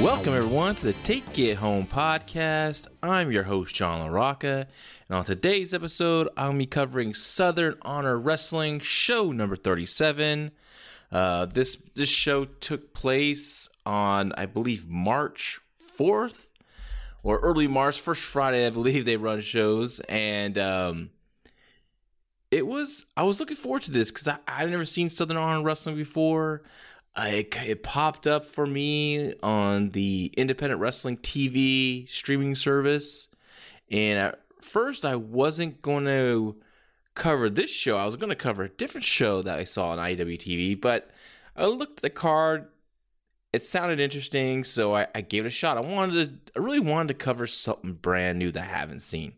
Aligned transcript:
Welcome 0.00 0.34
everyone 0.34 0.76
to 0.76 0.82
the 0.84 0.94
Take 1.02 1.36
It 1.36 1.56
Home 1.56 1.88
podcast. 1.88 2.86
I'm 3.02 3.32
your 3.32 3.42
host 3.42 3.74
John 3.74 4.08
LaRocca, 4.08 4.66
and 5.08 5.18
on 5.18 5.24
today's 5.24 5.74
episode, 5.74 6.28
I'll 6.36 6.52
be 6.52 6.66
covering 6.66 7.14
Southern 7.14 7.78
Honor 7.82 8.16
Wrestling 8.16 8.78
show 8.78 9.32
number 9.32 9.56
37. 9.56 10.52
Uh, 11.10 11.46
this 11.46 11.78
this 11.96 12.08
show 12.08 12.44
took 12.44 12.94
place 12.94 13.68
on 13.84 14.32
I 14.36 14.46
believe 14.46 14.86
March 14.86 15.60
4th 15.98 16.46
or 17.24 17.38
early 17.38 17.66
March, 17.66 18.00
first 18.00 18.22
Friday 18.22 18.68
I 18.68 18.70
believe 18.70 19.04
they 19.04 19.16
run 19.16 19.40
shows, 19.40 19.98
and 20.08 20.56
um, 20.58 21.10
it 22.52 22.66
was 22.66 23.06
I 23.16 23.24
was 23.24 23.40
looking 23.40 23.56
forward 23.56 23.82
to 23.82 23.90
this 23.90 24.10
because 24.12 24.28
I 24.28 24.36
I'd 24.46 24.70
never 24.70 24.84
seen 24.84 25.10
Southern 25.10 25.38
Honor 25.38 25.64
Wrestling 25.64 25.96
before. 25.96 26.62
It, 27.16 27.54
it 27.66 27.82
popped 27.82 28.26
up 28.26 28.46
for 28.46 28.66
me 28.66 29.34
on 29.42 29.90
the 29.90 30.32
independent 30.36 30.80
wrestling 30.80 31.16
TV 31.16 32.08
streaming 32.08 32.54
service. 32.54 33.28
And 33.90 34.18
at 34.18 34.40
first, 34.62 35.04
I 35.04 35.16
wasn't 35.16 35.82
going 35.82 36.06
to 36.06 36.56
cover 37.14 37.50
this 37.50 37.70
show. 37.70 37.96
I 37.96 38.06
was 38.06 38.16
going 38.16 38.30
to 38.30 38.36
cover 38.36 38.62
a 38.62 38.68
different 38.68 39.04
show 39.04 39.42
that 39.42 39.58
I 39.58 39.64
saw 39.64 39.90
on 39.90 39.98
IWTV. 39.98 40.80
But 40.80 41.10
I 41.54 41.66
looked 41.66 41.98
at 41.98 42.02
the 42.02 42.10
card. 42.10 42.68
It 43.52 43.62
sounded 43.62 44.00
interesting, 44.00 44.64
so 44.64 44.94
I, 44.96 45.06
I 45.14 45.20
gave 45.20 45.44
it 45.44 45.48
a 45.48 45.50
shot. 45.50 45.76
I 45.76 45.80
wanted 45.80 46.46
to, 46.46 46.52
I 46.56 46.64
really 46.64 46.80
wanted 46.80 47.08
to 47.08 47.24
cover 47.24 47.46
something 47.46 47.92
brand 47.92 48.38
new 48.38 48.50
that 48.52 48.62
I 48.62 48.66
haven't 48.66 49.00
seen. 49.00 49.34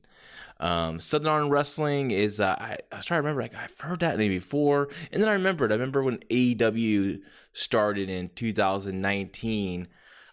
Um, 0.65 0.99
Southern 0.99 1.29
Honor 1.29 1.49
Wrestling 1.51 2.11
is 2.11 2.41
uh, 2.41 2.57
I, 2.59 2.79
I 2.91 2.97
was 2.97 3.05
trying 3.05 3.19
to 3.19 3.23
remember 3.23 3.43
like 3.43 3.55
I've 3.55 3.79
heard 3.79 4.01
that 4.01 4.17
name 4.17 4.31
before, 4.31 4.89
and 5.13 5.23
then 5.23 5.29
I 5.29 5.35
remembered. 5.35 5.71
I 5.71 5.75
remember 5.75 6.03
when 6.03 6.21
AEW 6.31 7.21
started 7.53 8.09
in 8.09 8.31
2019. 8.31 9.89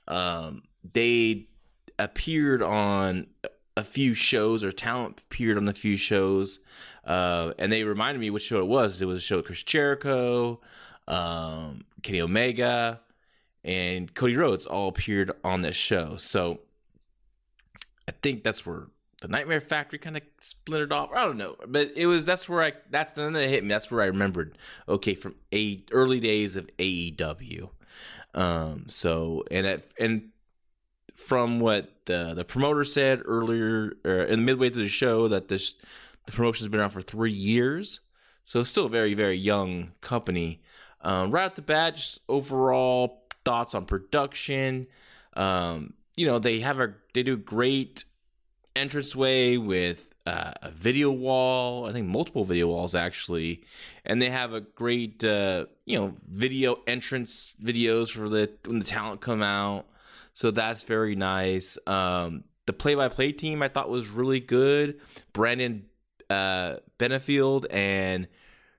Um, 0.07 0.63
they 0.93 1.49
appeared 1.99 2.61
on 2.61 3.27
a 3.75 3.83
few 3.83 4.13
shows, 4.13 4.63
or 4.63 4.71
talent 4.71 5.19
appeared 5.19 5.57
on 5.57 5.67
a 5.67 5.73
few 5.73 5.97
shows, 5.97 6.61
uh, 7.03 7.51
and 7.59 7.69
they 7.69 7.83
reminded 7.83 8.21
me 8.21 8.29
which 8.29 8.43
show 8.43 8.61
it 8.61 8.67
was. 8.67 9.01
It 9.01 9.07
was 9.07 9.17
a 9.17 9.21
show 9.21 9.35
with 9.35 9.47
Chris 9.47 9.63
Jericho, 9.63 10.61
um, 11.09 11.81
Kenny 12.03 12.21
Omega, 12.21 13.01
and 13.65 14.13
Cody 14.13 14.37
Rhodes 14.37 14.65
all 14.65 14.87
appeared 14.87 15.31
on 15.43 15.61
this 15.61 15.75
show. 15.75 16.15
So 16.15 16.61
I 18.07 18.13
think 18.21 18.45
that's 18.45 18.65
where 18.65 18.87
the 19.21 19.27
Nightmare 19.27 19.61
Factory 19.61 19.99
kind 19.99 20.17
of 20.17 20.23
splintered 20.39 20.91
off. 20.91 21.11
I 21.15 21.25
don't 21.25 21.37
know, 21.37 21.55
but 21.67 21.91
it 21.95 22.07
was 22.07 22.25
that's 22.25 22.49
where 22.49 22.63
I 22.63 22.73
that's 22.89 23.13
the 23.13 23.29
that 23.29 23.47
hit 23.47 23.63
me. 23.63 23.69
That's 23.69 23.89
where 23.89 24.01
I 24.01 24.07
remembered. 24.07 24.57
Okay, 24.89 25.15
from 25.15 25.35
a 25.53 25.83
early 25.91 26.19
days 26.19 26.55
of 26.55 26.69
AEW. 26.77 27.69
Um. 28.33 28.85
So 28.87 29.43
and 29.51 29.65
at, 29.65 29.83
and 29.99 30.29
from 31.15 31.59
what 31.59 32.05
the 32.05 32.33
the 32.33 32.43
promoter 32.43 32.83
said 32.83 33.21
earlier 33.23 33.91
in 34.03 34.39
the 34.39 34.45
midway 34.45 34.69
through 34.69 34.83
the 34.83 34.89
show 34.89 35.27
that 35.27 35.47
this 35.47 35.75
the 36.25 36.31
promotion's 36.31 36.69
been 36.69 36.79
around 36.79 36.89
for 36.89 37.01
three 37.03 37.31
years. 37.31 38.01
So 38.43 38.63
still 38.63 38.87
a 38.87 38.89
very 38.89 39.13
very 39.13 39.37
young 39.37 39.91
company. 40.01 40.61
Um, 41.01 41.31
right 41.31 41.45
at 41.45 41.55
the 41.55 41.61
bat, 41.61 41.95
just 41.95 42.19
overall 42.27 43.23
thoughts 43.45 43.75
on 43.75 43.85
production. 43.85 44.87
Um, 45.33 45.93
you 46.15 46.25
know 46.25 46.39
they 46.39 46.59
have 46.61 46.79
a 46.79 46.95
they 47.13 47.21
do 47.23 47.37
great 47.37 48.03
entranceway 48.75 49.57
with 49.57 50.13
uh, 50.25 50.53
a 50.61 50.71
video 50.71 51.11
wall. 51.11 51.85
I 51.85 51.93
think 51.93 52.07
multiple 52.07 52.45
video 52.45 52.67
walls 52.67 52.95
actually, 52.95 53.63
and 54.05 54.21
they 54.21 54.29
have 54.29 54.53
a 54.53 54.61
great 54.61 55.23
uh, 55.23 55.65
you 55.85 55.97
know 55.97 56.13
video 56.29 56.77
entrance 56.87 57.53
videos 57.61 58.11
for 58.11 58.29
the 58.29 58.51
when 58.65 58.79
the 58.79 58.85
talent 58.85 59.21
come 59.21 59.41
out. 59.41 59.87
So 60.33 60.51
that's 60.51 60.83
very 60.83 61.15
nice. 61.15 61.77
Um, 61.85 62.45
the 62.65 62.73
play-by-play 62.73 63.33
team 63.33 63.61
I 63.61 63.67
thought 63.67 63.89
was 63.89 64.07
really 64.07 64.39
good. 64.39 64.99
Brandon 65.33 65.85
uh, 66.29 66.77
Benefield 66.97 67.65
and 67.69 68.27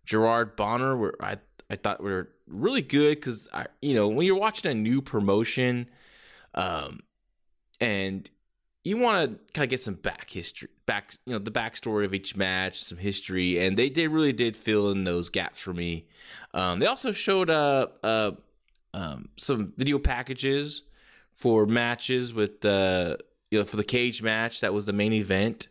Gerard 0.07 0.57
Bonner 0.57 0.97
were 0.97 1.15
I 1.21 1.39
I 1.69 1.77
thought 1.77 2.03
were 2.03 2.31
really 2.47 2.83
good 2.83 3.17
because 3.17 3.49
I 3.53 3.67
you 3.81 3.95
know 3.95 4.09
when 4.09 4.27
you're 4.27 4.39
watching 4.39 4.71
a 4.71 4.75
new 4.75 5.03
promotion, 5.03 5.89
um, 6.55 7.01
and 7.81 8.31
you 8.85 8.99
want 8.99 9.31
to 9.31 9.53
kind 9.53 9.65
of 9.65 9.71
get 9.71 9.81
some 9.81 9.95
back 9.95 10.31
history, 10.31 10.69
back 10.87 11.15
you 11.25 11.33
know 11.33 11.39
the 11.39 11.51
backstory 11.51 12.05
of 12.05 12.15
each 12.15 12.37
match, 12.37 12.83
some 12.83 12.99
history, 12.99 13.59
and 13.59 13.77
they 13.77 13.89
they 13.89 14.09
really 14.09 14.33
did 14.33 14.57
fill 14.57 14.91
in 14.91 15.05
those 15.05 15.29
gaps 15.29 15.61
for 15.61 15.73
me. 15.73 16.07
Um, 16.53 16.81
they 16.81 16.87
also 16.87 17.13
showed 17.13 17.49
uh, 17.49 17.89
uh 18.03 18.33
um, 18.95 19.29
some 19.37 19.73
video 19.77 19.99
packages 19.99 20.83
for 21.33 21.65
matches 21.65 22.35
with 22.35 22.61
the 22.61 23.19
you 23.51 23.59
know 23.59 23.65
for 23.65 23.77
the 23.77 23.85
cage 23.85 24.23
match 24.23 24.61
that 24.61 24.75
was 24.75 24.87
the 24.87 24.93
main 24.93 25.13
event. 25.13 25.69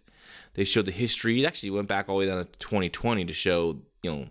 They 0.54 0.64
showed 0.64 0.86
the 0.86 0.92
history. 0.92 1.44
It 1.44 1.48
actually 1.48 1.72
went 1.72 1.88
back 1.88 2.08
all 2.08 2.16
the 2.16 2.20
way 2.20 2.26
down 2.28 2.46
to 2.46 2.52
2020 2.60 3.26
to 3.26 3.34
show 3.34 3.78
you 4.04 4.12
know 4.12 4.28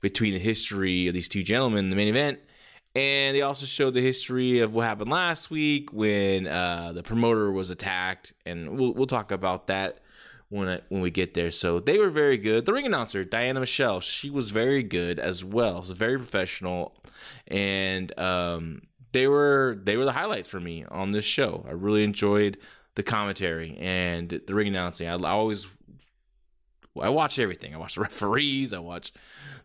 between 0.00 0.32
the 0.32 0.40
history 0.40 1.06
of 1.06 1.14
these 1.14 1.28
two 1.28 1.42
gentlemen, 1.42 1.90
the 1.90 1.96
main 1.96 2.08
event 2.08 2.40
and 2.94 3.34
they 3.34 3.42
also 3.42 3.66
showed 3.66 3.94
the 3.94 4.02
history 4.02 4.60
of 4.60 4.74
what 4.74 4.86
happened 4.86 5.10
last 5.10 5.50
week 5.50 5.92
when 5.92 6.46
uh, 6.46 6.92
the 6.92 7.02
promoter 7.02 7.50
was 7.50 7.70
attacked, 7.70 8.34
and 8.44 8.78
we'll 8.78 8.92
we'll 8.92 9.06
talk 9.06 9.30
about 9.30 9.68
that 9.68 9.98
when 10.50 10.68
I, 10.68 10.80
when 10.90 11.00
we 11.00 11.10
get 11.10 11.32
there. 11.34 11.50
So 11.50 11.80
they 11.80 11.98
were 11.98 12.10
very 12.10 12.36
good. 12.36 12.66
The 12.66 12.72
ring 12.72 12.84
announcer 12.84 13.24
Diana 13.24 13.60
Michelle, 13.60 14.00
she 14.00 14.28
was 14.28 14.50
very 14.50 14.82
good 14.82 15.18
as 15.18 15.42
well. 15.42 15.82
So 15.82 15.94
very 15.94 16.18
professional, 16.18 16.94
and 17.48 18.16
um, 18.18 18.82
they 19.12 19.26
were 19.26 19.78
they 19.82 19.96
were 19.96 20.04
the 20.04 20.12
highlights 20.12 20.48
for 20.48 20.60
me 20.60 20.84
on 20.90 21.12
this 21.12 21.24
show. 21.24 21.64
I 21.66 21.72
really 21.72 22.04
enjoyed 22.04 22.58
the 22.94 23.02
commentary 23.02 23.76
and 23.78 24.42
the 24.46 24.54
ring 24.54 24.68
announcing. 24.68 25.08
I, 25.08 25.14
I 25.14 25.30
always 25.30 25.66
I 27.00 27.08
watch 27.08 27.38
everything. 27.38 27.74
I 27.74 27.78
watch 27.78 27.94
the 27.94 28.00
referees. 28.02 28.72
I 28.72 28.78
watch 28.78 29.12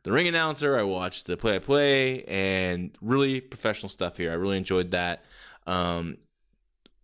the 0.03 0.11
ring 0.11 0.27
announcer. 0.27 0.77
I 0.77 0.83
watch 0.83 1.23
the 1.25 1.37
play 1.37 1.57
by 1.57 1.65
play 1.65 2.23
and 2.23 2.91
really 3.01 3.41
professional 3.41 3.89
stuff 3.89 4.17
here. 4.17 4.31
I 4.31 4.35
really 4.35 4.57
enjoyed 4.57 4.91
that. 4.91 5.23
Um, 5.65 6.17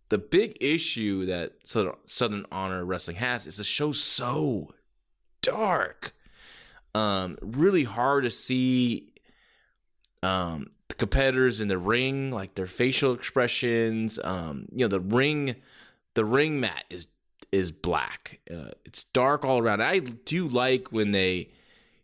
the 0.08 0.18
big 0.18 0.56
issue 0.60 1.26
that 1.26 1.52
Southern 1.64 2.46
Honor 2.52 2.84
Wrestling 2.84 3.16
has 3.16 3.46
is 3.46 3.56
the 3.56 3.64
show's 3.64 4.02
so 4.02 4.74
dark. 5.42 6.14
Um, 6.94 7.36
really 7.42 7.84
hard 7.84 8.24
to 8.24 8.30
see 8.30 9.12
um, 10.22 10.70
the 10.88 10.94
competitors 10.94 11.60
in 11.60 11.68
the 11.68 11.78
ring, 11.78 12.30
like 12.30 12.54
their 12.54 12.66
facial 12.66 13.12
expressions. 13.12 14.18
Um, 14.22 14.66
you 14.70 14.84
know, 14.84 14.88
the 14.88 15.00
ring, 15.00 15.56
the 16.14 16.24
ring 16.24 16.60
mat 16.60 16.84
is 16.90 17.08
is 17.54 17.70
black. 17.70 18.40
Uh, 18.50 18.72
it's 18.84 19.04
dark 19.04 19.44
all 19.44 19.60
around. 19.60 19.80
I 19.80 20.00
do 20.00 20.48
like 20.48 20.88
when 20.90 21.12
they, 21.12 21.50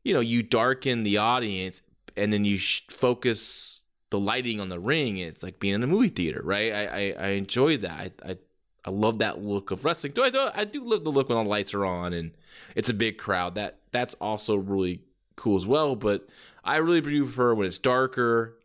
you 0.04 0.14
know, 0.14 0.20
you 0.20 0.44
darken 0.44 1.02
the 1.02 1.18
audience 1.18 1.82
and 2.16 2.32
then 2.32 2.44
you 2.44 2.56
sh- 2.56 2.82
focus 2.88 3.80
the 4.10 4.20
lighting 4.20 4.60
on 4.60 4.68
the 4.68 4.78
ring. 4.78 5.18
It's 5.18 5.42
like 5.42 5.58
being 5.58 5.74
in 5.74 5.82
a 5.82 5.88
movie 5.88 6.08
theater, 6.08 6.40
right? 6.44 6.72
I 6.72 6.84
I, 6.84 7.14
I 7.18 7.28
enjoy 7.30 7.78
that. 7.78 8.12
I, 8.24 8.30
I, 8.30 8.38
I 8.86 8.90
love 8.90 9.18
that 9.18 9.42
look 9.42 9.72
of 9.72 9.84
wrestling. 9.84 10.12
Do 10.12 10.22
I 10.22 10.30
do 10.30 10.48
I 10.54 10.64
do 10.64 10.84
love 10.84 11.02
the 11.02 11.10
look 11.10 11.28
when 11.28 11.42
the 11.42 11.50
lights 11.50 11.74
are 11.74 11.84
on 11.84 12.12
and 12.12 12.30
it's 12.76 12.88
a 12.88 12.94
big 12.94 13.18
crowd. 13.18 13.56
That 13.56 13.80
that's 13.90 14.14
also 14.14 14.54
really 14.54 15.02
cool 15.34 15.56
as 15.56 15.66
well. 15.66 15.96
But 15.96 16.28
I 16.62 16.76
really 16.76 17.02
prefer 17.02 17.54
when 17.54 17.66
it's 17.66 17.78
darker, 17.78 18.56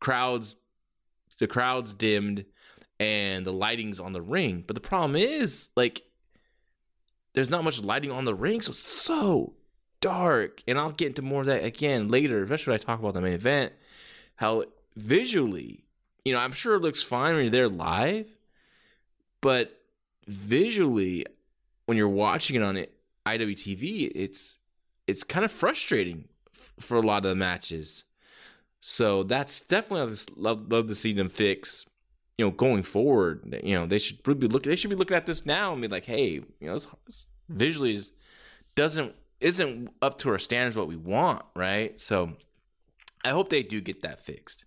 crowds, 0.00 0.56
the 1.38 1.46
crowds 1.46 1.92
dimmed, 1.92 2.46
and 2.98 3.44
the 3.44 3.52
lighting's 3.52 4.00
on 4.00 4.14
the 4.14 4.22
ring. 4.22 4.64
But 4.66 4.74
the 4.74 4.80
problem 4.80 5.16
is 5.16 5.68
like 5.76 6.02
there's 7.32 7.50
not 7.50 7.64
much 7.64 7.80
lighting 7.80 8.10
on 8.10 8.24
the 8.24 8.34
ring, 8.34 8.60
so 8.60 8.70
it's 8.70 8.80
so 8.80 9.54
dark. 10.00 10.62
And 10.66 10.78
I'll 10.78 10.92
get 10.92 11.08
into 11.08 11.22
more 11.22 11.42
of 11.42 11.46
that 11.46 11.64
again 11.64 12.08
later, 12.08 12.42
especially 12.42 12.72
when 12.72 12.80
I 12.80 12.82
talk 12.82 13.00
about 13.00 13.14
the 13.14 13.20
main 13.20 13.34
event. 13.34 13.72
How 14.36 14.64
visually, 14.96 15.84
you 16.24 16.34
know, 16.34 16.40
I'm 16.40 16.52
sure 16.52 16.74
it 16.74 16.80
looks 16.80 17.02
fine 17.02 17.34
when 17.34 17.44
you're 17.44 17.50
there 17.50 17.68
live, 17.68 18.26
but 19.40 19.80
visually, 20.26 21.26
when 21.86 21.96
you're 21.96 22.08
watching 22.08 22.56
it 22.56 22.62
on 22.62 22.76
it, 22.76 22.92
IWTV, 23.26 24.12
it's 24.14 24.58
it's 25.06 25.24
kind 25.24 25.44
of 25.44 25.50
frustrating 25.50 26.28
for 26.78 26.96
a 26.96 27.02
lot 27.02 27.24
of 27.24 27.30
the 27.30 27.34
matches. 27.34 28.04
So 28.80 29.22
that's 29.22 29.60
definitely 29.60 30.12
I 30.12 30.16
love 30.36 30.72
love 30.72 30.88
to 30.88 30.94
see 30.94 31.12
them 31.12 31.28
fix. 31.28 31.86
You 32.40 32.46
know, 32.46 32.52
going 32.52 32.82
forward, 32.82 33.60
you 33.62 33.74
know 33.74 33.86
they 33.86 33.98
should 33.98 34.22
be 34.22 34.46
looking. 34.46 34.70
They 34.70 34.76
should 34.76 34.88
be 34.88 34.96
looking 34.96 35.14
at 35.14 35.26
this 35.26 35.44
now 35.44 35.74
and 35.74 35.82
be 35.82 35.88
like, 35.88 36.04
hey, 36.04 36.28
you 36.30 36.46
know, 36.62 36.72
this, 36.72 36.86
this 37.04 37.26
visually 37.50 37.94
is, 37.94 38.12
doesn't 38.74 39.14
isn't 39.40 39.90
up 40.00 40.18
to 40.20 40.30
our 40.30 40.38
standards 40.38 40.74
what 40.74 40.88
we 40.88 40.96
want, 40.96 41.44
right? 41.54 42.00
So 42.00 42.32
I 43.22 43.28
hope 43.28 43.50
they 43.50 43.62
do 43.62 43.82
get 43.82 44.00
that 44.00 44.20
fixed. 44.20 44.64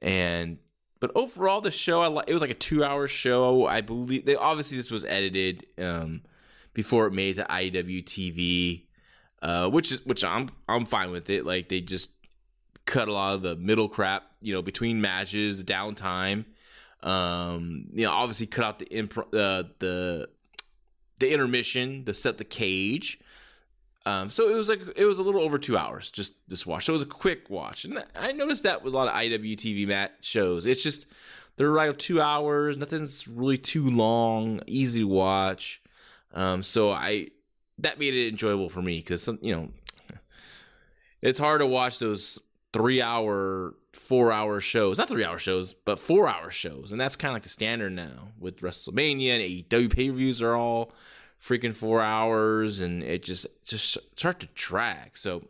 And 0.00 0.58
but 1.00 1.10
overall, 1.16 1.60
the 1.60 1.72
show 1.72 2.02
I 2.02 2.22
it 2.28 2.32
was 2.32 2.40
like 2.40 2.50
a 2.50 2.54
two 2.54 2.84
hour 2.84 3.08
show. 3.08 3.66
I 3.66 3.80
believe 3.80 4.24
they 4.24 4.36
obviously 4.36 4.76
this 4.76 4.92
was 4.92 5.04
edited 5.04 5.66
um, 5.78 6.22
before 6.72 7.08
it 7.08 7.12
made 7.12 7.34
to 7.34 7.44
IW 7.44 8.04
TV, 8.04 8.84
uh, 9.42 9.68
which 9.68 9.90
is 9.90 10.06
which 10.06 10.22
I'm 10.22 10.48
I'm 10.68 10.86
fine 10.86 11.10
with 11.10 11.30
it. 11.30 11.44
Like 11.44 11.68
they 11.68 11.80
just 11.80 12.10
cut 12.86 13.08
a 13.08 13.12
lot 13.12 13.34
of 13.34 13.42
the 13.42 13.56
middle 13.56 13.88
crap, 13.88 14.22
you 14.40 14.54
know, 14.54 14.62
between 14.62 15.00
matches, 15.00 15.64
downtime. 15.64 16.44
Um, 17.02 17.86
you 17.92 18.04
know, 18.04 18.12
obviously 18.12 18.46
cut 18.46 18.64
out 18.64 18.78
the 18.78 18.86
imp- 18.86 19.18
uh, 19.18 19.64
the 19.78 20.28
the 21.18 21.32
intermission 21.32 22.04
to 22.04 22.14
set 22.14 22.38
the 22.38 22.44
cage. 22.44 23.18
Um, 24.04 24.30
so 24.30 24.48
it 24.50 24.54
was 24.54 24.68
like 24.68 24.80
it 24.96 25.04
was 25.04 25.18
a 25.18 25.22
little 25.22 25.42
over 25.42 25.58
two 25.58 25.76
hours 25.76 26.10
just 26.10 26.34
this 26.48 26.66
watch. 26.66 26.86
So 26.86 26.92
it 26.92 26.94
was 26.94 27.02
a 27.02 27.06
quick 27.06 27.48
watch, 27.50 27.84
and 27.84 28.04
I 28.16 28.32
noticed 28.32 28.64
that 28.64 28.82
with 28.82 28.94
a 28.94 28.96
lot 28.96 29.08
of 29.08 29.14
IWTV 29.14 29.86
mat 29.86 30.14
shows. 30.20 30.66
It's 30.66 30.82
just 30.82 31.06
they're 31.56 31.70
right 31.70 31.96
two 31.98 32.20
hours. 32.20 32.76
Nothing's 32.76 33.28
really 33.28 33.58
too 33.58 33.88
long, 33.88 34.60
easy 34.66 35.00
to 35.00 35.08
watch. 35.08 35.80
Um, 36.34 36.62
so 36.62 36.90
I 36.90 37.28
that 37.78 37.98
made 37.98 38.14
it 38.14 38.28
enjoyable 38.28 38.68
for 38.68 38.82
me 38.82 38.98
because 38.98 39.28
you 39.40 39.54
know 39.54 39.68
it's 41.20 41.38
hard 41.38 41.60
to 41.60 41.66
watch 41.66 41.98
those 41.98 42.38
three 42.72 43.00
hour, 43.00 43.74
four 43.92 44.32
hour 44.32 44.60
shows. 44.60 44.98
Not 44.98 45.08
three 45.08 45.24
hour 45.24 45.38
shows, 45.38 45.74
but 45.74 45.98
four 45.98 46.28
hour 46.28 46.50
shows, 46.50 46.92
and 46.92 47.00
that's 47.00 47.16
kind 47.16 47.30
of 47.30 47.36
like 47.36 47.42
the 47.42 47.48
standard 47.48 47.92
now 47.92 48.28
with 48.38 48.60
WrestleMania 48.60 49.30
and 49.30 49.42
AEW 49.70 49.90
pay 49.90 50.10
per 50.10 50.16
views 50.16 50.42
are 50.42 50.54
all 50.54 50.92
freaking 51.42 51.74
four 51.74 52.00
hours 52.00 52.78
and 52.80 53.02
it 53.02 53.22
just 53.22 53.46
just 53.64 53.98
start 54.16 54.40
to 54.40 54.48
drag. 54.54 55.16
So 55.16 55.42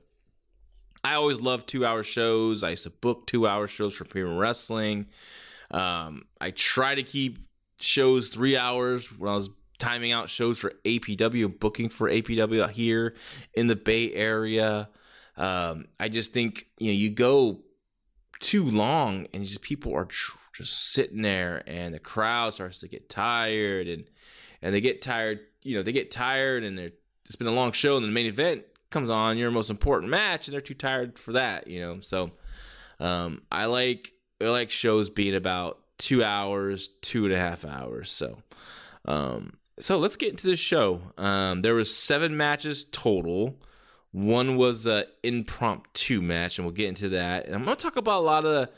I 1.05 1.15
always 1.15 1.41
love 1.41 1.67
two 1.67 1.85
hour 1.85 2.03
shows. 2.03 2.65
I 2.65 2.71
used 2.71 2.85
to 2.85 2.91
book 2.91 3.27
two 3.27 3.47
hour 3.47 3.67
shows 3.67 3.95
for 3.95 4.05
premium 4.05 4.39
wrestling. 4.39 5.07
Um, 5.71 6.25
I 6.41 6.51
try 6.51 6.95
to 6.95 7.03
keep 7.03 7.39
shows 7.81 8.29
three 8.29 8.57
hours 8.57 9.07
when 9.19 9.31
I 9.31 9.35
was 9.35 9.51
timing 9.79 10.13
out 10.13 10.29
shows 10.29 10.59
for 10.59 10.73
APW 10.85 11.59
booking 11.59 11.89
for 11.89 12.09
APW 12.09 12.63
out 12.63 12.71
here 12.71 13.15
in 13.55 13.67
the 13.67 13.77
Bay 13.77 14.13
Area. 14.13 14.89
Um, 15.37 15.87
I 15.99 16.09
just 16.09 16.33
think 16.33 16.69
you 16.79 16.89
know 16.89 16.93
you 16.93 17.11
go 17.11 17.61
too 18.43 18.65
long 18.65 19.27
and 19.33 19.45
just 19.45 19.63
people 19.63 19.95
are 19.95 20.05
tr- 20.05 20.37
just 20.53 20.93
sitting 20.93 21.23
there 21.23 21.63
and 21.67 21.95
the 21.95 21.99
crowd 21.99 22.53
starts 22.53 22.79
to 22.79 22.89
get 22.89 23.09
tired 23.09 23.89
and 23.89 24.05
and 24.61 24.75
they 24.75 24.81
get 24.81 25.01
tired 25.01 25.41
you 25.63 25.77
know 25.77 25.83
they 25.83 25.93
get 25.93 26.11
tired 26.11 26.65
and 26.65 26.79
it's 26.79 27.37
been 27.37 27.47
a 27.47 27.53
long 27.53 27.73
show 27.73 27.97
and 27.97 28.05
the 28.05 28.11
main 28.11 28.27
event 28.27 28.63
comes 28.91 29.09
on 29.09 29.39
your 29.39 29.51
most 29.51 29.71
important 29.71 30.11
match 30.11 30.47
and 30.47 30.53
they're 30.53 30.61
too 30.61 30.75
tired 30.75 31.19
for 31.19 31.33
that 31.33 31.67
you 31.67 31.81
know? 31.81 32.01
So 32.01 32.33
um, 33.01 33.43
i 33.51 33.65
like 33.65 34.13
i 34.41 34.45
like 34.45 34.71
shows 34.71 35.09
being 35.09 35.35
about 35.35 35.79
two 35.99 36.23
hours 36.23 36.91
two 37.01 37.25
and 37.25 37.33
a 37.33 37.39
half 37.39 37.65
hours 37.65 38.11
so 38.11 38.39
um, 39.05 39.55
so 39.79 39.99
let's 39.99 40.17
get 40.17 40.31
into 40.31 40.47
the 40.47 40.57
show. 40.57 41.01
Um, 41.19 41.63
there 41.63 41.75
was 41.75 41.95
seven 41.95 42.37
matches 42.37 42.87
total 42.93 43.57
one 44.13 44.57
was 44.57 44.87
a 44.87 45.07
impromptu 45.23 46.21
match 46.21 46.59
and 46.59 46.67
we'll 46.67 46.75
get 46.75 46.89
into 46.89 47.09
that 47.09 47.47
and 47.47 47.55
i'm 47.55 47.65
gonna 47.65 47.77
talk 47.77 47.97
about 47.97 48.21
a 48.21 48.25
lot 48.25 48.45
of 48.45 48.69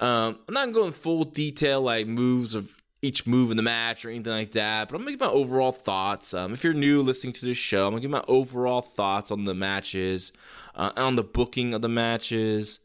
um, 0.00 0.38
i'm 0.48 0.54
not 0.54 0.72
going 0.72 0.92
full 0.92 1.24
detail 1.24 1.80
like 1.80 2.06
moves 2.06 2.54
of 2.54 2.68
each 3.04 3.26
move 3.26 3.50
in 3.50 3.56
the 3.56 3.62
match 3.62 4.04
or 4.04 4.10
anything 4.10 4.32
like 4.32 4.52
that, 4.52 4.88
but 4.88 4.94
I'm 4.94 5.02
gonna 5.02 5.12
give 5.12 5.20
my 5.20 5.26
overall 5.26 5.72
thoughts. 5.72 6.32
Um, 6.32 6.54
if 6.54 6.64
you're 6.64 6.72
new 6.72 7.02
listening 7.02 7.34
to 7.34 7.44
this 7.44 7.58
show, 7.58 7.86
I'm 7.86 7.92
gonna 7.92 8.00
give 8.00 8.10
my 8.10 8.24
overall 8.26 8.80
thoughts 8.80 9.30
on 9.30 9.44
the 9.44 9.54
matches, 9.54 10.32
uh, 10.74 10.90
on 10.96 11.16
the 11.16 11.22
booking 11.22 11.74
of 11.74 11.82
the 11.82 11.88
matches. 11.88 12.80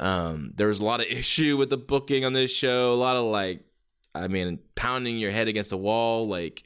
Um, 0.00 0.52
there 0.56 0.68
was 0.68 0.80
a 0.80 0.84
lot 0.84 1.00
of 1.00 1.06
issue 1.10 1.58
with 1.58 1.68
the 1.68 1.76
booking 1.76 2.24
on 2.24 2.32
this 2.32 2.50
show, 2.50 2.92
a 2.92 2.94
lot 2.94 3.16
of 3.16 3.26
like, 3.26 3.60
I 4.14 4.26
mean, 4.26 4.58
pounding 4.74 5.18
your 5.18 5.30
head 5.32 5.48
against 5.48 5.70
the 5.70 5.76
wall, 5.76 6.26
like 6.26 6.64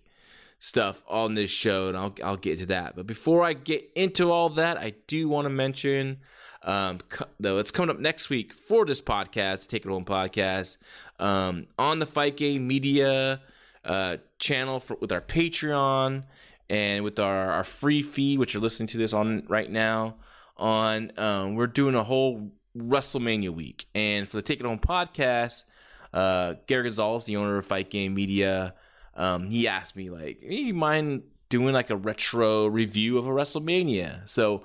stuff 0.62 1.02
on 1.08 1.34
this 1.34 1.50
show, 1.50 1.88
and 1.88 1.96
I'll 1.96 2.14
I'll 2.22 2.36
get 2.36 2.58
to 2.58 2.66
that. 2.66 2.94
But 2.94 3.06
before 3.06 3.42
I 3.42 3.52
get 3.52 3.90
into 3.96 4.30
all 4.30 4.48
that, 4.50 4.76
I 4.78 4.94
do 5.08 5.28
want 5.28 5.46
to 5.46 5.50
mention 5.50 6.18
um, 6.62 6.98
though 7.40 7.58
it's 7.58 7.72
coming 7.72 7.90
up 7.90 7.98
next 7.98 8.30
week 8.30 8.52
for 8.52 8.86
this 8.86 9.00
podcast, 9.00 9.66
Take 9.66 9.84
It 9.84 9.88
Home 9.88 10.04
podcast, 10.04 10.78
um, 11.18 11.66
on 11.78 11.98
the 11.98 12.06
Fight 12.06 12.36
Game 12.36 12.68
Media 12.68 13.40
uh, 13.84 14.18
channel 14.38 14.78
for, 14.78 14.96
with 15.00 15.10
our 15.10 15.20
Patreon 15.20 16.22
and 16.70 17.02
with 17.02 17.18
our, 17.18 17.50
our 17.50 17.64
free 17.64 18.02
feed, 18.02 18.38
which 18.38 18.54
you're 18.54 18.62
listening 18.62 18.86
to 18.88 18.98
this 18.98 19.12
on 19.12 19.44
right 19.48 19.70
now. 19.70 20.14
On 20.56 21.10
um, 21.18 21.56
we're 21.56 21.66
doing 21.66 21.96
a 21.96 22.04
whole 22.04 22.52
WrestleMania 22.76 23.50
week, 23.50 23.86
and 23.96 24.28
for 24.28 24.36
the 24.36 24.42
Take 24.42 24.60
It 24.60 24.66
Home 24.66 24.78
podcast, 24.78 25.64
uh, 26.12 26.54
Gary 26.68 26.84
Gonzalez, 26.84 27.24
the 27.24 27.36
owner 27.36 27.56
of 27.56 27.66
Fight 27.66 27.90
Game 27.90 28.14
Media, 28.14 28.74
um, 29.14 29.50
he 29.50 29.68
asked 29.68 29.96
me 29.96 30.10
like, 30.10 30.40
hey, 30.40 30.54
"You 30.56 30.74
mind 30.74 31.22
doing 31.48 31.74
like 31.74 31.90
a 31.90 31.96
retro 31.96 32.66
review 32.66 33.18
of 33.18 33.26
a 33.26 33.30
WrestleMania?" 33.30 34.28
So 34.28 34.64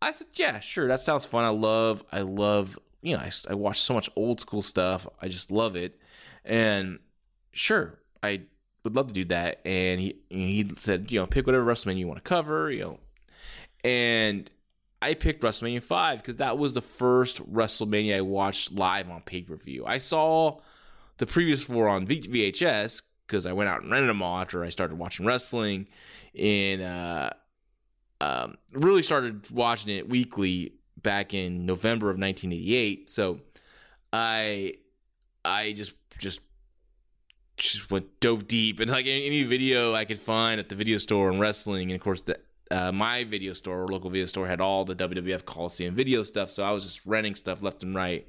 I 0.00 0.12
said, 0.12 0.28
yeah, 0.34 0.60
sure. 0.60 0.88
That 0.88 1.00
sounds 1.00 1.24
fun. 1.24 1.44
I 1.44 1.48
love, 1.48 2.04
I 2.12 2.20
love, 2.20 2.78
you 3.02 3.16
know, 3.16 3.20
I, 3.20 3.30
I 3.50 3.54
watch 3.54 3.80
so 3.80 3.94
much 3.94 4.08
old 4.16 4.40
school 4.40 4.62
stuff. 4.62 5.06
I 5.20 5.28
just 5.28 5.50
love 5.50 5.76
it. 5.76 5.98
And 6.44 7.00
sure, 7.52 7.98
I 8.22 8.42
would 8.84 8.94
love 8.94 9.08
to 9.08 9.14
do 9.14 9.24
that. 9.26 9.60
And 9.64 10.00
he, 10.00 10.16
he 10.30 10.70
said, 10.76 11.10
you 11.10 11.18
know, 11.18 11.26
pick 11.26 11.46
whatever 11.46 11.64
WrestleMania 11.64 11.98
you 11.98 12.06
want 12.06 12.18
to 12.18 12.28
cover, 12.28 12.70
you 12.70 12.80
know. 12.80 12.98
And 13.82 14.48
I 15.02 15.14
picked 15.14 15.42
WrestleMania 15.42 15.82
5 15.82 16.22
because 16.22 16.36
that 16.36 16.58
was 16.58 16.74
the 16.74 16.80
first 16.80 17.42
WrestleMania 17.52 18.16
I 18.16 18.20
watched 18.20 18.72
live 18.72 19.10
on 19.10 19.22
pay 19.22 19.42
per 19.42 19.56
view. 19.56 19.84
I 19.84 19.98
saw 19.98 20.60
the 21.18 21.26
previous 21.26 21.62
four 21.62 21.88
on 21.88 22.06
VHS 22.06 23.02
because 23.28 23.44
I 23.46 23.52
went 23.52 23.68
out 23.68 23.82
and 23.82 23.90
rented 23.90 24.08
them 24.08 24.22
all 24.22 24.38
after 24.38 24.64
I 24.64 24.70
started 24.70 24.98
watching 24.98 25.26
wrestling 25.26 25.86
and 26.36 26.82
uh, 26.82 27.30
um, 28.20 28.56
really 28.72 29.02
started 29.02 29.48
watching 29.50 29.94
it 29.94 30.08
weekly 30.08 30.72
back 31.02 31.34
in 31.34 31.66
November 31.66 32.06
of 32.06 32.18
1988. 32.18 33.08
So 33.10 33.40
I 34.12 34.74
I 35.44 35.72
just 35.72 35.92
just 36.18 36.40
just 37.56 37.90
went 37.90 38.20
dove 38.20 38.46
deep 38.46 38.80
and 38.80 38.90
like 38.90 39.06
any, 39.06 39.42
video 39.44 39.94
I 39.94 40.04
could 40.04 40.20
find 40.20 40.60
at 40.60 40.68
the 40.68 40.76
video 40.76 40.96
store 40.96 41.28
and 41.30 41.40
wrestling, 41.40 41.90
and 41.90 41.96
of 41.96 42.02
course 42.02 42.22
the 42.22 42.38
uh, 42.70 42.92
my 42.92 43.24
video 43.24 43.54
store, 43.54 43.88
local 43.88 44.10
video 44.10 44.26
store, 44.26 44.46
had 44.46 44.60
all 44.60 44.84
the 44.84 44.94
WWF 44.94 45.44
Coliseum 45.44 45.94
video 45.94 46.22
stuff. 46.22 46.50
So 46.50 46.62
I 46.62 46.70
was 46.70 46.84
just 46.84 47.04
renting 47.06 47.34
stuff 47.34 47.62
left 47.62 47.82
and 47.82 47.94
right, 47.94 48.28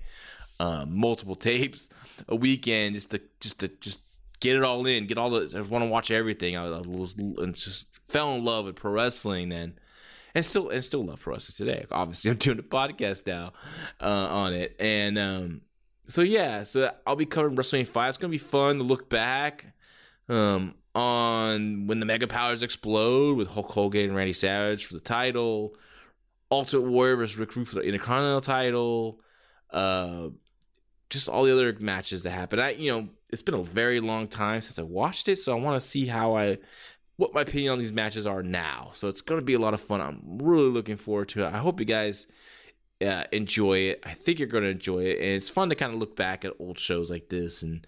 um, 0.60 0.98
multiple 0.98 1.36
tapes 1.50 1.90
a 2.28 2.36
weekend 2.36 2.96
just 2.96 3.12
to 3.12 3.22
just 3.40 3.60
to 3.60 3.68
just 3.68 4.02
get 4.40 4.56
it 4.56 4.64
all 4.64 4.86
in, 4.86 5.08
get 5.08 5.18
all 5.18 5.30
the. 5.30 5.54
I 5.56 5.62
want 5.62 5.84
to 5.84 5.90
watch 5.90 6.12
everything. 6.12 6.58
I, 6.58 6.82
was 6.82 7.16
and 7.18 7.56
just 7.56 7.88
fell 8.08 8.34
in 8.36 8.44
love 8.44 8.66
with 8.66 8.76
pro 8.76 8.92
wrestling 8.92 9.50
then, 9.50 9.80
and 10.34 10.46
still 10.46 10.70
and 10.70 10.84
still 10.84 11.06
love 11.06 11.20
pro 11.20 11.34
wrestling 11.34 11.68
today. 11.68 11.86
Obviously, 11.92 12.32
I'm 12.32 12.38
doing 12.38 12.60
a 12.60 12.64
podcast 12.64 13.28
now 13.28 13.54
uh, 14.02 14.06
on 14.06 14.54
it, 14.54 14.76
and 14.80 15.18
um, 15.18 15.62
so 16.06 16.22
yeah, 16.22 16.64
so 16.64 16.92
I'll 17.06 17.16
be 17.16 17.26
covering 17.26 17.56
WrestleMania 17.56 17.88
five. 17.88 18.10
It's 18.10 18.18
gonna 18.18 18.32
be 18.32 18.38
fun 18.38 18.78
to 18.78 18.84
look 18.84 19.10
back 19.10 19.74
um, 20.28 20.76
on 20.96 21.88
when 21.88 22.00
the 22.00 22.06
Mega 22.06 22.28
Powers 22.28 22.64
explode 22.64 23.38
with 23.38 23.48
Hulk 23.48 23.72
Hogan 23.72 24.06
and 24.06 24.16
Randy 24.16 24.34
Savage 24.34 24.86
for 24.86 24.94
the 24.94 25.00
title, 25.00 25.76
Ultimate 26.52 26.90
Warrior 26.90 27.18
versus 27.18 27.38
Rick 27.38 27.56
Rude 27.56 27.68
for 27.68 27.76
the 27.76 27.82
Intercontinental 27.82 28.42
title. 28.42 29.20
Uh, 29.72 30.30
just 31.10 31.30
all 31.30 31.44
the 31.44 31.52
other 31.52 31.76
matches 31.80 32.24
that 32.24 32.32
happened. 32.32 32.62
I, 32.62 32.72
you 32.72 32.92
know, 32.92 33.10
it's 33.30 33.42
been 33.42 33.56
a 33.56 33.64
very 33.64 34.00
long 34.00 34.28
time 34.28 34.62
since 34.62 34.80
I 34.80 34.84
watched 34.84 35.28
it, 35.28 35.38
so 35.38 35.56
I 35.56 35.60
want 35.60 35.80
to 35.80 35.88
see 35.88 36.08
how 36.08 36.36
I, 36.36 36.58
what 37.18 37.34
my 37.34 37.42
opinion 37.42 37.74
on 37.74 37.80
these 37.80 37.94
matches 37.94 38.26
are 38.26 38.42
now. 38.42 38.90
So 38.94 39.08
it's 39.08 39.22
going 39.22 39.40
to 39.40 39.46
be 39.46 39.54
a 39.54 39.60
lot 39.60 39.74
of 39.74 39.82
fun. 39.82 40.02
I'm 40.02 40.40
really 40.42 40.70
looking 40.70 40.98
forward 40.98 41.30
to 41.30 41.44
it. 41.44 41.54
I 41.54 41.60
hope 41.60 41.80
you 41.80 41.86
guys 41.86 42.28
uh, 43.06 43.26
enjoy 43.32 43.78
it. 43.80 44.04
I 44.06 44.14
think 44.14 44.40
you're 44.40 44.48
going 44.48 44.64
to 44.64 44.70
enjoy 44.70 45.04
it, 45.04 45.20
and 45.20 45.30
it's 45.30 45.50
fun 45.50 45.70
to 45.70 45.76
kind 45.76 45.94
of 45.94 46.00
look 46.00 46.16
back 46.16 46.44
at 46.44 46.54
old 46.60 46.80
shows 46.80 47.10
like 47.10 47.30
this 47.30 47.62
and 47.62 47.86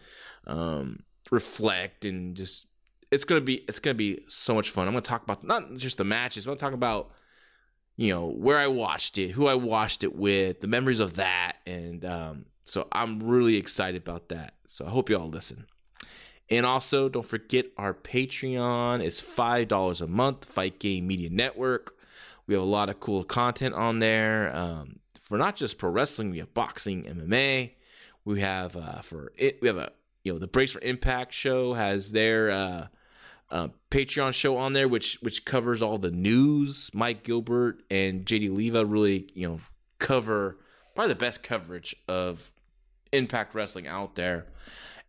um, 0.47 1.03
reflect 1.31 2.05
and 2.05 2.35
just. 2.35 2.67
It's 3.09 3.25
gonna 3.25 3.41
be 3.41 3.55
it's 3.67 3.79
gonna 3.79 3.93
be 3.93 4.21
so 4.29 4.53
much 4.53 4.69
fun. 4.69 4.87
I'm 4.87 4.93
gonna 4.93 5.01
talk 5.01 5.23
about 5.23 5.43
not 5.43 5.73
just 5.73 5.97
the 5.97 6.05
matches. 6.05 6.45
I'm 6.45 6.51
gonna 6.51 6.59
talk 6.59 6.71
about 6.71 7.11
you 7.97 8.13
know 8.13 8.27
where 8.27 8.57
I 8.57 8.67
watched 8.67 9.17
it, 9.17 9.31
who 9.31 9.47
I 9.47 9.55
watched 9.55 10.05
it 10.05 10.15
with, 10.15 10.61
the 10.61 10.67
memories 10.67 11.01
of 11.01 11.15
that, 11.15 11.57
and 11.65 12.05
um, 12.05 12.45
so 12.63 12.87
I'm 12.91 13.21
really 13.21 13.55
excited 13.57 14.01
about 14.01 14.29
that. 14.29 14.53
So 14.67 14.85
I 14.85 14.89
hope 14.89 15.09
you 15.09 15.17
all 15.17 15.27
listen. 15.27 15.65
And 16.49 16.65
also, 16.65 17.07
don't 17.07 17.25
forget 17.25 17.67
our 17.77 17.93
Patreon 17.93 19.03
is 19.03 19.21
$5 19.21 20.01
a 20.01 20.07
month, 20.07 20.45
Fight 20.45 20.79
Game 20.79 21.07
Media 21.07 21.29
Network. 21.29 21.95
We 22.45 22.55
have 22.55 22.63
a 22.63 22.65
lot 22.65 22.89
of 22.89 22.99
cool 22.99 23.23
content 23.23 23.73
on 23.73 23.99
there 23.99 24.53
um, 24.53 24.99
for 25.21 25.37
not 25.37 25.55
just 25.55 25.77
pro 25.77 25.89
wrestling. 25.89 26.29
We 26.29 26.39
have 26.39 26.53
boxing, 26.53 27.03
MMA. 27.03 27.71
We 28.25 28.41
have 28.41 28.75
uh, 28.75 28.99
for 28.99 29.31
it. 29.37 29.59
We 29.61 29.69
have 29.69 29.77
a 29.77 29.93
you 30.23 30.33
know 30.33 30.39
the 30.39 30.47
Brace 30.47 30.71
for 30.73 30.81
Impact 30.81 31.33
show 31.33 31.73
has 31.73 32.11
their 32.11 32.51
uh, 32.51 32.87
uh, 33.49 33.67
Patreon 33.89 34.33
show 34.33 34.57
on 34.57 34.73
there, 34.73 34.87
which 34.89 35.19
which 35.21 35.45
covers 35.45 35.81
all 35.81 35.97
the 35.97 36.11
news. 36.11 36.91
Mike 36.93 37.23
Gilbert 37.23 37.81
and 37.89 38.25
JD 38.25 38.53
Leva 38.53 38.85
really 38.85 39.29
you 39.33 39.47
know 39.47 39.61
cover 39.99 40.57
probably 40.95 41.13
the 41.13 41.19
best 41.19 41.43
coverage 41.43 41.95
of 42.07 42.51
Impact 43.11 43.55
Wrestling 43.55 43.87
out 43.87 44.15
there, 44.15 44.47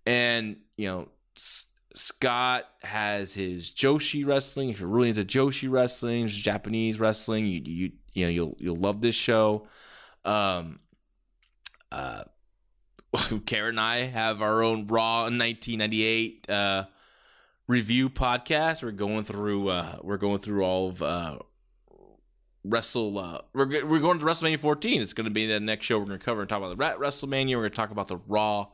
and 0.06 0.56
you 0.76 0.88
know. 0.88 1.08
S- 1.36 1.66
Scott 1.94 2.64
has 2.80 3.34
his 3.34 3.70
Joshi 3.70 4.26
wrestling. 4.26 4.70
If 4.70 4.80
you're 4.80 4.88
really 4.88 5.10
into 5.10 5.26
Joshi 5.26 5.70
wrestling, 5.70 6.26
Japanese 6.26 6.98
wrestling, 6.98 7.44
you 7.44 7.60
you 7.64 7.92
you 8.14 8.24
know 8.24 8.30
you'll 8.30 8.56
you'll 8.58 8.76
love 8.76 9.02
this 9.02 9.14
show. 9.14 9.66
Um, 10.24 10.78
uh, 11.90 12.24
Karen 13.46 13.70
and 13.70 13.80
I 13.80 14.04
have 14.04 14.40
our 14.40 14.62
own 14.62 14.86
Raw 14.86 15.24
1998 15.24 16.48
uh, 16.48 16.84
review 17.66 18.08
podcast. 18.08 18.82
We're 18.82 18.92
going 18.92 19.24
through 19.24 19.68
uh, 19.68 19.98
we're 20.02 20.16
going 20.16 20.38
through 20.38 20.64
all 20.64 20.88
of 20.88 21.02
uh, 21.02 21.38
Wrestle. 22.64 23.18
Uh, 23.18 23.40
we're 23.52 23.86
we're 23.86 23.98
going 23.98 24.18
to 24.18 24.24
WrestleMania 24.24 24.60
14. 24.60 25.00
It's 25.00 25.12
going 25.12 25.24
to 25.24 25.30
be 25.30 25.46
the 25.46 25.60
next 25.60 25.86
show 25.86 25.98
we're 25.98 26.06
going 26.06 26.18
to 26.18 26.24
cover 26.24 26.40
and 26.40 26.48
talk 26.48 26.58
about 26.58 26.76
the 26.76 26.84
WrestleMania. 26.84 27.56
We're 27.56 27.62
going 27.62 27.70
to 27.70 27.76
talk 27.76 27.90
about 27.90 28.08
the 28.08 28.18
Raw 28.28 28.68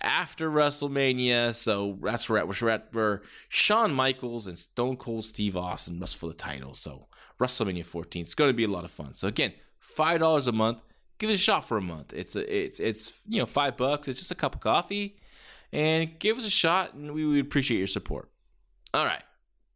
after 0.00 0.50
WrestleMania. 0.50 1.54
So 1.54 1.98
that's 2.02 2.28
where 2.28 2.44
we're 2.46 2.68
at. 2.68 2.94
Where 2.94 3.22
Shawn 3.48 3.92
Michaels 3.92 4.46
and 4.46 4.58
Stone 4.58 4.96
Cold 4.96 5.24
Steve 5.24 5.56
Austin 5.56 5.98
wrestle 5.98 6.18
for 6.18 6.26
the 6.28 6.34
title. 6.34 6.74
So 6.74 7.08
WrestleMania 7.40 7.84
14. 7.84 8.22
It's 8.22 8.34
going 8.34 8.50
to 8.50 8.54
be 8.54 8.64
a 8.64 8.68
lot 8.68 8.84
of 8.84 8.90
fun. 8.90 9.12
So 9.12 9.28
again, 9.28 9.52
five 9.78 10.20
dollars 10.20 10.46
a 10.46 10.52
month. 10.52 10.82
Give 11.18 11.30
it 11.30 11.34
a 11.34 11.38
shot 11.38 11.66
for 11.66 11.78
a 11.78 11.82
month. 11.82 12.12
It's 12.12 12.36
a, 12.36 12.56
it's 12.64 12.78
it's 12.78 13.12
you 13.26 13.40
know 13.40 13.46
five 13.46 13.76
bucks. 13.76 14.06
It's 14.08 14.18
just 14.18 14.30
a 14.30 14.36
cup 14.36 14.54
of 14.54 14.60
coffee, 14.60 15.16
and 15.72 16.18
give 16.18 16.36
us 16.36 16.46
a 16.46 16.50
shot, 16.50 16.94
and 16.94 17.12
we 17.12 17.24
would 17.24 17.40
appreciate 17.40 17.78
your 17.78 17.86
support. 17.86 18.30
All 18.92 19.04
right, 19.04 19.22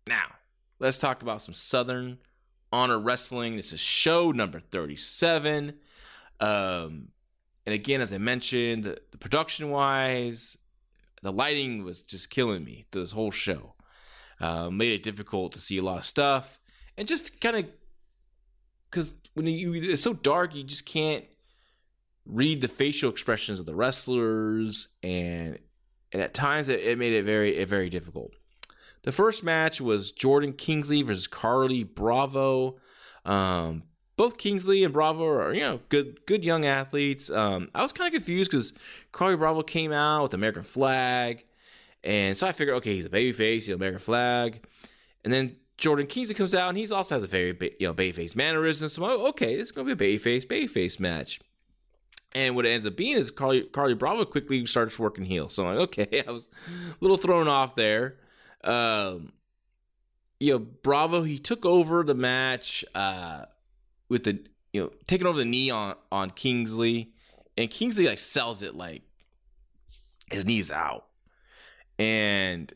now 0.07 0.35
let's 0.79 0.99
talk 0.99 1.23
about 1.23 1.41
some 1.41 1.55
Southern 1.55 2.19
Honor 2.73 2.99
Wrestling. 2.99 3.57
This 3.57 3.73
is 3.73 3.81
show 3.81 4.31
number 4.31 4.61
thirty-seven. 4.61 5.75
Um, 6.41 7.09
and 7.67 7.75
again, 7.75 8.01
as 8.01 8.13
I 8.13 8.19
mentioned, 8.19 8.85
the 8.85 9.19
production 9.19 9.71
wise, 9.71 10.57
the 11.23 11.33
lighting 11.33 11.85
was 11.85 12.03
just 12.03 12.31
killing 12.31 12.65
me 12.65 12.87
this 12.91 13.13
whole 13.13 13.31
show. 13.31 13.75
Uh, 14.41 14.71
made 14.71 14.93
it 14.93 15.03
difficult 15.03 15.53
to 15.53 15.61
see 15.61 15.77
a 15.77 15.83
lot 15.83 15.99
of 15.99 16.05
stuff, 16.05 16.59
and 16.97 17.07
just 17.07 17.41
kind 17.43 17.57
of 17.57 17.67
because 18.91 19.15
when 19.35 19.47
you 19.47 19.75
it's 19.75 20.03
so 20.03 20.15
dark, 20.15 20.55
you 20.55 20.65
just 20.65 20.87
can't 20.87 21.27
read 22.25 22.61
the 22.61 22.69
facial 22.69 23.11
expressions 23.11 23.61
of 23.61 23.67
the 23.67 23.75
wrestlers, 23.75 24.89
and 25.03 25.59
and 26.13 26.23
at 26.23 26.33
times 26.33 26.69
it, 26.71 26.81
it 26.81 26.97
made 26.97 27.13
it 27.13 27.25
very 27.25 27.63
very 27.65 27.91
difficult. 27.91 28.33
The 29.03 29.13
first 29.13 29.43
match 29.43 29.81
was 29.81 30.11
Jordan 30.11 30.53
Kingsley 30.53 31.03
versus 31.03 31.27
Carlie 31.27 31.85
Bravo. 31.85 32.77
Um, 33.25 33.85
both 34.17 34.37
Kingsley 34.37 34.85
and 34.85 34.93
Bravo 34.93 35.27
are 35.27 35.55
you 35.55 35.61
know 35.61 35.81
good 35.89 36.27
good 36.27 36.45
young 36.45 36.67
athletes. 36.67 37.31
Um, 37.31 37.71
I 37.75 37.83
was 37.83 37.93
kind 37.93 38.09
of 38.09 38.13
confused 38.13 38.51
because 38.51 38.75
Carly 39.13 39.37
Bravo 39.37 39.63
came 39.63 39.93
out 39.93 40.23
with 40.23 40.31
the 40.33 40.37
American 40.37 40.63
flag, 40.63 41.45
and 42.05 42.37
so 42.37 42.47
I 42.47 42.53
figured, 42.53 42.77
okay, 42.77 42.95
he's 42.95 43.07
a 43.07 43.11
babyface, 43.11 43.67
you 43.67 43.71
know, 43.71 43.77
American 43.77 44.01
flag, 44.01 44.67
and 45.25 45.33
then 45.33 45.57
Jordan 45.79 46.07
Kingsley 46.07 46.35
comes 46.35 46.55
out 46.55 46.69
and 46.69 46.77
he 46.77 46.91
also 46.93 47.15
has 47.15 47.25
a 47.25 47.27
very 47.27 47.57
you 47.81 47.87
know 47.87 47.95
babyface 47.95 48.37
mannerisms. 48.37 48.93
So 48.93 49.05
oh, 49.05 49.29
okay, 49.29 49.57
this 49.57 49.69
is 49.69 49.73
gonna 49.73 49.95
be 49.95 50.15
a 50.15 50.19
babyface 50.19 50.47
babyface 50.47 51.01
match. 51.01 51.41
And 52.33 52.55
what 52.55 52.67
it 52.67 52.69
ends 52.69 52.87
up 52.87 52.97
being 52.97 53.17
is 53.17 53.31
Carly, 53.31 53.63
Carlie 53.63 53.95
Bravo 53.95 54.25
quickly 54.25 54.65
starts 54.67 54.99
working 54.99 55.25
heel. 55.25 55.49
So 55.49 55.67
I'm 55.67 55.77
like, 55.77 55.99
okay, 55.99 56.23
I 56.29 56.31
was 56.31 56.49
a 56.69 56.97
little 57.01 57.17
thrown 57.17 57.49
off 57.49 57.75
there. 57.75 58.19
Um, 58.65 59.33
you 60.39 60.53
know, 60.53 60.59
Bravo, 60.59 61.23
he 61.23 61.39
took 61.39 61.65
over 61.65 62.03
the 62.03 62.15
match 62.15 62.85
uh, 62.95 63.47
with 64.09 64.25
the, 64.25 64.39
you 64.73 64.83
know, 64.83 64.91
taking 65.07 65.27
over 65.27 65.39
the 65.39 65.45
knee 65.45 65.71
on, 65.71 65.95
on 66.11 66.31
Kingsley. 66.31 67.13
And 67.57 67.71
Kingsley, 67.71 68.07
like, 68.07 68.19
sells 68.19 68.63
it 68.63 68.75
like 68.75 69.03
his 70.31 70.45
knee's 70.45 70.71
out. 70.71 71.07
And, 71.99 72.73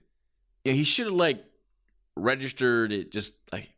you 0.65 0.73
know, 0.73 0.77
he 0.77 0.85
should 0.85 1.07
have, 1.07 1.15
like, 1.15 1.45
registered 2.17 2.93
it 2.93 3.11
just 3.11 3.35
like 3.53 3.69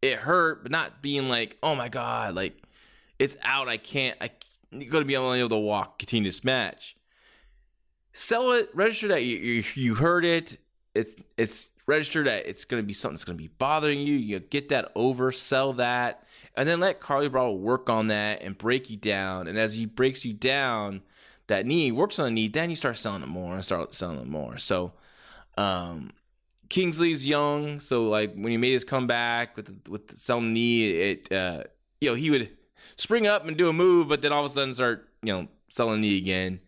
it 0.00 0.18
hurt, 0.18 0.62
but 0.62 0.72
not 0.72 1.02
being 1.02 1.28
like, 1.28 1.58
oh 1.62 1.74
my 1.74 1.88
god, 1.88 2.34
like 2.34 2.54
it's 3.18 3.36
out. 3.42 3.68
I 3.68 3.76
can't. 3.76 4.16
I 4.20 4.30
going 4.72 5.02
to 5.02 5.04
be 5.04 5.14
able 5.14 5.48
to 5.48 5.56
walk, 5.56 5.98
continue 5.98 6.28
this 6.28 6.44
match. 6.44 6.96
Sell 8.14 8.52
it, 8.52 8.70
register 8.74 9.08
that 9.08 9.22
you, 9.22 9.36
you, 9.36 9.64
you 9.74 9.94
heard 9.94 10.24
it. 10.24 10.58
It's 10.94 11.14
it's 11.36 11.70
registered 11.86 12.26
that 12.26 12.46
it's 12.46 12.64
going 12.64 12.82
to 12.82 12.86
be 12.86 12.92
something 12.92 13.14
that's 13.14 13.24
going 13.24 13.36
to 13.36 13.42
be 13.42 13.50
bothering 13.58 13.98
you. 14.00 14.14
You 14.14 14.40
get 14.40 14.68
that 14.68 14.92
over, 14.94 15.32
sell 15.32 15.72
that, 15.74 16.24
and 16.56 16.68
then 16.68 16.80
let 16.80 17.00
Carlie 17.00 17.28
Bravo 17.28 17.54
work 17.54 17.90
on 17.90 18.08
that 18.08 18.42
and 18.42 18.56
break 18.56 18.90
you 18.90 18.96
down. 18.96 19.46
And 19.46 19.58
as 19.58 19.74
he 19.74 19.86
breaks 19.86 20.24
you 20.24 20.32
down, 20.32 21.02
that 21.48 21.66
knee 21.66 21.92
works 21.92 22.18
on 22.18 22.26
the 22.26 22.30
knee, 22.30 22.48
then 22.48 22.70
you 22.70 22.76
start 22.76 22.98
selling 22.98 23.22
it 23.22 23.28
more 23.28 23.54
and 23.54 23.64
start 23.64 23.94
selling 23.94 24.20
it 24.20 24.26
more. 24.26 24.58
So, 24.58 24.92
um, 25.58 26.12
Kingsley's 26.68 27.26
young, 27.26 27.80
so 27.80 28.08
like 28.08 28.34
when 28.34 28.50
he 28.50 28.56
made 28.56 28.72
his 28.72 28.84
comeback 28.84 29.56
with 29.56 29.66
the, 29.66 29.90
with 29.90 30.08
the 30.08 30.16
selling 30.16 30.54
knee, 30.54 30.90
it 30.90 31.30
uh, 31.30 31.64
you 32.00 32.08
know 32.08 32.14
he 32.14 32.30
would 32.30 32.48
spring 32.96 33.26
up 33.26 33.46
and 33.46 33.56
do 33.56 33.68
a 33.68 33.72
move, 33.72 34.08
but 34.08 34.22
then 34.22 34.32
all 34.32 34.44
of 34.44 34.50
a 34.50 34.54
sudden 34.54 34.72
start 34.72 35.08
you 35.22 35.32
know 35.32 35.48
selling 35.68 36.00
knee 36.00 36.16
again. 36.16 36.60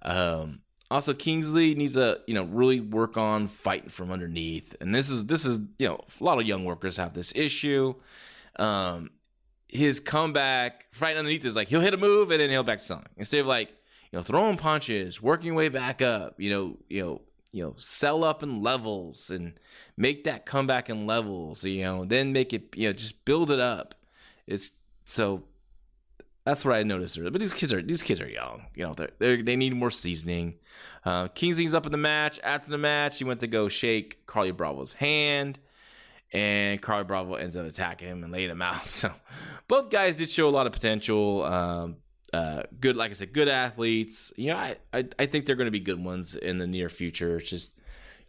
Um, 0.00 0.60
also, 0.92 1.14
Kingsley 1.14 1.74
needs 1.74 1.94
to 1.94 2.20
you 2.26 2.34
know 2.34 2.44
really 2.44 2.80
work 2.80 3.16
on 3.16 3.48
fighting 3.48 3.88
from 3.88 4.10
underneath, 4.10 4.76
and 4.80 4.94
this 4.94 5.08
is 5.08 5.26
this 5.26 5.44
is 5.44 5.58
you 5.78 5.88
know 5.88 6.04
a 6.20 6.24
lot 6.24 6.38
of 6.38 6.46
young 6.46 6.64
workers 6.64 6.96
have 6.98 7.14
this 7.14 7.32
issue. 7.34 7.94
Um, 8.56 9.10
his 9.68 10.00
comeback 10.00 10.86
fighting 10.92 11.18
underneath 11.18 11.44
is 11.46 11.56
like 11.56 11.68
he'll 11.68 11.80
hit 11.80 11.94
a 11.94 11.96
move 11.96 12.30
and 12.30 12.38
then 12.38 12.50
he'll 12.50 12.62
back 12.62 12.78
to 12.78 12.84
selling 12.84 13.06
instead 13.16 13.40
of 13.40 13.46
like 13.46 13.70
you 14.10 14.18
know 14.18 14.22
throwing 14.22 14.58
punches, 14.58 15.22
working 15.22 15.46
your 15.46 15.56
way 15.56 15.68
back 15.68 16.02
up. 16.02 16.38
You 16.38 16.50
know 16.50 16.76
you 16.88 17.02
know 17.02 17.20
you 17.52 17.64
know 17.64 17.74
sell 17.76 18.22
up 18.24 18.42
in 18.42 18.62
levels 18.62 19.30
and 19.30 19.54
make 19.96 20.24
that 20.24 20.46
comeback 20.46 20.90
in 20.90 21.06
levels 21.06 21.64
you 21.64 21.82
know 21.84 22.04
then 22.04 22.32
make 22.32 22.52
it 22.52 22.74
you 22.74 22.88
know 22.88 22.92
just 22.92 23.24
build 23.24 23.50
it 23.50 23.60
up 23.60 23.94
it's 24.46 24.70
so 25.04 25.44
that's 26.44 26.64
what 26.64 26.74
I 26.74 26.82
noticed. 26.82 27.22
But 27.22 27.38
these 27.38 27.54
kids 27.54 27.72
are 27.72 27.80
these 27.80 28.02
kids 28.02 28.20
are 28.20 28.28
young. 28.28 28.66
You 28.74 28.84
know, 28.84 28.94
they 29.18 29.42
they 29.42 29.56
need 29.56 29.74
more 29.74 29.90
seasoning. 29.90 30.54
Uh, 31.04 31.28
Kingsley's 31.28 31.74
up 31.74 31.86
in 31.86 31.92
the 31.92 31.98
match. 31.98 32.40
After 32.42 32.70
the 32.70 32.78
match, 32.78 33.18
he 33.18 33.24
went 33.24 33.40
to 33.40 33.46
go 33.46 33.68
shake 33.68 34.26
Carlie 34.26 34.50
Bravo's 34.50 34.94
hand, 34.94 35.58
and 36.32 36.80
Carlie 36.82 37.04
Bravo 37.04 37.34
ends 37.34 37.56
up 37.56 37.66
attacking 37.66 38.08
him 38.08 38.24
and 38.24 38.32
laying 38.32 38.50
him 38.50 38.62
out. 38.62 38.86
So 38.86 39.12
both 39.68 39.90
guys 39.90 40.16
did 40.16 40.30
show 40.30 40.48
a 40.48 40.50
lot 40.50 40.66
of 40.66 40.72
potential. 40.72 41.44
Um, 41.44 41.96
uh, 42.32 42.62
good, 42.80 42.96
like 42.96 43.10
I 43.10 43.14
said, 43.14 43.32
good 43.32 43.48
athletes. 43.48 44.32
You 44.36 44.48
know, 44.48 44.56
I, 44.56 44.76
I, 44.92 45.04
I 45.18 45.26
think 45.26 45.44
they're 45.44 45.56
going 45.56 45.66
to 45.66 45.70
be 45.70 45.80
good 45.80 46.02
ones 46.02 46.34
in 46.34 46.58
the 46.58 46.66
near 46.66 46.88
future. 46.88 47.36
It's 47.36 47.50
just, 47.50 47.78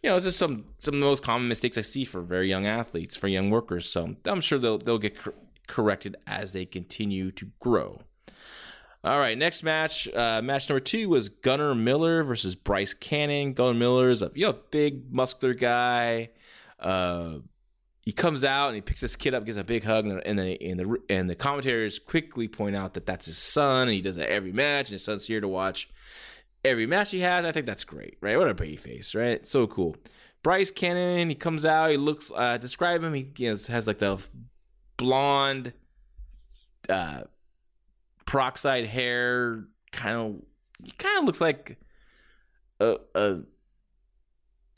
you 0.02 0.10
know, 0.10 0.16
it's 0.16 0.26
just 0.26 0.38
some 0.38 0.66
some 0.78 0.94
of 0.94 1.00
the 1.00 1.06
most 1.06 1.22
common 1.22 1.48
mistakes 1.48 1.78
I 1.78 1.80
see 1.80 2.04
for 2.04 2.20
very 2.20 2.48
young 2.48 2.66
athletes, 2.66 3.16
for 3.16 3.28
young 3.28 3.50
workers. 3.50 3.88
So 3.88 4.14
I'm 4.26 4.40
sure 4.42 4.58
they'll 4.58 4.78
they'll 4.78 4.98
get 4.98 5.16
corrected 5.66 6.16
as 6.26 6.52
they 6.52 6.64
continue 6.64 7.30
to 7.32 7.50
grow. 7.60 8.00
All 9.02 9.18
right, 9.18 9.36
next 9.36 9.62
match, 9.62 10.08
uh, 10.08 10.40
match 10.42 10.68
number 10.68 10.80
two 10.80 11.10
was 11.10 11.28
Gunnar 11.28 11.74
Miller 11.74 12.24
versus 12.24 12.54
Bryce 12.54 12.94
Cannon. 12.94 13.52
Gunnar 13.52 13.74
Miller 13.74 14.08
is 14.08 14.22
a 14.22 14.30
you 14.34 14.46
know 14.46 14.56
big 14.70 15.12
muscular 15.12 15.52
guy. 15.52 16.30
Uh, 16.80 17.40
he 18.00 18.12
comes 18.12 18.44
out 18.44 18.68
and 18.68 18.76
he 18.76 18.80
picks 18.80 19.02
this 19.02 19.14
kid 19.14 19.34
up, 19.34 19.44
gives 19.44 19.58
a 19.58 19.64
big 19.64 19.84
hug, 19.84 20.06
and 20.06 20.38
the 20.38 20.62
and 20.62 20.80
the 20.80 20.96
and 21.10 21.28
the 21.28 21.34
commentators 21.34 21.98
quickly 21.98 22.48
point 22.48 22.76
out 22.76 22.94
that 22.94 23.04
that's 23.04 23.26
his 23.26 23.36
son, 23.36 23.88
and 23.88 23.94
he 23.94 24.00
does 24.00 24.16
that 24.16 24.30
every 24.30 24.52
match, 24.52 24.88
and 24.88 24.94
his 24.94 25.04
son's 25.04 25.26
here 25.26 25.40
to 25.40 25.48
watch 25.48 25.90
every 26.64 26.86
match 26.86 27.10
he 27.10 27.20
has. 27.20 27.44
I 27.44 27.52
think 27.52 27.66
that's 27.66 27.84
great, 27.84 28.16
right? 28.22 28.38
What 28.38 28.48
a 28.48 28.54
baby 28.54 28.76
face, 28.76 29.14
right? 29.14 29.44
So 29.46 29.66
cool. 29.66 29.96
Bryce 30.42 30.70
Cannon, 30.70 31.28
he 31.30 31.34
comes 31.34 31.64
out, 31.64 31.90
he 31.90 31.96
looks. 31.96 32.30
Uh, 32.34 32.58
describe 32.58 33.02
him. 33.02 33.14
He 33.14 33.30
know, 33.38 33.56
has 33.68 33.86
like 33.86 33.98
the 33.98 34.22
blonde, 34.96 35.72
uh, 36.88 37.22
peroxide 38.26 38.86
hair, 38.86 39.64
kind 39.92 40.16
of. 40.16 40.42
Kind 40.98 41.18
of 41.18 41.24
looks 41.24 41.40
like 41.40 41.78
a, 42.80 42.96
a 43.14 43.38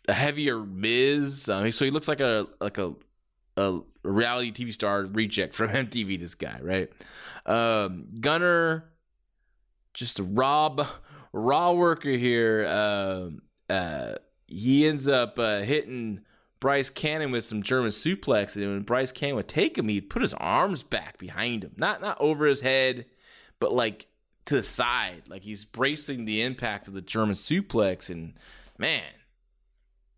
a 0.08 0.12
heavier 0.12 0.58
Miz. 0.60 1.42
So 1.42 1.64
he 1.64 1.90
looks 1.90 2.08
like 2.08 2.20
a 2.20 2.46
like 2.60 2.78
a 2.78 2.94
a 3.56 3.80
reality 4.02 4.52
TV 4.52 4.72
star 4.72 5.02
reject 5.04 5.54
from 5.54 5.68
MTV. 5.70 6.18
This 6.18 6.34
guy, 6.34 6.58
right? 6.62 6.90
Um, 7.46 8.08
Gunnar, 8.20 8.84
just 9.94 10.18
a 10.18 10.22
raw, 10.22 10.74
raw 11.32 11.72
worker 11.72 12.10
here. 12.10 12.66
Uh, 12.68 13.72
uh, 13.72 14.14
he 14.46 14.86
ends 14.86 15.08
up 15.08 15.38
uh, 15.38 15.60
hitting 15.60 16.20
Bryce 16.60 16.90
Cannon 16.90 17.30
with 17.30 17.44
some 17.44 17.62
German 17.62 17.90
suplex, 17.90 18.56
and 18.56 18.66
when 18.66 18.82
Bryce 18.82 19.12
Cannon 19.12 19.36
would 19.36 19.48
take 19.48 19.76
him, 19.76 19.88
he'd 19.88 20.10
put 20.10 20.22
his 20.22 20.34
arms 20.34 20.82
back 20.82 21.18
behind 21.18 21.64
him, 21.64 21.72
not 21.76 22.00
not 22.00 22.16
over 22.20 22.46
his 22.46 22.60
head, 22.60 23.06
but 23.60 23.72
like 23.72 24.06
to 24.46 24.54
the 24.54 24.62
side, 24.62 25.24
like 25.28 25.42
he's 25.42 25.64
bracing 25.64 26.24
the 26.24 26.42
impact 26.42 26.88
of 26.88 26.94
the 26.94 27.02
German 27.02 27.34
suplex. 27.34 28.08
And 28.08 28.34
man, 28.78 29.02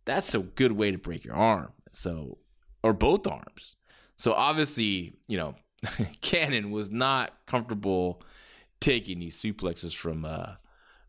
that's 0.04 0.34
a 0.34 0.40
good 0.40 0.72
way 0.72 0.90
to 0.90 0.98
break 0.98 1.24
your 1.24 1.34
arm. 1.34 1.72
So, 1.90 2.38
or 2.82 2.92
both 2.92 3.26
arms. 3.26 3.76
So 4.16 4.32
obviously, 4.34 5.14
you 5.26 5.38
know, 5.38 5.54
Cannon 6.20 6.70
was 6.70 6.90
not 6.90 7.32
comfortable 7.46 8.22
taking 8.80 9.18
these 9.18 9.40
suplexes 9.40 9.94
from 9.94 10.24
uh, 10.24 10.54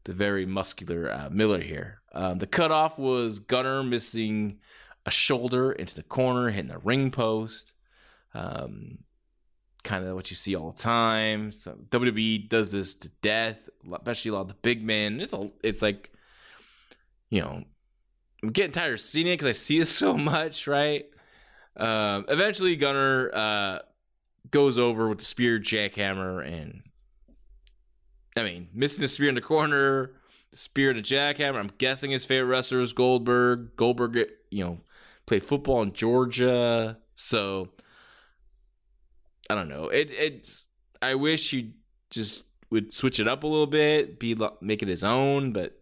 the 0.05 0.13
very 0.13 0.45
muscular 0.45 1.11
uh, 1.11 1.29
Miller 1.29 1.61
here. 1.61 2.01
Um, 2.13 2.39
the 2.39 2.47
cutoff 2.47 2.97
was 2.97 3.39
Gunnar 3.39 3.83
missing 3.83 4.59
a 5.05 5.11
shoulder 5.11 5.71
into 5.71 5.95
the 5.95 6.03
corner, 6.03 6.49
hitting 6.49 6.71
the 6.71 6.77
ring 6.79 7.11
post. 7.11 7.73
Um, 8.33 8.99
kind 9.83 10.05
of 10.05 10.15
what 10.15 10.29
you 10.29 10.35
see 10.35 10.55
all 10.55 10.71
the 10.71 10.77
time. 10.77 11.51
So 11.51 11.77
WWE 11.89 12.49
does 12.49 12.71
this 12.71 12.93
to 12.95 13.09
death, 13.21 13.69
especially 13.91 14.29
a 14.29 14.33
lot 14.35 14.41
of 14.41 14.47
the 14.49 14.53
big 14.55 14.83
men. 14.83 15.19
It's 15.19 15.33
a, 15.33 15.49
it's 15.63 15.81
like, 15.81 16.11
you 17.29 17.41
know, 17.41 17.63
I'm 18.43 18.49
getting 18.49 18.71
tired 18.71 18.93
of 18.93 19.01
seeing 19.01 19.27
it 19.27 19.33
because 19.33 19.47
I 19.47 19.51
see 19.53 19.79
it 19.79 19.85
so 19.87 20.15
much, 20.15 20.67
right? 20.67 21.05
Um, 21.77 22.25
eventually, 22.27 22.75
Gunnar 22.75 23.31
uh, 23.33 23.79
goes 24.51 24.77
over 24.77 25.07
with 25.07 25.19
the 25.19 25.25
spear 25.25 25.59
jackhammer, 25.59 26.45
and 26.45 26.81
I 28.35 28.43
mean, 28.43 28.67
missing 28.73 29.01
the 29.01 29.07
spear 29.07 29.29
in 29.29 29.35
the 29.35 29.41
corner, 29.41 30.11
the 30.51 30.57
spear 30.57 30.93
to 30.93 31.01
jackhammer. 31.01 31.57
I'm 31.57 31.71
guessing 31.77 32.11
his 32.11 32.25
favorite 32.25 32.49
wrestler 32.49 32.81
is 32.81 32.91
Goldberg. 32.91 33.77
Goldberg, 33.77 34.29
you 34.51 34.65
know, 34.65 34.79
played 35.29 35.43
football 35.43 35.81
in 35.81 35.93
Georgia. 35.93 36.97
So 37.15 37.69
I 39.49 39.55
don't 39.55 39.69
know. 39.69 39.85
It 39.85 40.11
it's 40.11 40.65
I 41.01 41.15
wish 41.15 41.53
you 41.53 41.71
just 42.09 42.43
would 42.69 42.93
switch 42.93 43.19
it 43.19 43.27
up 43.27 43.43
a 43.43 43.47
little 43.47 43.67
bit, 43.67 44.19
be 44.19 44.35
make 44.61 44.81
it 44.83 44.87
his 44.87 45.03
own, 45.03 45.53
but 45.53 45.79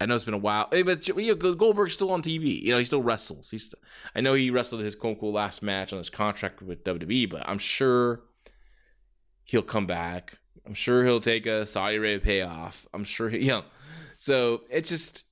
I 0.00 0.06
know 0.06 0.14
it's 0.14 0.24
been 0.24 0.34
a 0.34 0.38
while. 0.38 0.68
Hey, 0.70 0.82
But 0.82 1.06
you 1.08 1.34
know, 1.34 1.54
Goldberg's 1.54 1.94
still 1.94 2.10
on 2.10 2.22
TV. 2.22 2.60
You 2.62 2.72
know, 2.72 2.78
he 2.78 2.84
still 2.84 3.02
wrestles. 3.02 3.50
He's 3.50 3.64
still, 3.64 3.80
I 4.14 4.20
know 4.20 4.34
he 4.34 4.50
wrestled 4.50 4.82
his 4.82 4.94
quote 4.94 5.14
unquote 5.14 5.34
last 5.34 5.62
match 5.62 5.92
on 5.92 5.98
his 5.98 6.10
contract 6.10 6.62
with 6.62 6.84
WWE, 6.84 7.30
but 7.30 7.48
I'm 7.48 7.58
sure 7.58 8.22
he'll 9.44 9.62
come 9.62 9.86
back. 9.86 10.38
I'm 10.66 10.74
sure 10.74 11.04
he'll 11.04 11.20
take 11.20 11.46
a 11.46 11.66
Saudi 11.66 11.96
Arabia 11.96 12.20
payoff. 12.20 12.86
I'm 12.92 13.04
sure 13.04 13.28
he, 13.30 13.38
you 13.38 13.48
know. 13.48 13.64
So 14.16 14.62
it's 14.70 14.88
just 14.88 15.24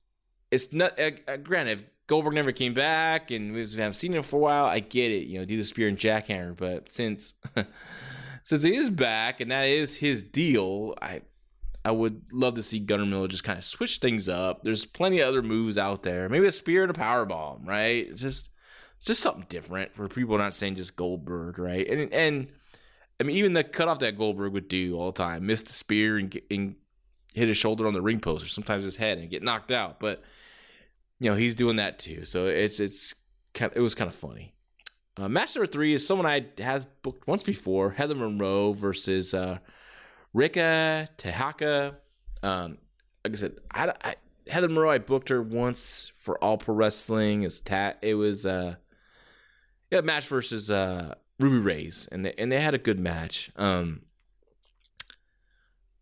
it's 0.51 0.71
not. 0.71 0.99
Uh, 0.99 1.11
uh, 1.27 1.37
granted, 1.37 1.85
Goldberg 2.07 2.35
never 2.35 2.51
came 2.51 2.73
back, 2.73 3.31
and 3.31 3.53
we 3.53 3.61
haven't 3.61 3.93
seen 3.93 4.13
him 4.13 4.23
for 4.23 4.37
a 4.37 4.39
while. 4.39 4.65
I 4.65 4.79
get 4.79 5.11
it, 5.11 5.27
you 5.27 5.39
know, 5.39 5.45
do 5.45 5.57
the 5.57 5.63
spear 5.63 5.87
and 5.87 5.97
jackhammer, 5.97 6.55
but 6.55 6.89
since 6.89 7.33
since 8.43 8.63
he 8.63 8.75
is 8.75 8.89
back 8.89 9.41
and 9.41 9.51
that 9.51 9.65
is 9.65 9.95
his 9.95 10.21
deal, 10.21 10.93
I 11.01 11.21
I 11.83 11.91
would 11.91 12.31
love 12.31 12.55
to 12.55 12.63
see 12.63 12.79
Gunnar 12.79 13.05
Miller 13.05 13.27
just 13.27 13.43
kind 13.43 13.57
of 13.57 13.63
switch 13.63 13.97
things 13.97 14.29
up. 14.29 14.63
There's 14.63 14.85
plenty 14.85 15.19
of 15.19 15.27
other 15.27 15.43
moves 15.43 15.77
out 15.77 16.03
there. 16.03 16.29
Maybe 16.29 16.47
a 16.47 16.51
spear 16.51 16.81
and 16.83 16.91
a 16.91 16.95
power 16.95 17.25
bomb, 17.25 17.65
right? 17.65 18.07
It's 18.09 18.21
just 18.21 18.49
it's 18.97 19.07
just 19.07 19.21
something 19.21 19.45
different 19.49 19.95
for 19.95 20.07
people 20.07 20.37
not 20.37 20.55
saying 20.55 20.75
just 20.75 20.95
Goldberg, 20.95 21.57
right? 21.57 21.87
And 21.87 22.13
and 22.13 22.47
I 23.19 23.23
mean 23.23 23.35
even 23.35 23.53
the 23.53 23.63
cutoff 23.63 23.99
that 23.99 24.17
Goldberg 24.17 24.53
would 24.53 24.67
do 24.67 24.95
all 24.95 25.11
the 25.11 25.17
time, 25.17 25.45
miss 25.45 25.63
the 25.63 25.73
spear 25.73 26.17
and, 26.17 26.39
and 26.51 26.75
hit 27.33 27.47
his 27.47 27.57
shoulder 27.57 27.87
on 27.87 27.93
the 27.93 28.01
ring 28.01 28.19
post 28.19 28.45
or 28.45 28.47
sometimes 28.47 28.83
his 28.83 28.95
head 28.95 29.17
and 29.17 29.29
get 29.29 29.43
knocked 29.43 29.71
out, 29.71 29.99
but 29.99 30.23
you 31.19 31.29
know 31.29 31.35
he's 31.35 31.55
doing 31.55 31.77
that 31.77 31.99
too. 31.99 32.25
So 32.25 32.47
it's 32.47 32.79
it's 32.79 33.13
kind 33.53 33.71
of, 33.71 33.77
it 33.77 33.81
was 33.81 33.95
kind 33.95 34.09
of 34.09 34.15
funny. 34.15 34.53
Uh, 35.17 35.29
match 35.29 35.55
number 35.55 35.67
three 35.67 35.93
is 35.93 36.05
someone 36.05 36.25
I 36.25 36.47
has 36.59 36.85
booked 36.85 37.27
once 37.27 37.43
before: 37.43 37.91
Heather 37.91 38.15
Monroe 38.15 38.73
versus 38.73 39.33
uh, 39.33 39.59
Rika 40.33 41.07
Tehaka. 41.17 41.95
Um, 42.43 42.77
like 43.23 43.33
I 43.33 43.37
said, 43.37 43.55
I, 43.71 43.93
I, 44.03 44.15
Heather 44.47 44.67
Monroe 44.67 44.91
I 44.91 44.97
booked 44.97 45.29
her 45.29 45.41
once 45.41 46.11
for 46.17 46.41
All 46.43 46.57
Pro 46.57 46.75
Wrestling. 46.75 47.43
It 47.43 47.47
was 47.47 47.61
ta- 47.61 47.95
it 48.01 48.15
was 48.15 48.45
uh, 48.45 48.75
yeah, 49.89 50.01
match 50.01 50.27
versus 50.27 50.69
uh, 50.69 51.15
Ruby 51.39 51.59
Rays, 51.59 52.09
and 52.11 52.25
they 52.25 52.33
and 52.37 52.51
they 52.51 52.59
had 52.59 52.73
a 52.73 52.79
good 52.79 52.99
match. 52.99 53.51
Um, 53.55 54.01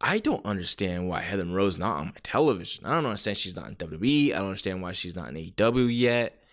I 0.05 0.19
don't 0.19 0.45
understand 0.45 1.07
why 1.07 1.21
Heather 1.21 1.45
Monroe's 1.45 1.79
not 1.79 1.95
on 1.95 2.07
my 2.07 2.19
television. 2.23 2.85
I 2.85 2.93
don't 2.93 3.05
understand 3.05 3.37
she's 3.37 3.55
not 3.55 3.69
in 3.69 3.75
WWE. 3.77 4.33
I 4.33 4.37
don't 4.37 4.47
understand 4.47 4.81
why 4.81 4.91
she's 4.91 5.15
not 5.15 5.29
in 5.29 5.35
AEW 5.35 5.87
yet. 5.89 6.43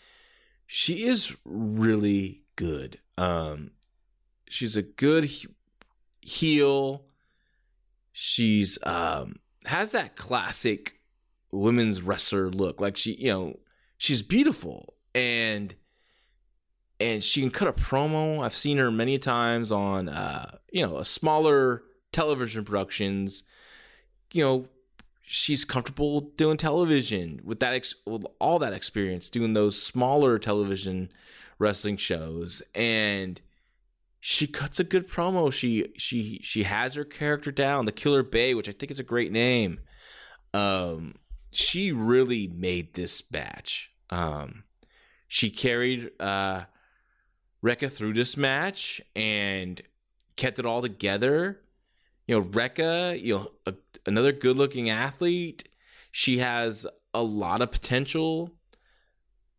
She 0.69 1.03
is 1.03 1.37
really 1.45 2.45
good. 2.55 3.01
Um, 3.19 3.73
she's 4.49 4.77
a 4.77 4.83
good 4.83 5.25
he- 5.25 5.49
heel. 6.21 7.07
She's 8.13 8.79
um 8.85 9.41
has 9.67 9.91
that 9.93 10.15
classic 10.15 11.01
women's 11.51 12.03
wrestler 12.03 12.51
look. 12.51 12.81
Like 12.81 12.97
she, 12.97 13.15
you 13.15 13.31
know, 13.33 13.59
she's 13.99 14.23
beautiful 14.23 14.95
and 15.13 15.75
and 17.01 17.25
she 17.25 17.41
can 17.41 17.51
cut 17.51 17.67
a 17.67 17.73
promo. 17.73 18.45
I've 18.45 18.55
seen 18.55 18.79
her 18.79 18.93
many 18.93 19.19
times 19.19 19.73
on 19.73 20.09
uh, 20.09 20.59
you 20.73 20.87
know, 20.87 20.99
a 20.99 21.05
smaller 21.05 21.83
television 22.13 22.65
productions, 22.65 23.43
you 24.33 24.43
know, 24.43 24.67
she's 25.23 25.65
comfortable 25.65 26.21
doing 26.21 26.57
television 26.57 27.41
with 27.45 27.61
that 27.61 27.73
ex- 27.73 27.95
with 28.07 28.25
all 28.41 28.59
that 28.59 28.73
experience 28.73 29.31
doing 29.31 29.55
those 29.55 29.81
smaller 29.81 30.39
television 30.39 31.11
wrestling 31.59 31.97
shows. 31.97 32.63
And 32.75 33.41
she 34.19 34.47
cuts 34.49 34.81
a 34.81 34.85
good 34.85 35.09
promo. 35.09 35.53
She 35.53 35.93
she 35.97 36.41
she 36.43 36.65
has 36.65 36.95
her 36.95 37.05
character 37.05 37.53
down. 37.53 37.85
The 37.85 37.93
killer 37.93 38.23
bay 38.23 38.55
which 38.55 38.69
i 38.69 38.73
think 38.73 38.91
is 38.91 38.99
a 38.99 39.05
great 39.05 39.31
name. 39.31 39.79
Um 40.53 41.15
she 41.53 41.93
really 41.93 42.49
made 42.49 42.95
this 42.95 43.23
match. 43.31 43.93
Um 44.11 44.65
she 45.29 45.49
carried 45.49 46.11
uh 46.19 46.65
Rekka 47.65 47.93
through 47.93 48.15
this 48.15 48.37
match 48.37 49.01
and 49.15 49.81
kept 50.37 50.59
it 50.59 50.67
all 50.67 50.83
together 50.83 51.61
you 52.31 52.41
know, 52.41 52.47
Rekka, 52.47 53.21
you 53.21 53.35
know, 53.35 53.51
a, 53.67 53.75
another 54.07 54.31
good 54.31 54.57
looking 54.57 54.89
athlete. 54.89 55.69
She 56.13 56.39
has 56.39 56.87
a 57.13 57.25
lot 57.25 57.61
of 57.61 57.73
potential, 57.73 58.53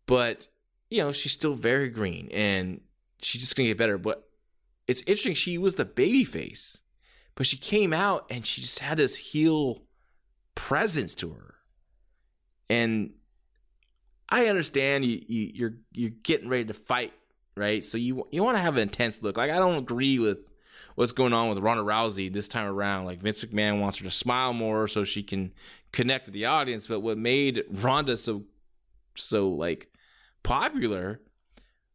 but, 0.06 0.48
you 0.90 1.00
know, 1.00 1.12
she's 1.12 1.34
still 1.34 1.54
very 1.54 1.90
green 1.90 2.30
and 2.32 2.80
she's 3.22 3.42
just 3.42 3.58
going 3.58 3.66
to 3.66 3.72
get 3.72 3.78
better. 3.78 3.98
But 3.98 4.24
it's 4.88 5.02
interesting. 5.02 5.34
She 5.34 5.58
was 5.58 5.76
the 5.76 5.84
baby 5.84 6.24
face, 6.24 6.82
but 7.36 7.46
she 7.46 7.58
came 7.58 7.92
out 7.92 8.26
and 8.30 8.46
she 8.46 8.62
just 8.62 8.80
had 8.80 9.00
this 9.00 9.18
heel 9.18 9.84
presence 10.56 11.14
to 11.16 11.32
her. 11.32 11.56
And 12.70 13.16
I 14.30 14.46
understand 14.46 15.04
you, 15.04 15.22
you 15.28 15.52
you're 15.54 15.74
you're 15.92 16.12
getting 16.24 16.48
ready 16.48 16.64
to 16.64 16.74
fight, 16.74 17.12
right? 17.58 17.84
So 17.84 17.98
you 17.98 18.26
you 18.32 18.42
want 18.42 18.56
to 18.56 18.62
have 18.62 18.78
an 18.78 18.84
intense 18.84 19.22
look. 19.22 19.36
Like 19.36 19.52
I 19.52 19.58
don't 19.58 19.78
agree 19.78 20.20
with 20.20 20.46
what's 21.02 21.12
going 21.12 21.34
on 21.34 21.50
with 21.50 21.58
Ronda 21.58 21.82
Rousey 21.82 22.32
this 22.32 22.48
time 22.48 22.68
around. 22.68 23.06
Like 23.06 23.22
Vince 23.22 23.44
McMahon 23.44 23.80
wants 23.80 23.98
her 23.98 24.04
to 24.04 24.12
smile 24.12 24.54
more 24.54 24.88
so 24.88 25.04
she 25.04 25.24
can 25.24 25.52
connect 25.92 26.28
with 26.28 26.36
the 26.36 26.46
audience. 26.46 26.86
But 26.86 27.00
what 27.00 27.18
made 27.18 27.64
Ronda 27.72 28.18
so 28.18 28.44
so 29.16 29.50
like 29.50 29.92
popular 30.44 31.20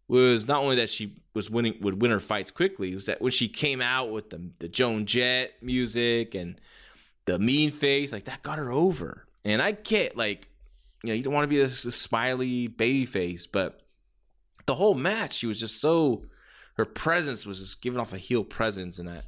was 0.09 0.49
not 0.49 0.61
only 0.61 0.75
that 0.75 0.88
she 0.88 1.23
was 1.35 1.49
winning 1.49 1.77
would 1.83 2.03
win 2.03 2.11
her 2.11 2.19
fights 2.19 2.51
quickly, 2.51 2.92
was 2.95 3.07
that 3.07 3.23
when 3.23 3.31
she 3.31 3.47
came 3.47 3.81
out 3.81 4.11
with 4.11 4.31
the 4.31 4.51
the 4.59 4.66
Joan 4.66 5.07
Jett 5.07 5.53
music 5.62 6.35
and 6.35 6.61
the 7.27 7.38
mean 7.38 7.71
face, 7.71 8.12
like 8.12 8.25
that 8.25 8.42
got 8.42 8.59
her 8.59 8.73
over. 8.73 9.29
And 9.45 9.62
I 9.62 9.71
get 9.71 10.16
like, 10.16 10.49
you 11.05 11.11
know, 11.11 11.14
you 11.14 11.23
don't 11.23 11.33
want 11.33 11.45
to 11.45 11.49
be 11.49 11.59
this, 11.59 11.85
this 11.85 11.95
smiley 11.95 12.66
baby 12.66 13.07
face, 13.07 13.47
but 13.47 13.83
the 14.66 14.75
whole 14.75 14.97
match, 14.97 15.35
she 15.35 15.47
was 15.47 15.61
just 15.61 15.81
so 15.81 16.25
her 16.77 16.85
presence 16.85 17.47
was 17.47 17.61
just 17.61 17.83
giving 17.83 17.99
off 17.99 18.12
a 18.12 18.19
heel 18.19 18.45
presence, 18.45 18.99
and 18.99 19.09
that 19.09 19.25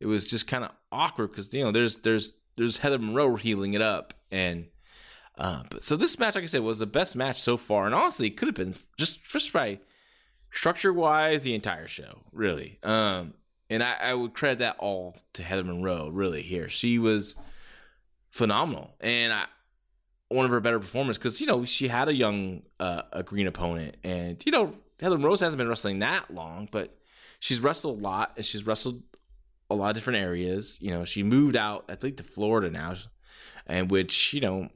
it 0.00 0.06
was 0.06 0.26
just 0.26 0.46
kind 0.46 0.64
of 0.64 0.70
awkward 0.90 1.30
because 1.30 1.52
you 1.52 1.62
know 1.62 1.72
there's 1.72 1.96
there's 1.98 2.32
there's 2.56 2.78
Heather 2.78 2.98
Monroe 2.98 3.36
healing 3.36 3.74
it 3.74 3.82
up, 3.82 4.14
and 4.30 4.66
uh, 5.38 5.62
but 5.70 5.84
so 5.84 5.96
this 5.96 6.18
match, 6.18 6.34
like 6.34 6.44
I 6.44 6.46
said, 6.46 6.62
was 6.62 6.78
the 6.78 6.86
best 6.86 7.16
match 7.16 7.40
so 7.40 7.56
far, 7.56 7.86
and 7.86 7.94
honestly, 7.94 8.28
it 8.28 8.36
could 8.36 8.48
have 8.48 8.54
been 8.54 8.74
just 8.96 9.24
just 9.24 9.52
by 9.52 9.78
structure 10.50 10.92
wise 10.92 11.42
the 11.42 11.54
entire 11.54 11.88
show, 11.88 12.22
really. 12.32 12.78
Um, 12.82 13.34
and 13.68 13.82
I, 13.82 13.94
I 13.94 14.14
would 14.14 14.32
credit 14.32 14.60
that 14.60 14.76
all 14.78 15.16
to 15.34 15.42
Heather 15.42 15.64
Monroe, 15.64 16.08
really. 16.08 16.42
Here, 16.42 16.68
she 16.68 16.98
was 16.98 17.36
phenomenal, 18.30 18.94
and 19.00 19.32
I 19.32 19.44
one 20.28 20.44
of 20.44 20.50
her 20.50 20.60
better 20.60 20.80
performances 20.80 21.18
because 21.18 21.40
you 21.40 21.46
know 21.46 21.64
she 21.64 21.88
had 21.88 22.08
a 22.08 22.14
young 22.14 22.62
uh, 22.80 23.02
a 23.12 23.22
green 23.22 23.46
opponent, 23.46 23.96
and 24.02 24.42
you 24.46 24.52
know 24.52 24.72
Heather 25.00 25.18
Rose 25.18 25.40
hasn't 25.40 25.58
been 25.58 25.68
wrestling 25.68 25.98
that 26.00 26.30
long, 26.32 26.68
but 26.70 26.96
she's 27.40 27.60
wrestled 27.60 27.98
a 27.98 28.02
lot 28.02 28.32
and 28.36 28.44
she's 28.44 28.66
wrestled 28.66 29.02
a 29.68 29.74
lot 29.74 29.90
of 29.90 29.94
different 29.94 30.20
areas. 30.20 30.78
You 30.80 30.90
know, 30.90 31.04
she 31.04 31.22
moved 31.22 31.56
out, 31.56 31.84
I 31.88 31.96
think, 31.96 32.16
to 32.18 32.22
Florida 32.22 32.70
now, 32.70 32.94
and 33.66 33.90
which, 33.90 34.32
you 34.32 34.40
know, 34.40 34.68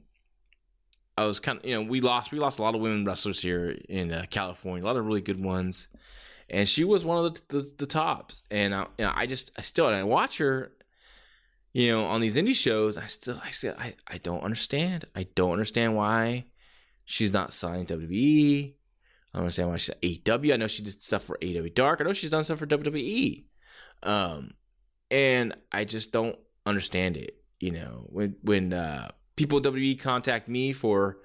I 1.17 1.25
was 1.25 1.39
kind 1.39 1.59
of 1.59 1.65
you 1.65 1.75
know 1.75 1.81
we 1.81 2.01
lost 2.01 2.31
we 2.31 2.39
lost 2.39 2.59
a 2.59 2.63
lot 2.63 2.75
of 2.75 2.81
women 2.81 3.05
wrestlers 3.05 3.39
here 3.39 3.77
in 3.89 4.11
uh, 4.11 4.25
California, 4.29 4.83
a 4.83 4.87
lot 4.87 4.97
of 4.97 5.05
really 5.05 5.21
good 5.21 5.43
ones, 5.43 5.87
and 6.49 6.67
she 6.67 6.83
was 6.83 7.03
one 7.03 7.23
of 7.23 7.33
the 7.33 7.41
the, 7.49 7.71
the 7.79 7.85
tops. 7.85 8.41
And 8.49 8.73
I, 8.73 8.87
you 8.97 9.05
know, 9.05 9.11
I 9.13 9.25
just 9.27 9.51
I 9.57 9.61
still 9.61 9.87
and 9.87 9.95
I 9.95 10.03
watch 10.03 10.37
her, 10.37 10.71
you 11.73 11.91
know, 11.91 12.05
on 12.05 12.21
these 12.21 12.37
indie 12.37 12.55
shows. 12.55 12.97
I 12.97 13.07
still 13.07 13.39
I 13.43 13.51
still 13.51 13.75
I, 13.77 13.95
I 14.07 14.17
don't 14.19 14.41
understand. 14.41 15.05
I 15.15 15.27
don't 15.35 15.51
understand 15.51 15.95
why 15.95 16.45
she's 17.05 17.33
not 17.33 17.53
signed 17.53 17.89
WWE. 17.89 18.73
I 19.33 19.37
don't 19.37 19.43
understand 19.43 19.69
why 19.69 19.77
she's 19.77 19.95
AEW. 20.01 20.53
I 20.53 20.57
know 20.57 20.67
she 20.67 20.83
did 20.83 21.01
stuff 21.01 21.23
for 21.23 21.37
AEW 21.41 21.73
Dark. 21.73 22.01
I 22.01 22.03
know 22.03 22.13
she's 22.13 22.31
done 22.31 22.43
stuff 22.43 22.59
for 22.59 22.67
WWE. 22.67 23.45
Um, 24.03 24.51
and 25.09 25.55
I 25.71 25.85
just 25.85 26.11
don't 26.11 26.37
understand 26.65 27.17
it. 27.17 27.37
You 27.59 27.71
know, 27.71 28.07
when 28.09 28.35
when 28.41 28.73
uh, 28.73 29.11
people 29.35 29.61
WWE 29.61 29.99
contact 29.99 30.47
me 30.47 30.73
for 30.73 31.17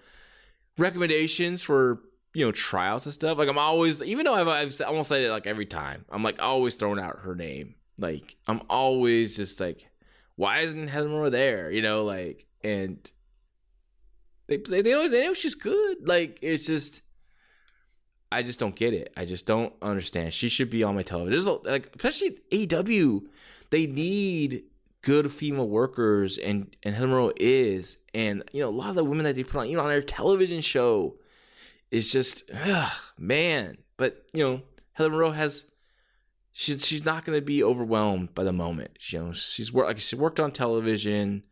recommendations 0.77 1.63
for 1.63 2.03
you 2.35 2.45
know 2.45 2.53
tryouts 2.53 3.07
and 3.07 3.15
stuff, 3.15 3.39
like 3.39 3.49
I'm 3.49 3.59
always, 3.59 4.03
even 4.03 4.25
though 4.27 4.35
I've, 4.35 4.49
I've 4.49 4.93
won't 4.93 5.07
say 5.07 5.25
it 5.25 5.31
like 5.31 5.47
every 5.47 5.67
time, 5.67 6.05
I'm 6.11 6.23
like 6.23 6.41
always 6.41 6.75
throwing 6.75 6.99
out 7.01 7.21
her 7.21 7.35
name. 7.35 7.77
Like 7.99 8.37
I'm 8.47 8.61
always 8.69 9.37
just 9.37 9.59
like, 9.61 9.89
why 10.35 10.61
isn't 10.61 10.89
Heather 10.89 11.09
Monroe 11.09 11.31
there? 11.31 11.71
You 11.71 11.81
know, 11.81 12.05
like 12.05 12.47
and 12.63 13.11
they 14.47 14.59
they, 14.59 14.83
they 14.83 14.93
know 14.93 15.09
they 15.09 15.25
know 15.25 15.35
she's 15.35 15.55
good. 15.55 16.07
Like 16.07 16.39
it's 16.43 16.67
just. 16.67 17.03
I 18.37 18.43
just 18.43 18.61
don't 18.61 18.77
get 18.77 18.93
it. 18.93 19.15
I 19.17 19.25
just 19.25 19.47
don't 19.47 19.73
understand. 19.81 20.35
She 20.35 20.51
should 20.51 20.69
be 20.69 20.85
on 20.85 20.95
my 20.95 21.03
television. 21.03 21.31
There's 21.33 21.47
like, 21.65 21.89
especially 21.97 22.39
AEW, 22.51 23.23
they 23.71 23.87
need 23.87 24.65
good 25.01 25.33
female 25.33 25.67
workers, 25.67 26.37
and 26.37 26.77
and 26.83 26.95
Heather 26.95 27.33
is, 27.39 27.97
and 28.13 28.43
you 28.53 28.61
know 28.61 28.69
a 28.69 28.71
lot 28.71 28.91
of 28.91 28.97
the 28.97 29.05
women 29.05 29.25
that 29.25 29.37
they 29.37 29.43
put 29.43 29.61
on, 29.61 29.71
you 29.71 29.77
know, 29.79 29.85
on 29.85 29.89
their 29.89 30.03
television 30.03 30.61
show, 30.61 31.17
is 31.91 32.13
just, 32.13 32.51
ugh, 32.53 32.93
man. 33.17 33.79
But 33.97 34.27
you 34.35 34.47
know, 34.47 34.61
Heather 34.93 35.09
Monroe 35.09 35.31
has, 35.31 35.65
she's 36.53 36.87
she's 36.87 37.07
not 37.07 37.25
going 37.25 37.39
to 37.39 37.45
be 37.45 37.65
overwhelmed 37.65 38.35
by 38.35 38.45
the 38.45 38.53
moment. 38.53 38.99
You 39.09 39.19
know, 39.19 39.33
she's 39.33 39.73
worked 39.73 39.89
like 39.89 39.99
she 39.99 40.15
worked 40.15 40.41
on 40.41 40.53
television. 40.53 41.43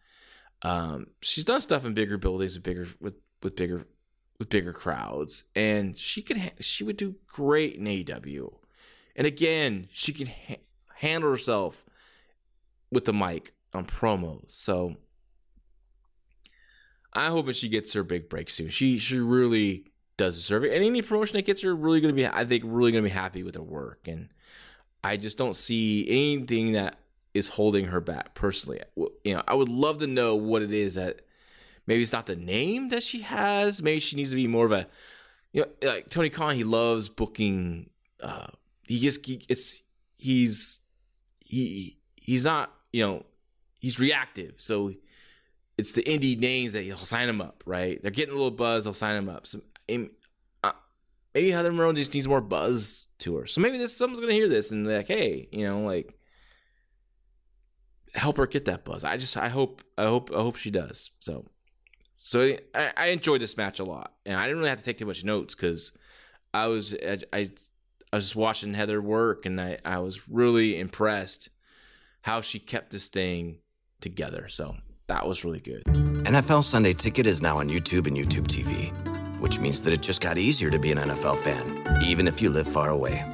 Um, 0.60 1.06
she's 1.22 1.44
done 1.44 1.62
stuff 1.62 1.86
in 1.86 1.94
bigger 1.94 2.18
buildings 2.18 2.56
with 2.56 2.62
bigger 2.62 2.88
with 3.00 3.14
with 3.42 3.56
bigger 3.56 3.86
with 4.38 4.48
bigger 4.48 4.72
crowds, 4.72 5.44
and 5.54 5.96
she 5.96 6.22
could 6.22 6.36
ha- 6.36 6.50
she 6.60 6.84
would 6.84 6.96
do 6.96 7.16
great 7.26 7.76
in 7.76 7.84
AEW. 7.84 8.54
And 9.16 9.26
again, 9.26 9.88
she 9.92 10.12
can 10.12 10.26
ha- 10.26 10.62
handle 10.96 11.30
herself 11.30 11.84
with 12.90 13.04
the 13.04 13.12
mic 13.12 13.54
on 13.72 13.86
promos. 13.86 14.50
So 14.50 14.96
I 17.12 17.28
hope 17.28 17.46
that 17.46 17.56
she 17.56 17.68
gets 17.68 17.92
her 17.92 18.02
big 18.02 18.28
break 18.28 18.50
soon. 18.50 18.70
She 18.70 18.98
she 18.98 19.18
really 19.18 19.86
does 20.16 20.36
deserve 20.36 20.64
it. 20.64 20.72
And 20.72 20.84
any 20.84 21.02
promotion 21.02 21.36
that 21.36 21.46
gets 21.46 21.62
her 21.62 21.74
really 21.74 22.00
gonna 22.00 22.12
be 22.12 22.26
I 22.26 22.44
think 22.44 22.64
really 22.66 22.92
gonna 22.92 23.02
be 23.02 23.10
happy 23.10 23.42
with 23.42 23.54
her 23.54 23.62
work. 23.62 24.08
And 24.08 24.28
I 25.02 25.16
just 25.16 25.38
don't 25.38 25.56
see 25.56 26.06
anything 26.08 26.72
that 26.72 26.98
is 27.34 27.48
holding 27.48 27.86
her 27.86 28.00
back 28.00 28.34
personally. 28.34 28.80
You 28.96 29.34
know, 29.34 29.42
I 29.46 29.54
would 29.54 29.68
love 29.68 29.98
to 29.98 30.06
know 30.06 30.36
what 30.36 30.62
it 30.62 30.72
is 30.72 30.94
that 30.94 31.22
maybe 31.86 32.02
it's 32.02 32.12
not 32.12 32.26
the 32.26 32.36
name 32.36 32.88
that 32.88 33.02
she 33.02 33.20
has. 33.20 33.82
Maybe 33.82 34.00
she 34.00 34.16
needs 34.16 34.30
to 34.30 34.36
be 34.36 34.46
more 34.46 34.66
of 34.66 34.72
a 34.72 34.86
you 35.52 35.62
know, 35.62 35.88
like 35.88 36.10
Tony 36.10 36.30
Khan, 36.30 36.56
he 36.56 36.64
loves 36.64 37.08
booking 37.08 37.90
uh 38.22 38.46
he 38.86 39.00
just 39.00 39.24
he, 39.24 39.44
it's 39.48 39.82
he's 40.16 40.80
he 41.40 41.98
he's 42.16 42.44
not 42.44 42.72
you 42.92 43.06
know 43.06 43.24
he's 43.80 43.98
reactive. 43.98 44.54
So 44.56 44.92
it's 45.76 45.92
the 45.92 46.02
indie 46.02 46.38
names 46.38 46.72
that 46.72 46.82
he'll 46.82 46.96
sign 46.96 47.28
him 47.28 47.40
up 47.40 47.62
right? 47.66 48.00
They're 48.02 48.10
getting 48.10 48.34
a 48.34 48.36
little 48.36 48.50
buzz 48.50 48.84
he'll 48.84 48.94
sign 48.94 49.16
him 49.16 49.28
up. 49.28 49.46
So 49.46 49.60
uh, 50.62 50.72
maybe 51.34 51.50
Heather 51.50 51.72
Monroe 51.72 51.92
just 51.92 52.14
needs 52.14 52.28
more 52.28 52.40
buzz 52.40 53.06
to 53.20 53.36
her. 53.36 53.46
So 53.46 53.60
maybe 53.60 53.78
this 53.78 53.96
someone's 53.96 54.20
gonna 54.20 54.32
hear 54.32 54.48
this 54.48 54.72
and 54.72 54.86
like 54.86 55.08
hey 55.08 55.48
you 55.52 55.66
know 55.66 55.80
like 55.82 56.18
help 58.14 58.36
her 58.36 58.46
get 58.46 58.64
that 58.66 58.84
buzz. 58.84 59.04
I 59.04 59.16
just 59.16 59.36
I 59.36 59.48
hope 59.48 59.82
I 59.98 60.04
hope 60.04 60.30
I 60.32 60.38
hope 60.38 60.56
she 60.56 60.70
does. 60.70 61.10
So 61.20 61.46
so 62.16 62.56
I, 62.74 62.92
I 62.96 63.06
enjoyed 63.06 63.40
this 63.40 63.56
match 63.56 63.80
a 63.80 63.84
lot 63.84 64.12
and 64.24 64.36
I 64.36 64.44
didn't 64.44 64.58
really 64.58 64.70
have 64.70 64.78
to 64.78 64.84
take 64.84 64.98
too 64.98 65.06
much 65.06 65.24
notes 65.24 65.54
because 65.54 65.92
I 66.52 66.66
was 66.66 66.94
I, 66.94 67.18
I 67.32 67.50
I 68.12 68.16
was 68.16 68.26
just 68.26 68.36
watching 68.36 68.74
Heather 68.74 69.02
work 69.02 69.44
and 69.44 69.60
I, 69.60 69.78
I 69.84 69.98
was 69.98 70.28
really 70.28 70.78
impressed 70.78 71.48
how 72.22 72.40
she 72.40 72.60
kept 72.60 72.90
this 72.90 73.08
thing 73.08 73.58
together. 74.00 74.46
So 74.48 74.76
that 75.08 75.26
was 75.26 75.44
really 75.44 75.60
good. 75.60 75.82
NFL 75.84 76.62
Sunday 76.62 76.92
Ticket 76.92 77.26
is 77.26 77.42
now 77.42 77.58
on 77.58 77.68
YouTube 77.68 78.06
and 78.06 78.16
YouTube 78.16 78.46
TV, 78.46 78.92
which 79.40 79.58
means 79.58 79.82
that 79.82 79.92
it 79.92 80.00
just 80.00 80.20
got 80.20 80.38
easier 80.38 80.70
to 80.70 80.78
be 80.78 80.92
an 80.92 80.98
NFL 80.98 81.38
fan, 81.38 82.02
even 82.04 82.28
if 82.28 82.40
you 82.40 82.50
live 82.50 82.68
far 82.68 82.90
away. 82.90 83.33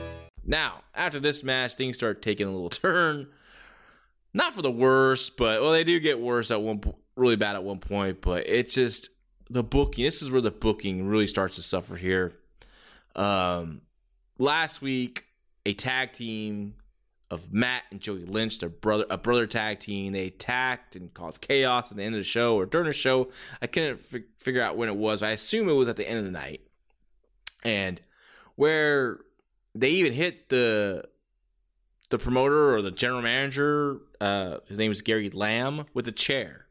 Now, 0.43 0.81
after 0.95 1.19
this 1.19 1.43
match, 1.43 1.75
things 1.75 1.95
start 1.95 2.21
taking 2.21 2.47
a 2.47 2.51
little 2.51 2.69
turn. 2.69 3.27
Not 4.33 4.53
for 4.53 4.61
the 4.61 4.71
worse, 4.71 5.29
but 5.29 5.61
well, 5.61 5.71
they 5.71 5.83
do 5.83 5.99
get 5.99 6.19
worse 6.19 6.51
at 6.51 6.61
one 6.61 6.79
po- 6.79 6.97
really 7.15 7.35
bad 7.35 7.55
at 7.55 7.63
one 7.63 7.79
point. 7.79 8.21
But 8.21 8.47
it's 8.47 8.73
just 8.73 9.09
the 9.49 9.63
booking. 9.63 10.05
This 10.05 10.21
is 10.21 10.31
where 10.31 10.41
the 10.41 10.51
booking 10.51 11.05
really 11.05 11.27
starts 11.27 11.57
to 11.57 11.63
suffer 11.63 11.95
here. 11.95 12.33
Um, 13.15 13.81
last 14.37 14.81
week, 14.81 15.25
a 15.65 15.73
tag 15.73 16.13
team 16.13 16.75
of 17.29 17.51
Matt 17.53 17.83
and 17.91 17.99
Joey 17.99 18.25
Lynch, 18.25 18.59
their 18.59 18.69
brother, 18.69 19.05
a 19.09 19.17
brother 19.17 19.47
tag 19.47 19.79
team. 19.79 20.13
They 20.13 20.27
attacked 20.27 20.95
and 20.95 21.13
caused 21.13 21.41
chaos 21.41 21.91
at 21.91 21.97
the 21.97 22.03
end 22.03 22.15
of 22.15 22.19
the 22.19 22.25
show 22.25 22.55
or 22.55 22.65
during 22.65 22.87
the 22.87 22.93
show. 22.93 23.29
I 23.61 23.67
couldn't 23.67 24.01
f- 24.13 24.21
figure 24.37 24.61
out 24.61 24.77
when 24.77 24.89
it 24.89 24.95
was. 24.95 25.21
I 25.21 25.31
assume 25.31 25.67
it 25.69 25.73
was 25.73 25.87
at 25.87 25.97
the 25.97 26.07
end 26.07 26.19
of 26.19 26.25
the 26.25 26.31
night, 26.31 26.61
and 27.63 28.01
where 28.55 29.19
they 29.75 29.89
even 29.89 30.13
hit 30.13 30.49
the 30.49 31.03
the 32.09 32.17
promoter 32.17 32.75
or 32.75 32.81
the 32.81 32.91
general 32.91 33.21
manager. 33.21 33.99
Uh, 34.19 34.57
his 34.67 34.77
name 34.77 34.91
is 34.91 35.01
Gary 35.01 35.29
Lamb 35.29 35.85
with 35.93 36.07
a 36.07 36.11
chair, 36.11 36.65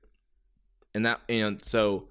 and 0.94 1.06
that 1.06 1.20
you 1.28 1.50
know 1.50 1.56
so. 1.62 2.08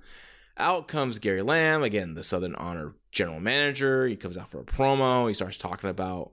Out 0.58 0.90
comes 0.90 1.20
Gary 1.20 1.42
Lamb 1.42 1.84
again, 1.84 2.16
the 2.16 2.24
Southern 2.24 2.54
Honor 2.56 2.94
general 3.14 3.40
manager. 3.40 4.06
He 4.06 4.18
comes 4.18 4.38
out 4.38 4.50
for 4.50 4.60
a 4.60 4.66
promo. 4.66 5.28
He 5.30 5.34
starts 5.34 5.56
talking 5.56 5.90
about 5.90 6.32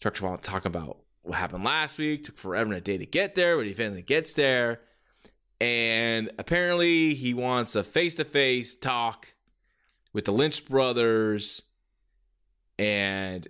talks 0.00 0.20
about 0.20 0.42
talking 0.42 0.70
about 0.70 0.98
what 1.22 1.38
happened 1.38 1.64
last 1.64 1.98
week. 1.98 2.24
Took 2.24 2.38
forever 2.38 2.70
and 2.70 2.78
a 2.78 2.80
day 2.80 2.98
to 2.98 3.06
get 3.06 3.34
there, 3.34 3.56
but 3.56 3.66
he 3.66 3.74
finally 3.74 4.02
gets 4.02 4.34
there. 4.34 4.80
And 5.60 6.30
apparently, 6.38 7.14
he 7.14 7.34
wants 7.34 7.74
a 7.74 7.82
face 7.82 8.14
to 8.16 8.24
face 8.24 8.76
talk 8.76 9.34
with 10.12 10.26
the 10.26 10.32
Lynch 10.32 10.66
brothers. 10.66 11.62
And 12.78 13.46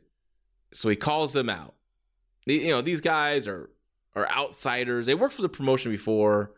so 0.75 0.89
he 0.89 0.97
calls 0.97 1.33
them 1.33 1.49
out. 1.49 1.75
You 2.47 2.69
know, 2.69 2.83
these 2.83 3.01
guys 3.01 3.49
are 3.49 3.71
are 4.15 4.31
outsiders. 4.31 5.07
They 5.07 5.15
worked 5.15 5.35
for 5.35 5.43
the 5.43 5.49
promotion 5.49 5.91
before, 5.91 6.53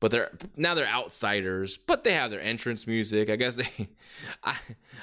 but 0.00 0.10
they're 0.10 0.30
now 0.56 0.74
they're 0.74 0.86
outsiders. 0.86 1.78
But 1.78 2.04
they 2.04 2.12
have 2.12 2.30
their 2.30 2.42
entrance 2.42 2.86
music. 2.86 3.30
I 3.30 3.36
guess 3.36 3.56
they, 3.56 3.88
I, 4.44 4.56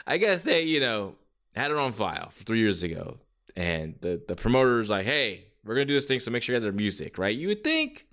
I 0.05 0.17
guess 0.17 0.43
they, 0.43 0.61
you 0.61 0.79
know, 0.79 1.15
had 1.55 1.71
it 1.71 1.77
on 1.77 1.93
file 1.93 2.29
for 2.29 2.43
three 2.43 2.59
years 2.59 2.83
ago 2.83 3.17
and 3.55 3.95
the 4.01 4.21
the 4.27 4.35
promoter's 4.35 4.89
like, 4.89 5.05
"Hey, 5.05 5.45
we're 5.63 5.75
gonna 5.75 5.85
do 5.85 5.93
this 5.93 6.05
thing, 6.05 6.19
so 6.19 6.31
make 6.31 6.43
sure 6.43 6.53
you 6.53 6.55
have 6.55 6.63
their 6.63 6.71
music, 6.71 7.17
right?" 7.17 7.35
You 7.35 7.47
would 7.49 7.63
think 7.63 8.07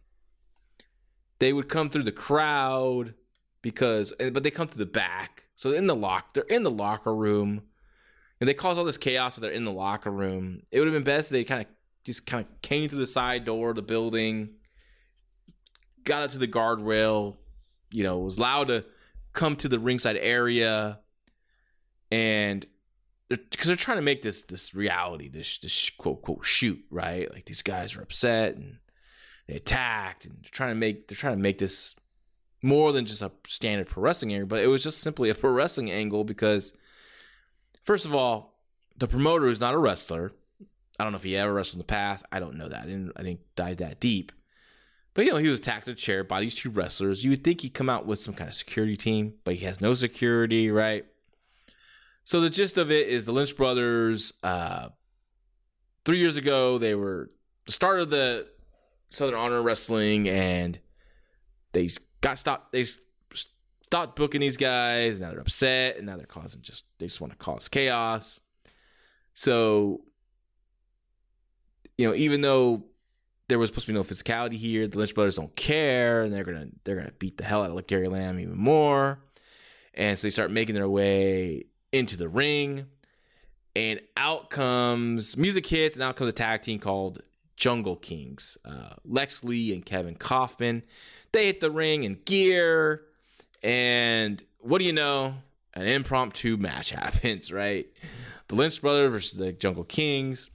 they 1.38 1.52
would 1.52 1.68
come 1.68 1.90
through 1.90 2.04
the 2.04 2.12
crowd 2.12 3.14
because, 3.62 4.12
but 4.18 4.42
they 4.42 4.50
come 4.50 4.68
through 4.68 4.84
the 4.84 4.90
back. 4.90 5.44
So 5.54 5.72
in 5.72 5.86
the 5.86 5.96
lock, 5.96 6.34
they're 6.34 6.44
in 6.44 6.62
the 6.62 6.70
locker 6.70 7.14
room, 7.14 7.62
and 8.40 8.48
they 8.48 8.54
cause 8.54 8.78
all 8.78 8.84
this 8.84 8.96
chaos, 8.96 9.34
but 9.34 9.42
they're 9.42 9.50
in 9.50 9.64
the 9.64 9.72
locker 9.72 10.10
room. 10.10 10.62
It 10.70 10.78
would 10.78 10.88
have 10.88 10.94
been 10.94 11.04
best 11.04 11.28
if 11.28 11.32
they 11.32 11.44
kind 11.44 11.62
of 11.62 11.66
just 12.04 12.26
kind 12.26 12.44
of 12.44 12.62
came 12.62 12.88
through 12.88 13.00
the 13.00 13.06
side 13.06 13.44
door 13.44 13.70
of 13.70 13.76
the 13.76 13.82
building, 13.82 14.50
got 16.04 16.22
up 16.22 16.30
to 16.30 16.38
the 16.38 16.48
guardrail, 16.48 17.36
you 17.90 18.02
know, 18.02 18.18
was 18.18 18.38
allowed 18.38 18.68
to 18.68 18.84
come 19.32 19.56
to 19.56 19.68
the 19.68 19.78
ringside 19.78 20.16
area, 20.16 21.00
and 22.10 22.66
because 23.28 23.66
they're, 23.66 23.66
they're, 23.66 23.76
trying 23.76 23.98
to 23.98 24.02
make 24.02 24.22
this 24.22 24.44
this 24.44 24.74
reality, 24.74 25.28
this 25.28 25.58
this 25.58 25.90
quote 25.90 26.22
quote 26.22 26.44
shoot, 26.44 26.80
right? 26.90 27.32
Like 27.32 27.46
these 27.46 27.62
guys 27.62 27.96
are 27.96 28.02
upset 28.02 28.56
and 28.56 28.78
they 29.46 29.54
attacked, 29.54 30.24
and 30.24 30.36
they're 30.42 30.50
trying 30.50 30.70
to 30.70 30.76
make 30.76 31.08
they're 31.08 31.16
trying 31.16 31.36
to 31.36 31.42
make 31.42 31.58
this 31.58 31.94
more 32.62 32.92
than 32.92 33.06
just 33.06 33.22
a 33.22 33.30
standard 33.46 33.88
pro 33.88 34.02
wrestling 34.02 34.32
angle, 34.32 34.48
but 34.48 34.60
it 34.60 34.66
was 34.66 34.82
just 34.82 34.98
simply 34.98 35.30
a 35.30 35.34
pro 35.34 35.50
wrestling 35.50 35.90
angle 35.90 36.24
because, 36.24 36.72
first 37.88 38.04
of 38.04 38.14
all, 38.14 38.52
the 38.98 39.06
promoter 39.06 39.48
is 39.48 39.60
not 39.60 39.72
a 39.72 39.78
wrestler. 39.78 40.30
I 40.98 41.04
don't 41.04 41.12
know 41.14 41.16
if 41.16 41.22
he 41.22 41.34
ever 41.38 41.54
wrestled 41.54 41.76
in 41.76 41.78
the 41.78 41.84
past. 41.84 42.22
I 42.30 42.38
don't 42.38 42.58
know 42.58 42.68
that. 42.68 42.82
I 42.82 42.84
didn't, 42.84 43.12
I 43.16 43.22
didn't 43.22 43.40
dive 43.56 43.78
that 43.78 43.98
deep. 43.98 44.30
But 45.14 45.24
you 45.24 45.32
know, 45.32 45.38
he 45.38 45.48
was 45.48 45.58
attacked 45.58 45.88
in 45.88 45.92
a 45.92 45.96
chair 45.96 46.22
by 46.22 46.42
these 46.42 46.54
two 46.54 46.68
wrestlers. 46.68 47.24
You 47.24 47.30
would 47.30 47.42
think 47.42 47.62
he'd 47.62 47.72
come 47.72 47.88
out 47.88 48.04
with 48.04 48.20
some 48.20 48.34
kind 48.34 48.46
of 48.46 48.52
security 48.52 48.94
team, 48.94 49.36
but 49.42 49.54
he 49.54 49.64
has 49.64 49.80
no 49.80 49.94
security, 49.94 50.70
right? 50.70 51.06
So 52.24 52.42
the 52.42 52.50
gist 52.50 52.76
of 52.76 52.92
it 52.92 53.08
is 53.08 53.24
the 53.24 53.32
Lynch 53.32 53.56
brothers. 53.56 54.34
Uh, 54.42 54.90
three 56.04 56.18
years 56.18 56.36
ago, 56.36 56.76
they 56.76 56.94
were 56.94 57.30
the 57.64 57.72
start 57.72 58.00
of 58.00 58.10
the 58.10 58.48
Southern 59.08 59.34
Honor 59.34 59.62
Wrestling, 59.62 60.28
and 60.28 60.78
they 61.72 61.88
got 62.20 62.36
stopped. 62.36 62.70
They 62.70 62.84
stopped 63.88 64.16
booking 64.16 64.42
these 64.42 64.58
guys. 64.58 65.18
Now 65.18 65.30
they're 65.30 65.40
upset, 65.40 65.96
and 65.96 66.06
now 66.06 66.16
they're 66.16 66.26
causing 66.26 66.60
just 66.60 66.84
they 66.98 67.06
just 67.06 67.20
want 67.20 67.32
to 67.32 67.38
cause 67.38 67.68
chaos. 67.68 68.38
So, 69.32 70.02
you 71.96 72.06
know, 72.06 72.14
even 72.14 72.42
though 72.42 72.84
there 73.48 73.58
was 73.58 73.70
supposed 73.70 73.86
to 73.86 73.92
be 73.92 73.96
no 73.96 74.02
physicality 74.02 74.54
here, 74.54 74.86
the 74.86 74.98
Lynch 74.98 75.14
brothers 75.14 75.36
don't 75.36 75.54
care, 75.56 76.22
and 76.22 76.32
they're 76.32 76.44
gonna 76.44 76.68
they're 76.84 76.96
gonna 76.96 77.12
beat 77.18 77.38
the 77.38 77.44
hell 77.44 77.62
out 77.62 77.70
of 77.70 77.86
Gary 77.86 78.08
Lamb 78.08 78.38
even 78.38 78.58
more. 78.58 79.20
And 79.94 80.18
so 80.18 80.26
they 80.26 80.30
start 80.30 80.50
making 80.50 80.74
their 80.74 80.88
way 80.88 81.64
into 81.90 82.16
the 82.18 82.28
ring, 82.28 82.86
and 83.74 84.00
out 84.18 84.50
comes 84.50 85.36
music 85.36 85.64
hits, 85.66 85.96
and 85.96 86.02
out 86.02 86.16
comes 86.16 86.28
a 86.28 86.32
tag 86.32 86.60
team 86.60 86.78
called 86.78 87.22
Jungle 87.56 87.96
Kings. 87.96 88.58
Uh, 88.66 88.94
Lex 89.04 89.42
Lee 89.42 89.72
and 89.72 89.84
Kevin 89.84 90.14
Kaufman. 90.14 90.82
They 91.32 91.46
hit 91.46 91.60
the 91.60 91.70
ring 91.70 92.04
in 92.04 92.18
gear, 92.26 93.02
and 93.62 94.42
what 94.58 94.78
do 94.78 94.84
you 94.84 94.92
know? 94.92 95.34
An 95.74 95.86
impromptu 95.86 96.56
match 96.56 96.90
happens, 96.90 97.52
right? 97.52 97.86
The 98.48 98.54
Lynch 98.54 98.80
brothers 98.80 99.10
versus 99.12 99.38
the 99.38 99.52
Jungle 99.52 99.84
Kings. 99.84 100.50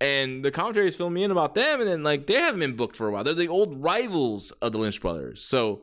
And 0.00 0.44
the 0.44 0.50
commentary 0.50 0.88
is 0.88 0.96
filling 0.96 1.12
me 1.12 1.22
in 1.22 1.30
about 1.30 1.54
them, 1.54 1.80
and 1.80 1.88
then 1.88 2.02
like 2.02 2.26
they 2.26 2.34
haven't 2.34 2.58
been 2.58 2.74
booked 2.74 2.96
for 2.96 3.06
a 3.06 3.12
while. 3.12 3.22
They're 3.22 3.34
the 3.34 3.46
old 3.46 3.80
rivals 3.82 4.50
of 4.50 4.72
the 4.72 4.78
Lynch 4.78 5.00
brothers. 5.00 5.44
So 5.44 5.82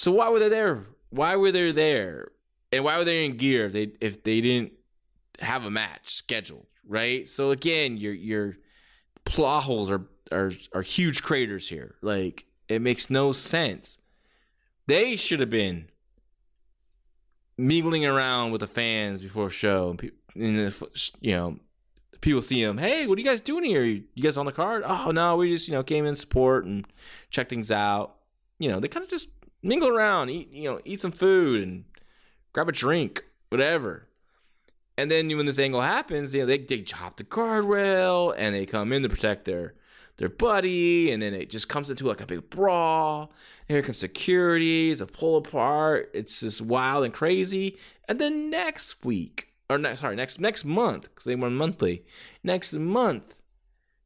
so 0.00 0.12
why 0.12 0.30
were 0.30 0.38
they 0.38 0.48
there? 0.48 0.86
Why 1.10 1.36
were 1.36 1.52
they 1.52 1.72
there? 1.72 2.32
And 2.72 2.84
why 2.84 2.96
were 2.96 3.04
they 3.04 3.26
in 3.26 3.36
gear 3.36 3.66
if 3.66 3.72
they 3.72 3.92
if 4.00 4.24
they 4.24 4.40
didn't 4.40 4.72
have 5.40 5.66
a 5.66 5.70
match 5.70 6.14
scheduled, 6.14 6.66
right? 6.86 7.28
So 7.28 7.50
again, 7.50 7.98
your 7.98 8.14
your 8.14 8.56
plot 9.26 9.64
holes 9.64 9.90
are 9.90 10.06
are 10.32 10.52
are 10.72 10.80
huge 10.80 11.22
craters 11.22 11.68
here. 11.68 11.96
Like 12.00 12.46
it 12.66 12.80
makes 12.80 13.10
no 13.10 13.32
sense. 13.32 13.98
They 14.86 15.16
should 15.16 15.40
have 15.40 15.50
been 15.50 15.88
mingling 17.56 18.06
around 18.06 18.50
with 18.50 18.60
the 18.60 18.66
fans 18.66 19.22
before 19.22 19.46
a 19.46 19.50
show. 19.50 19.96
And 20.34 20.74
you 21.20 21.36
know, 21.36 21.56
people 22.20 22.42
see 22.42 22.64
them. 22.64 22.78
Hey, 22.78 23.06
what 23.06 23.18
are 23.18 23.20
you 23.20 23.26
guys 23.26 23.40
doing 23.40 23.64
here? 23.64 23.84
You 23.84 24.04
guys 24.20 24.36
on 24.36 24.46
the 24.46 24.52
card? 24.52 24.82
Oh 24.86 25.10
no, 25.10 25.36
we 25.36 25.52
just 25.52 25.68
you 25.68 25.74
know 25.74 25.82
came 25.82 26.06
in 26.06 26.16
support 26.16 26.64
and 26.64 26.86
check 27.30 27.48
things 27.48 27.70
out. 27.70 28.16
You 28.58 28.70
know, 28.70 28.80
they 28.80 28.88
kind 28.88 29.04
of 29.04 29.10
just 29.10 29.28
mingle 29.62 29.88
around, 29.88 30.30
eat 30.30 30.50
you 30.52 30.64
know, 30.64 30.80
eat 30.84 31.00
some 31.00 31.12
food 31.12 31.62
and 31.62 31.84
grab 32.52 32.68
a 32.68 32.72
drink, 32.72 33.24
whatever. 33.48 34.06
And 34.96 35.10
then 35.10 35.34
when 35.36 35.46
this 35.46 35.58
angle 35.58 35.80
happens, 35.80 36.34
you 36.34 36.40
know, 36.40 36.46
they 36.46 36.58
they 36.58 36.82
chop 36.82 37.16
the 37.16 37.24
guardrail 37.24 38.34
and 38.36 38.54
they 38.54 38.66
come 38.66 38.92
in 38.92 39.02
to 39.02 39.08
protect 39.08 39.44
their 39.44 39.74
their 40.20 40.28
buddy, 40.28 41.10
and 41.10 41.22
then 41.22 41.32
it 41.32 41.48
just 41.48 41.68
comes 41.68 41.88
into 41.88 42.06
like 42.06 42.20
a 42.20 42.26
big 42.26 42.50
brawl. 42.50 43.32
Here 43.66 43.82
comes 43.82 43.98
security, 43.98 44.90
it's 44.90 45.00
a 45.00 45.06
pull 45.06 45.38
apart. 45.38 46.10
It's 46.12 46.40
just 46.40 46.60
wild 46.60 47.04
and 47.04 47.14
crazy. 47.14 47.78
And 48.06 48.18
then 48.18 48.50
next 48.50 49.02
week, 49.02 49.48
or 49.70 49.78
next 49.78 50.00
sorry, 50.00 50.14
next 50.16 50.38
next 50.38 50.64
month, 50.64 51.04
because 51.04 51.24
they 51.24 51.34
went 51.34 51.54
monthly. 51.54 52.04
Next 52.44 52.74
month, 52.74 53.34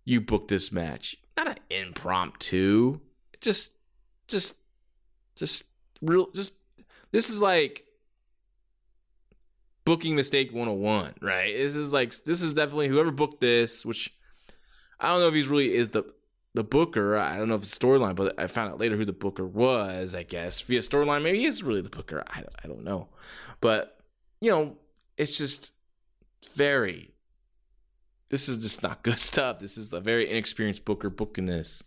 you 0.05 0.21
book 0.21 0.47
this 0.47 0.71
match. 0.71 1.17
Not 1.37 1.49
an 1.49 1.59
impromptu. 1.69 3.01
Just 3.41 3.73
just 4.29 4.55
just 5.35 5.65
real 6.01 6.31
just 6.33 6.53
this 7.11 7.29
is 7.29 7.43
like 7.43 7.87
booking 9.85 10.15
mistake 10.15 10.53
101, 10.53 11.15
right? 11.21 11.57
This 11.57 11.75
is 11.75 11.93
like 11.93 12.15
this 12.23 12.41
is 12.41 12.53
definitely 12.53 12.87
whoever 12.87 13.11
booked 13.11 13.41
this, 13.41 13.85
which 13.85 14.15
I 15.05 15.09
don't 15.09 15.21
know 15.21 15.29
if 15.29 15.35
he's 15.35 15.49
really 15.49 15.75
is 15.75 15.91
the 15.91 16.05
the 16.55 16.65
booker. 16.65 17.17
I 17.17 17.37
don't 17.37 17.49
know 17.49 17.57
if 17.57 17.63
it's 17.63 17.77
storyline, 17.77 18.15
but 18.15 18.39
I 18.39 18.47
found 18.47 18.73
out 18.73 18.79
later 18.79 18.97
who 18.97 19.05
the 19.05 19.13
booker 19.13 19.47
was. 19.47 20.15
I 20.15 20.23
guess 20.23 20.61
via 20.61 20.81
storyline, 20.81 21.23
maybe 21.23 21.41
he 21.41 21.47
is 21.47 21.63
really 21.63 21.81
the 21.81 21.89
booker. 21.89 22.25
I 22.29 22.45
I 22.63 22.69
don't 22.69 22.85
know, 22.85 23.09
but 23.61 24.01
you 24.41 24.51
know, 24.51 24.77
it's 25.17 25.37
just 25.37 25.73
very. 26.55 27.11
This 28.31 28.49
is 28.49 28.59
just 28.59 28.83
not 28.83 29.03
good 29.03 29.19
stuff. 29.19 29.59
This 29.59 29.77
is 29.77 29.93
a 29.93 30.01
very 30.01 30.31
inexperienced 30.31 30.85
booker 30.85 31.11
booking 31.11 31.47
this, 31.47 31.83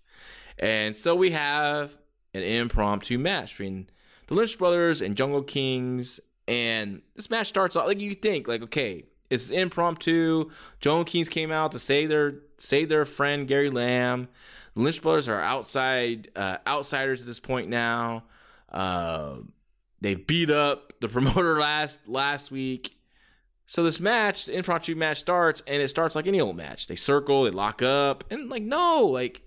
and 0.59 0.95
so 0.95 1.15
we 1.15 1.31
have 1.31 1.97
an 2.33 2.43
impromptu 2.43 3.17
match 3.17 3.51
between 3.51 3.89
the 4.27 4.35
Lynch 4.35 4.57
brothers 4.57 5.01
and 5.01 5.15
Jungle 5.15 5.41
Kings 5.41 6.19
and 6.47 7.01
this 7.15 7.29
match 7.29 7.47
starts 7.47 7.75
off 7.75 7.87
like 7.87 7.99
you 7.99 8.15
think, 8.15 8.47
like, 8.47 8.61
okay, 8.63 9.03
it's 9.29 9.49
impromptu. 9.49 10.49
Jungle 10.79 11.05
Kings 11.05 11.29
came 11.29 11.51
out 11.51 11.71
to 11.73 11.79
save 11.79 12.09
their 12.09 12.35
save 12.57 12.89
their 12.89 13.05
friend 13.05 13.47
Gary 13.47 13.69
Lamb. 13.69 14.27
The 14.75 14.81
Lynch 14.81 15.01
brothers 15.01 15.27
are 15.27 15.41
outside 15.41 16.29
uh, 16.35 16.57
outsiders 16.65 17.21
at 17.21 17.27
this 17.27 17.39
point 17.39 17.69
now. 17.69 18.23
Uh, 18.71 19.37
they 20.01 20.15
beat 20.15 20.49
up 20.49 20.93
the 20.99 21.09
promoter 21.09 21.59
last 21.59 22.07
last 22.07 22.51
week. 22.51 22.93
So 23.69 23.83
this 23.83 23.99
match, 23.99 24.45
the 24.45 24.55
impromptu 24.55 24.95
match 24.95 25.17
starts, 25.17 25.61
and 25.67 25.81
it 25.81 25.89
starts 25.89 26.15
like 26.15 26.25
any 26.25 26.39
old 26.39 26.55
match. 26.55 26.87
They 26.87 26.95
circle, 26.95 27.43
they 27.43 27.51
lock 27.51 27.81
up, 27.81 28.23
and 28.31 28.49
like 28.49 28.63
no, 28.63 29.05
like 29.05 29.41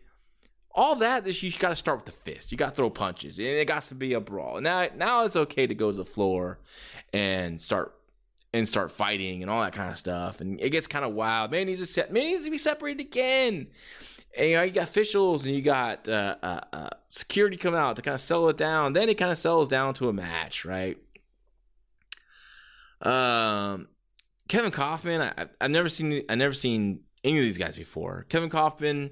all 0.72 0.96
that 0.96 1.26
is 1.26 1.42
you 1.42 1.50
got 1.52 1.70
to 1.70 1.76
start 1.76 1.98
with 1.98 2.06
the 2.06 2.12
fist. 2.12 2.52
You 2.52 2.58
got 2.58 2.70
to 2.70 2.74
throw 2.76 2.90
punches, 2.90 3.38
and 3.38 3.46
it 3.46 3.66
got 3.66 3.82
to 3.84 3.94
be 3.94 4.12
a 4.12 4.20
brawl. 4.20 4.60
Now, 4.60 4.88
now 4.94 5.24
it's 5.24 5.36
okay 5.36 5.66
to 5.66 5.74
go 5.74 5.90
to 5.90 5.96
the 5.96 6.04
floor 6.04 6.58
and 7.12 7.60
start 7.60 7.94
and 8.52 8.68
start 8.68 8.90
fighting 8.90 9.42
and 9.42 9.50
all 9.50 9.62
that 9.62 9.72
kind 9.72 9.90
of 9.90 9.96
stuff. 9.96 10.40
And 10.40 10.60
it 10.60 10.70
gets 10.70 10.86
kind 10.86 11.04
of 11.04 11.12
wild. 11.12 11.50
Man 11.50 11.66
needs 11.66 11.80
to 11.80 11.86
set, 11.86 12.12
man 12.12 12.26
needs 12.26 12.44
to 12.44 12.50
be 12.50 12.58
separated 12.58 13.00
again. 13.00 13.68
And 14.36 14.48
you 14.48 14.56
know, 14.56 14.62
you 14.62 14.70
got 14.70 14.84
officials 14.84 15.44
and 15.44 15.54
you 15.54 15.62
got 15.62 16.08
uh, 16.08 16.36
uh, 16.42 16.60
uh, 16.72 16.90
security 17.08 17.56
come 17.56 17.74
out 17.74 17.96
to 17.96 18.02
kind 18.02 18.14
of 18.14 18.20
settle 18.20 18.48
it 18.48 18.56
down. 18.56 18.92
Then 18.92 19.08
it 19.08 19.14
kind 19.14 19.32
of 19.32 19.38
settles 19.38 19.68
down 19.68 19.94
to 19.94 20.08
a 20.08 20.12
match, 20.12 20.64
right? 20.64 20.98
Um, 23.02 23.88
Kevin 24.48 24.70
Kaufman, 24.70 25.20
I, 25.20 25.46
I've 25.60 25.70
never 25.70 25.88
seen, 25.88 26.22
I've 26.28 26.38
never 26.38 26.52
seen 26.52 27.00
any 27.24 27.38
of 27.38 27.44
these 27.44 27.58
guys 27.58 27.76
before. 27.76 28.26
Kevin 28.28 28.50
Kaufman 28.50 29.10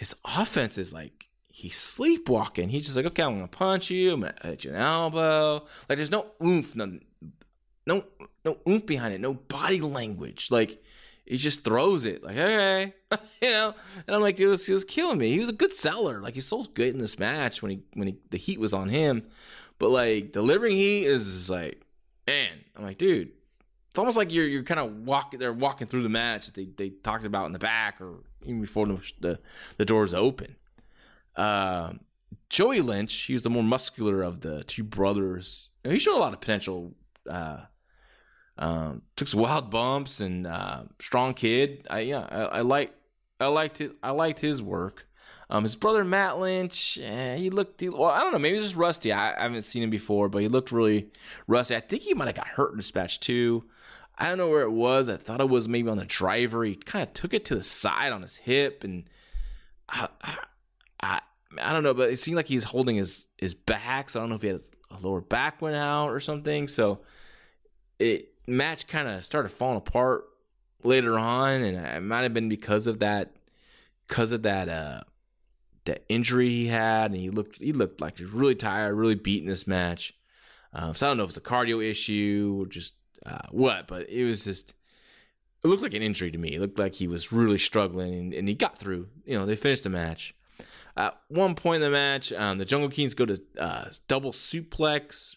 his 0.00 0.16
offense 0.24 0.78
is 0.78 0.94
like 0.94 1.28
he's 1.48 1.76
sleepwalking. 1.76 2.70
He's 2.70 2.86
just 2.86 2.96
like, 2.96 3.04
okay, 3.04 3.22
I'm 3.22 3.34
gonna 3.34 3.48
punch 3.48 3.90
you, 3.90 4.14
I'm 4.14 4.20
gonna 4.22 4.34
hit 4.42 4.64
you 4.64 4.70
an 4.70 4.76
elbow. 4.76 5.66
Like 5.90 5.98
there's 5.98 6.10
no 6.10 6.24
oomph, 6.42 6.74
no, 6.74 6.98
no, 7.86 8.04
no 8.44 8.58
oomph 8.68 8.86
behind 8.86 9.14
it, 9.14 9.20
no 9.20 9.34
body 9.34 9.80
language. 9.80 10.48
Like 10.50 10.82
he 11.24 11.36
just 11.36 11.64
throws 11.64 12.06
it, 12.06 12.22
like 12.22 12.36
okay, 12.36 12.94
you 13.42 13.50
know. 13.50 13.74
And 14.06 14.16
I'm 14.16 14.22
like, 14.22 14.36
dude, 14.36 14.60
he 14.60 14.72
was 14.72 14.84
killing 14.84 15.18
me. 15.18 15.30
He 15.30 15.40
was 15.40 15.48
a 15.48 15.54
good 15.54 15.72
seller. 15.72 16.20
Like 16.20 16.34
he 16.34 16.40
sold 16.40 16.74
good 16.74 16.94
in 16.94 16.98
this 16.98 17.18
match 17.18 17.62
when 17.62 17.70
he 17.70 17.80
when 17.94 18.08
he 18.08 18.16
the 18.30 18.38
heat 18.38 18.60
was 18.60 18.74
on 18.74 18.88
him, 18.88 19.24
but 19.78 19.90
like 19.90 20.32
delivering 20.32 20.76
heat 20.76 21.06
is 21.06 21.50
like, 21.50 21.82
man, 22.26 22.50
I'm 22.76 22.84
like, 22.84 22.98
dude. 22.98 23.30
It's 23.88 23.98
almost 23.98 24.16
like 24.16 24.32
you're 24.32 24.46
you're 24.46 24.62
kind 24.62 24.78
of 24.78 25.04
walking. 25.04 25.40
They're 25.40 25.52
walking 25.52 25.88
through 25.88 26.04
the 26.04 26.08
match 26.08 26.46
that 26.46 26.54
they, 26.54 26.66
they 26.66 26.90
talked 26.90 27.24
about 27.24 27.46
in 27.46 27.52
the 27.52 27.58
back 27.58 28.00
or 28.00 28.20
even 28.44 28.60
before 28.60 28.86
the 28.86 29.12
the, 29.18 29.40
the 29.78 29.84
doors 29.84 30.14
open. 30.14 30.54
Uh, 31.34 31.94
Joey 32.48 32.80
Lynch, 32.80 33.14
he 33.14 33.32
was 33.32 33.42
the 33.42 33.50
more 33.50 33.62
muscular 33.62 34.22
of 34.22 34.40
the 34.40 34.64
two 34.64 34.84
brothers. 34.84 35.70
he 35.84 35.98
showed 35.98 36.16
a 36.16 36.18
lot 36.18 36.32
of 36.32 36.40
potential. 36.40 36.92
Uh, 37.28 37.60
um, 38.60 39.02
took 39.16 39.26
some 39.26 39.40
wild 39.40 39.70
bumps 39.70 40.20
and 40.20 40.46
uh, 40.46 40.82
strong 41.00 41.34
kid. 41.34 41.86
I 41.90 42.00
yeah, 42.00 42.26
I, 42.30 42.42
I 42.42 42.60
like 42.60 42.94
I 43.40 43.46
liked 43.46 43.80
it. 43.80 43.92
I 44.02 44.10
liked 44.10 44.40
his 44.40 44.62
work. 44.62 45.06
Um, 45.48 45.64
his 45.64 45.74
brother 45.74 46.04
Matt 46.04 46.38
Lynch, 46.38 46.98
eh, 47.02 47.36
he 47.36 47.50
looked. 47.50 47.82
Well, 47.82 48.04
I 48.04 48.20
don't 48.20 48.32
know. 48.32 48.38
Maybe 48.38 48.56
he's 48.56 48.66
just 48.66 48.76
rusty. 48.76 49.12
I, 49.12 49.36
I, 49.36 49.42
haven't 49.42 49.62
seen 49.62 49.82
him 49.82 49.90
before, 49.90 50.28
but 50.28 50.42
he 50.42 50.48
looked 50.48 50.70
really 50.70 51.08
rusty. 51.48 51.74
I 51.74 51.80
think 51.80 52.02
he 52.02 52.14
might 52.14 52.28
have 52.28 52.36
got 52.36 52.46
hurt 52.46 52.70
in 52.70 52.76
this 52.76 52.94
match 52.94 53.18
too. 53.18 53.64
I 54.16 54.28
don't 54.28 54.38
know 54.38 54.48
where 54.48 54.62
it 54.62 54.70
was. 54.70 55.08
I 55.08 55.16
thought 55.16 55.40
it 55.40 55.48
was 55.48 55.66
maybe 55.66 55.88
on 55.88 55.96
the 55.96 56.04
driver. 56.04 56.62
He 56.62 56.76
kind 56.76 57.02
of 57.02 57.14
took 57.14 57.32
it 57.32 57.46
to 57.46 57.54
the 57.54 57.62
side 57.62 58.12
on 58.12 58.20
his 58.20 58.36
hip, 58.36 58.84
and 58.84 59.08
I, 59.88 60.08
I, 60.22 60.36
I, 61.02 61.20
I 61.60 61.72
don't 61.72 61.82
know, 61.82 61.94
but 61.94 62.10
it 62.10 62.18
seemed 62.18 62.36
like 62.36 62.46
he's 62.46 62.64
holding 62.64 62.96
his 62.96 63.26
his 63.38 63.54
back. 63.54 64.10
So 64.10 64.20
I 64.20 64.22
don't 64.22 64.28
know 64.28 64.36
if 64.36 64.42
he 64.42 64.48
had 64.48 64.60
a 64.90 65.00
lower 65.00 65.22
back 65.22 65.62
went 65.62 65.76
out 65.76 66.10
or 66.10 66.20
something. 66.20 66.68
So 66.68 67.00
it 67.98 68.29
match 68.50 68.86
kind 68.86 69.08
of 69.08 69.24
started 69.24 69.50
falling 69.50 69.78
apart 69.78 70.24
later 70.82 71.18
on, 71.18 71.62
and 71.62 71.76
it 71.76 72.02
might 72.02 72.22
have 72.22 72.34
been 72.34 72.48
because 72.48 72.86
of 72.86 73.00
that, 73.00 73.36
because 74.08 74.32
of 74.32 74.42
that, 74.42 74.68
uh, 74.68 75.00
that 75.84 76.04
injury 76.08 76.48
he 76.48 76.66
had, 76.66 77.10
and 77.10 77.20
he 77.20 77.30
looked 77.30 77.58
he 77.58 77.72
looked 77.72 78.00
like 78.00 78.18
he 78.18 78.24
was 78.24 78.32
really 78.32 78.54
tired, 78.54 78.94
really 78.94 79.14
beaten 79.14 79.48
this 79.48 79.66
match. 79.66 80.14
Um, 80.72 80.94
so 80.94 81.06
I 81.06 81.10
don't 81.10 81.16
know 81.16 81.24
if 81.24 81.30
it's 81.30 81.38
a 81.38 81.42
cardio 81.42 81.84
issue 81.84 82.58
or 82.60 82.66
just 82.66 82.94
uh, 83.26 83.48
what, 83.50 83.86
but 83.86 84.08
it 84.08 84.24
was 84.24 84.44
just 84.44 84.74
it 85.62 85.68
looked 85.68 85.82
like 85.82 85.94
an 85.94 86.02
injury 86.02 86.30
to 86.30 86.38
me. 86.38 86.54
It 86.54 86.60
looked 86.60 86.78
like 86.78 86.94
he 86.94 87.08
was 87.08 87.32
really 87.32 87.58
struggling, 87.58 88.14
and, 88.14 88.34
and 88.34 88.48
he 88.48 88.54
got 88.54 88.78
through. 88.78 89.08
You 89.24 89.38
know, 89.38 89.46
they 89.46 89.56
finished 89.56 89.82
the 89.82 89.90
match. 89.90 90.34
At 90.96 91.18
one 91.28 91.54
point 91.54 91.76
in 91.76 91.90
the 91.90 91.96
match, 91.96 92.32
um, 92.32 92.58
the 92.58 92.64
Jungle 92.64 92.90
Kings 92.90 93.14
go 93.14 93.26
to 93.26 93.40
uh, 93.58 93.90
double 94.08 94.32
suplex. 94.32 95.36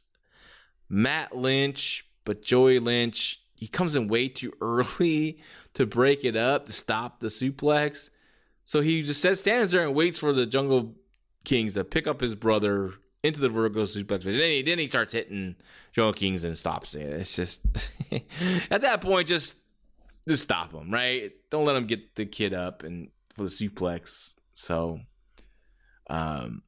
Matt 0.89 1.35
Lynch, 1.35 2.05
but 2.25 2.41
Joey 2.41 2.79
Lynch, 2.79 3.41
he 3.55 3.67
comes 3.67 3.95
in 3.95 4.07
way 4.07 4.27
too 4.27 4.53
early 4.61 5.39
to 5.73 5.85
break 5.85 6.23
it 6.23 6.35
up 6.35 6.65
to 6.65 6.73
stop 6.73 7.19
the 7.19 7.27
suplex. 7.27 8.09
So 8.65 8.81
he 8.81 9.03
just 9.03 9.19
stands 9.39 9.71
there 9.71 9.85
and 9.85 9.95
waits 9.95 10.17
for 10.17 10.31
the 10.33 10.45
Jungle 10.45 10.95
Kings 11.43 11.73
to 11.73 11.83
pick 11.83 12.07
up 12.07 12.21
his 12.21 12.35
brother 12.35 12.93
into 13.23 13.39
the 13.39 13.49
vertical 13.49 13.83
suplex. 13.83 14.23
Then 14.23 14.33
he, 14.33 14.61
then 14.61 14.79
he 14.79 14.87
starts 14.87 15.13
hitting 15.13 15.55
Jungle 15.91 16.13
Kings 16.13 16.43
and 16.43 16.57
stops 16.57 16.95
it. 16.95 17.07
It's 17.07 17.35
just 17.35 17.61
at 18.71 18.81
that 18.81 19.01
point, 19.01 19.27
just 19.27 19.55
just 20.27 20.43
stop 20.43 20.71
him, 20.71 20.91
right? 20.91 21.31
Don't 21.49 21.65
let 21.65 21.75
him 21.75 21.85
get 21.85 22.15
the 22.15 22.25
kid 22.25 22.53
up 22.53 22.83
and 22.83 23.09
for 23.35 23.43
the 23.43 23.49
suplex. 23.49 24.35
So, 24.53 25.01
um, 26.09 26.63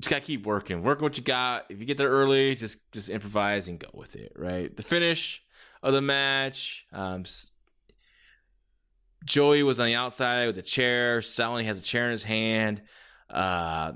just 0.00 0.10
gotta 0.10 0.22
keep 0.22 0.46
working. 0.46 0.82
Work 0.82 1.02
what 1.02 1.16
you 1.16 1.22
got. 1.22 1.66
If 1.68 1.78
you 1.78 1.86
get 1.86 1.98
there 1.98 2.08
early, 2.08 2.54
just 2.54 2.78
just 2.92 3.08
improvise 3.08 3.68
and 3.68 3.78
go 3.78 3.88
with 3.92 4.16
it, 4.16 4.32
right? 4.36 4.74
The 4.74 4.82
finish 4.82 5.42
of 5.82 5.92
the 5.92 6.00
match, 6.00 6.86
um, 6.92 7.24
Joey 9.24 9.62
was 9.62 9.78
on 9.80 9.86
the 9.86 9.94
outside 9.94 10.46
with 10.46 10.58
a 10.58 10.62
chair. 10.62 11.20
Sally 11.22 11.64
has 11.64 11.78
a 11.78 11.82
chair 11.82 12.06
in 12.06 12.12
his 12.12 12.24
hand. 12.24 12.82
Uh, 13.28 13.92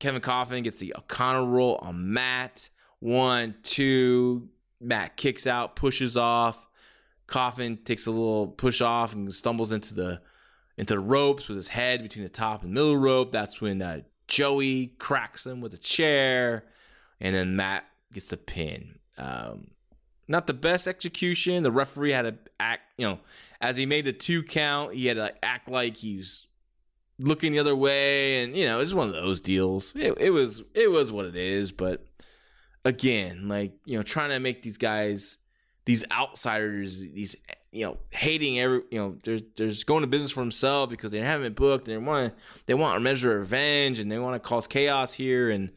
Kevin 0.00 0.20
Coffin 0.20 0.62
gets 0.62 0.78
the 0.78 0.94
O'Connor 0.96 1.46
roll 1.46 1.78
on 1.80 2.12
Matt. 2.12 2.70
One, 2.98 3.54
two. 3.62 4.48
Matt 4.80 5.16
kicks 5.16 5.46
out, 5.46 5.76
pushes 5.76 6.16
off. 6.16 6.68
Coffin 7.26 7.78
takes 7.84 8.06
a 8.06 8.10
little 8.10 8.48
push 8.48 8.80
off 8.80 9.14
and 9.14 9.32
stumbles 9.32 9.72
into 9.72 9.94
the 9.94 10.20
into 10.76 10.94
the 10.94 11.00
ropes 11.00 11.48
with 11.48 11.56
his 11.56 11.68
head 11.68 12.02
between 12.02 12.24
the 12.24 12.28
top 12.28 12.64
and 12.64 12.74
middle 12.74 12.96
rope. 12.96 13.30
That's 13.32 13.60
when 13.60 13.80
uh, 13.80 14.00
Joey 14.28 14.88
cracks 14.98 15.46
him 15.46 15.60
with 15.60 15.74
a 15.74 15.78
chair, 15.78 16.64
and 17.20 17.34
then 17.34 17.56
Matt 17.56 17.84
gets 18.12 18.26
the 18.26 18.36
pin. 18.36 18.98
Um, 19.18 19.68
not 20.26 20.46
the 20.46 20.54
best 20.54 20.88
execution. 20.88 21.62
The 21.62 21.70
referee 21.70 22.12
had 22.12 22.22
to 22.22 22.36
act, 22.58 22.82
you 22.96 23.06
know, 23.06 23.18
as 23.60 23.76
he 23.76 23.86
made 23.86 24.04
the 24.04 24.12
two 24.12 24.42
count, 24.42 24.94
he 24.94 25.06
had 25.06 25.16
to 25.16 25.44
act 25.44 25.68
like 25.68 25.96
he 25.96 26.16
was 26.16 26.46
looking 27.18 27.52
the 27.52 27.58
other 27.58 27.76
way, 27.76 28.42
and 28.42 28.56
you 28.56 28.66
know, 28.66 28.80
it's 28.80 28.94
one 28.94 29.08
of 29.08 29.14
those 29.14 29.40
deals. 29.40 29.94
It, 29.96 30.14
it 30.18 30.30
was 30.30 30.62
it 30.74 30.90
was 30.90 31.12
what 31.12 31.26
it 31.26 31.36
is, 31.36 31.72
but 31.72 32.06
again, 32.84 33.48
like 33.48 33.72
you 33.84 33.96
know, 33.96 34.02
trying 34.02 34.30
to 34.30 34.40
make 34.40 34.62
these 34.62 34.78
guys, 34.78 35.38
these 35.84 36.04
outsiders, 36.10 37.00
these 37.00 37.36
you 37.72 37.84
know, 37.84 37.98
hating 38.10 38.60
every 38.60 38.82
you 38.90 38.98
know, 38.98 39.16
there's 39.24 39.42
there's 39.56 39.84
going 39.84 40.02
to 40.02 40.06
business 40.06 40.30
for 40.30 40.40
himself 40.40 40.90
because 40.90 41.12
they 41.12 41.18
haven't 41.18 41.44
been 41.44 41.54
booked 41.54 41.88
and 41.88 41.96
they 41.96 42.06
want 42.06 42.34
they 42.66 42.74
want 42.74 42.96
a 42.96 43.00
measure 43.00 43.32
of 43.32 43.40
revenge 43.40 43.98
and 43.98 44.10
they 44.10 44.18
want 44.18 44.40
to 44.40 44.48
cause 44.48 44.66
chaos 44.66 45.12
here 45.12 45.50
and 45.50 45.70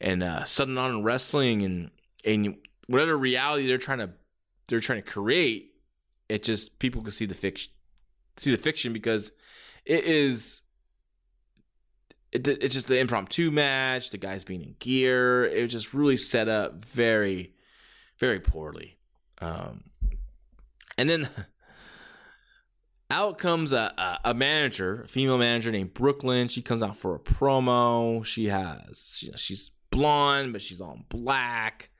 and 0.00 0.22
uh, 0.22 0.44
Southern 0.44 0.78
Honor 0.78 1.02
Wrestling 1.02 1.62
and 1.62 1.90
and 2.24 2.56
whatever 2.86 3.16
reality 3.16 3.66
they're 3.66 3.78
trying 3.78 3.98
to 3.98 4.10
they're 4.68 4.80
trying 4.80 5.02
to 5.02 5.08
create, 5.08 5.74
it 6.28 6.42
just 6.42 6.78
people 6.78 7.02
can 7.02 7.10
see 7.10 7.26
the 7.26 7.34
fiction 7.34 7.72
see 8.36 8.52
the 8.52 8.56
fiction 8.56 8.92
because 8.92 9.32
it 9.84 10.04
is 10.04 10.62
it, 12.32 12.46
it's 12.46 12.74
just 12.74 12.86
the 12.86 12.98
impromptu 12.98 13.50
match, 13.50 14.10
the 14.10 14.18
guys 14.18 14.44
being 14.44 14.62
in 14.62 14.76
gear. 14.78 15.44
It 15.44 15.62
was 15.62 15.72
just 15.72 15.92
really 15.92 16.16
set 16.16 16.48
up 16.48 16.84
very, 16.84 17.54
very 18.18 18.38
poorly. 18.38 18.98
Um, 19.40 19.84
and 20.98 21.08
then 21.08 21.28
out 23.10 23.38
comes 23.38 23.72
a, 23.72 23.92
a, 23.96 24.30
a, 24.30 24.34
manager, 24.34 25.02
a 25.02 25.08
female 25.08 25.38
manager 25.38 25.70
named 25.70 25.94
Brooklyn. 25.94 26.48
She 26.48 26.62
comes 26.62 26.82
out 26.82 26.96
for 26.96 27.14
a 27.14 27.18
promo. 27.18 28.24
She 28.24 28.46
has, 28.46 29.24
she's 29.36 29.70
blonde, 29.90 30.52
but 30.52 30.62
she's 30.62 30.80
all 30.80 30.98
black. 31.08 31.90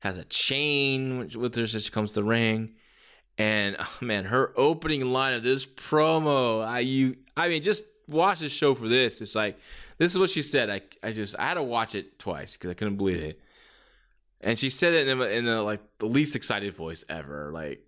Has 0.00 0.18
a 0.18 0.24
chain 0.24 1.30
with 1.36 1.54
her 1.54 1.62
as 1.62 1.82
she 1.82 1.90
comes 1.90 2.10
to 2.12 2.20
the 2.20 2.24
ring. 2.24 2.74
And 3.38 3.76
oh 3.80 3.98
man, 4.00 4.24
her 4.26 4.52
opening 4.56 5.08
line 5.10 5.34
of 5.34 5.42
this 5.42 5.66
promo, 5.66 6.64
I 6.64 6.80
you, 6.80 7.16
I 7.36 7.48
mean, 7.48 7.62
just 7.62 7.84
watch 8.08 8.40
the 8.40 8.48
show 8.48 8.74
for 8.74 8.88
this. 8.88 9.20
It's 9.20 9.34
like 9.34 9.58
this 9.98 10.12
is 10.12 10.18
what 10.18 10.30
she 10.30 10.42
said. 10.42 10.70
I 10.70 10.82
I 11.02 11.12
just 11.12 11.36
I 11.38 11.48
had 11.48 11.54
to 11.54 11.62
watch 11.62 11.94
it 11.94 12.18
twice 12.18 12.54
because 12.56 12.70
I 12.70 12.74
couldn't 12.74 12.96
believe 12.96 13.22
it. 13.22 13.40
And 14.44 14.58
she 14.58 14.68
said 14.68 14.92
it 14.92 15.08
in, 15.08 15.20
a, 15.20 15.24
in 15.24 15.48
a, 15.48 15.62
like 15.62 15.80
the 15.98 16.06
least 16.06 16.36
excited 16.36 16.74
voice 16.74 17.02
ever. 17.08 17.50
Like 17.52 17.80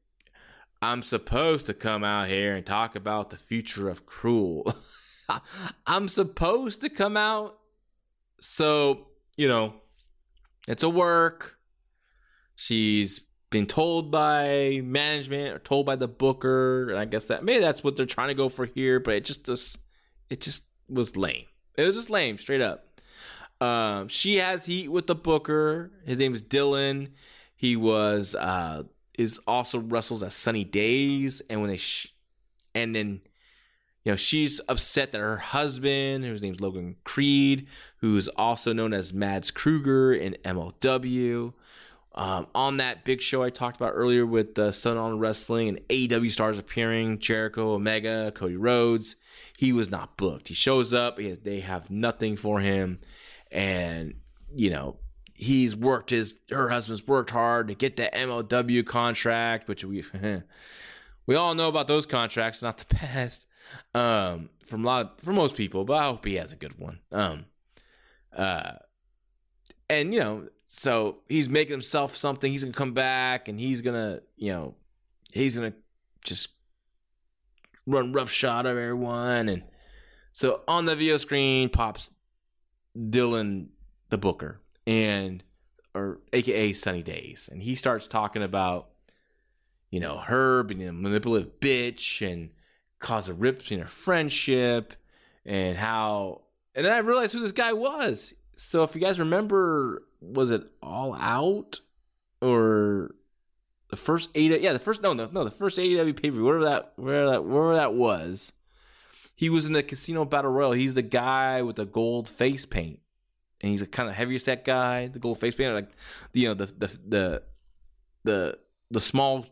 I'm 0.80 1.02
supposed 1.02 1.66
to 1.66 1.74
come 1.74 2.02
out 2.02 2.28
here 2.28 2.56
and 2.56 2.64
talk 2.64 2.96
about 2.96 3.30
the 3.30 3.36
future 3.36 3.90
of 3.90 4.06
Krule. 4.06 4.74
I'm 5.86 6.08
supposed 6.08 6.80
to 6.80 6.88
come 6.88 7.16
out. 7.16 7.58
So 8.40 9.08
you 9.36 9.48
know, 9.48 9.74
it's 10.66 10.82
a 10.82 10.88
work. 10.88 11.58
She's 12.54 13.20
been 13.50 13.66
told 13.66 14.10
by 14.10 14.80
management 14.82 15.54
or 15.54 15.58
told 15.58 15.84
by 15.84 15.96
the 15.96 16.08
booker, 16.08 16.88
and 16.88 16.98
I 16.98 17.04
guess 17.04 17.26
that 17.26 17.44
maybe 17.44 17.60
that's 17.60 17.84
what 17.84 17.96
they're 17.96 18.06
trying 18.06 18.28
to 18.28 18.34
go 18.34 18.48
for 18.48 18.64
here. 18.64 18.98
But 18.98 19.14
it 19.14 19.24
just 19.24 19.44
just 19.44 19.78
it 20.30 20.40
just 20.40 20.64
was 20.88 21.16
lame. 21.16 21.44
It 21.76 21.84
was 21.84 21.96
just 21.96 22.08
lame, 22.08 22.38
straight 22.38 22.62
up. 22.62 22.85
Um, 23.60 24.08
she 24.08 24.36
has 24.36 24.66
heat 24.66 24.88
with 24.88 25.06
the 25.06 25.14
booker. 25.14 25.90
His 26.04 26.18
name 26.18 26.34
is 26.34 26.42
Dylan. 26.42 27.10
He 27.54 27.76
was 27.76 28.34
uh 28.34 28.84
is 29.16 29.40
also 29.46 29.78
wrestles 29.78 30.22
at 30.22 30.32
Sunny 30.32 30.64
Daze, 30.64 31.40
and 31.48 31.60
when 31.60 31.70
they 31.70 31.78
sh- 31.78 32.14
and 32.74 32.94
then 32.94 33.20
you 34.04 34.12
know 34.12 34.16
she's 34.16 34.60
upset 34.68 35.12
that 35.12 35.20
her 35.20 35.38
husband, 35.38 36.24
whose 36.24 36.42
name's 36.42 36.60
Logan 36.60 36.96
Creed, 37.04 37.66
who's 37.98 38.28
also 38.28 38.72
known 38.72 38.92
as 38.92 39.12
Mads 39.12 39.50
Kruger 39.50 40.12
in 40.12 40.36
MLW. 40.44 41.54
Um, 42.14 42.46
on 42.54 42.78
that 42.78 43.04
big 43.04 43.20
show 43.20 43.42
I 43.42 43.50
talked 43.50 43.76
about 43.76 43.92
earlier 43.94 44.24
with 44.24 44.58
uh, 44.58 44.72
Southern 44.72 44.98
Honor 44.98 45.16
Wrestling 45.16 45.68
and 45.68 45.88
AEW 45.88 46.32
stars 46.32 46.58
appearing, 46.58 47.18
Jericho, 47.18 47.74
Omega, 47.74 48.32
Cody 48.34 48.56
Rhodes, 48.56 49.16
he 49.58 49.70
was 49.70 49.90
not 49.90 50.16
booked. 50.16 50.48
He 50.48 50.54
shows 50.54 50.94
up, 50.94 51.18
he 51.18 51.28
has, 51.28 51.40
they 51.40 51.60
have 51.60 51.90
nothing 51.90 52.38
for 52.38 52.60
him, 52.60 53.00
and 53.56 54.14
you 54.54 54.70
know 54.70 54.98
he's 55.34 55.74
worked 55.74 56.10
his 56.10 56.38
her 56.50 56.68
husband's 56.68 57.04
worked 57.06 57.30
hard 57.30 57.68
to 57.68 57.74
get 57.74 57.96
that 57.96 58.14
MLW 58.14 58.86
contract, 58.86 59.66
which 59.66 59.84
we 59.84 60.04
we 61.26 61.34
all 61.34 61.54
know 61.54 61.68
about 61.68 61.88
those 61.88 62.06
contracts, 62.06 62.62
not 62.62 62.78
the 62.78 62.94
best 62.94 63.48
um, 63.94 64.50
from 64.64 64.84
a 64.84 64.86
lot 64.86 65.00
of, 65.06 65.24
for 65.24 65.32
most 65.32 65.56
people, 65.56 65.84
but 65.84 65.94
I 65.94 66.04
hope 66.04 66.24
he 66.24 66.34
has 66.34 66.52
a 66.52 66.56
good 66.56 66.78
one. 66.78 67.00
Um, 67.10 67.46
uh, 68.36 68.72
and 69.88 70.14
you 70.14 70.20
know 70.20 70.48
so 70.66 71.18
he's 71.28 71.48
making 71.48 71.72
himself 71.72 72.16
something. 72.16 72.50
He's 72.50 72.64
gonna 72.64 72.74
come 72.74 72.92
back 72.92 73.48
and 73.48 73.58
he's 73.58 73.80
gonna, 73.80 74.20
you 74.36 74.52
know, 74.52 74.74
he's 75.32 75.56
gonna 75.56 75.72
just 76.24 76.48
run 77.86 78.12
rough 78.12 78.30
shot 78.30 78.66
of 78.66 78.76
everyone. 78.76 79.48
And 79.48 79.62
so 80.32 80.62
on 80.68 80.84
the 80.84 80.96
video 80.96 81.16
screen 81.16 81.68
pops 81.68 82.10
Dylan 82.96 83.68
the 84.10 84.18
Booker 84.18 84.60
and 84.86 85.42
or 85.94 86.20
AKA 86.32 86.74
Sunny 86.74 87.02
Daze, 87.02 87.48
and 87.50 87.62
he 87.62 87.74
starts 87.74 88.06
talking 88.06 88.42
about, 88.42 88.90
you 89.90 89.98
know, 89.98 90.18
her 90.18 90.62
being 90.62 90.86
a 90.86 90.92
manipulative 90.92 91.58
bitch 91.58 92.26
and 92.26 92.50
cause 92.98 93.28
a 93.28 93.34
rip 93.34 93.60
between 93.60 93.78
their 93.80 93.88
friendship 93.88 94.94
and 95.44 95.76
how. 95.76 96.42
And 96.74 96.84
then 96.84 96.92
I 96.92 96.98
realized 96.98 97.32
who 97.32 97.40
this 97.40 97.52
guy 97.52 97.72
was. 97.72 98.34
So 98.56 98.82
if 98.82 98.94
you 98.94 99.00
guys 99.00 99.18
remember 99.18 100.02
was 100.20 100.50
it 100.50 100.64
All 100.82 101.14
Out 101.14 101.80
or 102.40 103.14
the 103.90 103.96
first 103.96 104.30
eight? 104.34 104.60
Yeah, 104.60 104.72
the 104.72 104.78
first 104.78 105.02
no, 105.02 105.12
no, 105.12 105.28
no, 105.30 105.44
the 105.44 105.50
first 105.50 105.78
AEW 105.78 106.20
pay 106.20 106.30
per 106.30 106.36
view, 106.36 106.44
whatever 106.44 106.64
that, 106.64 106.92
where 106.96 107.30
that, 107.30 107.44
wherever 107.44 107.74
that 107.74 107.94
was. 107.94 108.52
He 109.36 109.50
was 109.50 109.66
in 109.66 109.74
the 109.74 109.82
Casino 109.82 110.24
Battle 110.24 110.50
Royale. 110.50 110.72
He's 110.72 110.94
the 110.94 111.02
guy 111.02 111.62
with 111.62 111.76
the 111.76 111.84
gold 111.84 112.28
face 112.28 112.66
paint, 112.66 113.00
and 113.60 113.70
he's 113.70 113.82
a 113.82 113.86
kind 113.86 114.08
of 114.08 114.14
heavier 114.14 114.38
set 114.38 114.64
guy. 114.64 115.06
The 115.08 115.18
gold 115.18 115.38
face 115.38 115.54
paint, 115.54 115.74
like 115.74 115.90
you 116.32 116.48
know 116.48 116.54
the 116.54 116.66
the 116.66 116.98
the 117.06 117.42
the 118.24 118.58
the 118.90 119.00
small 119.00 119.46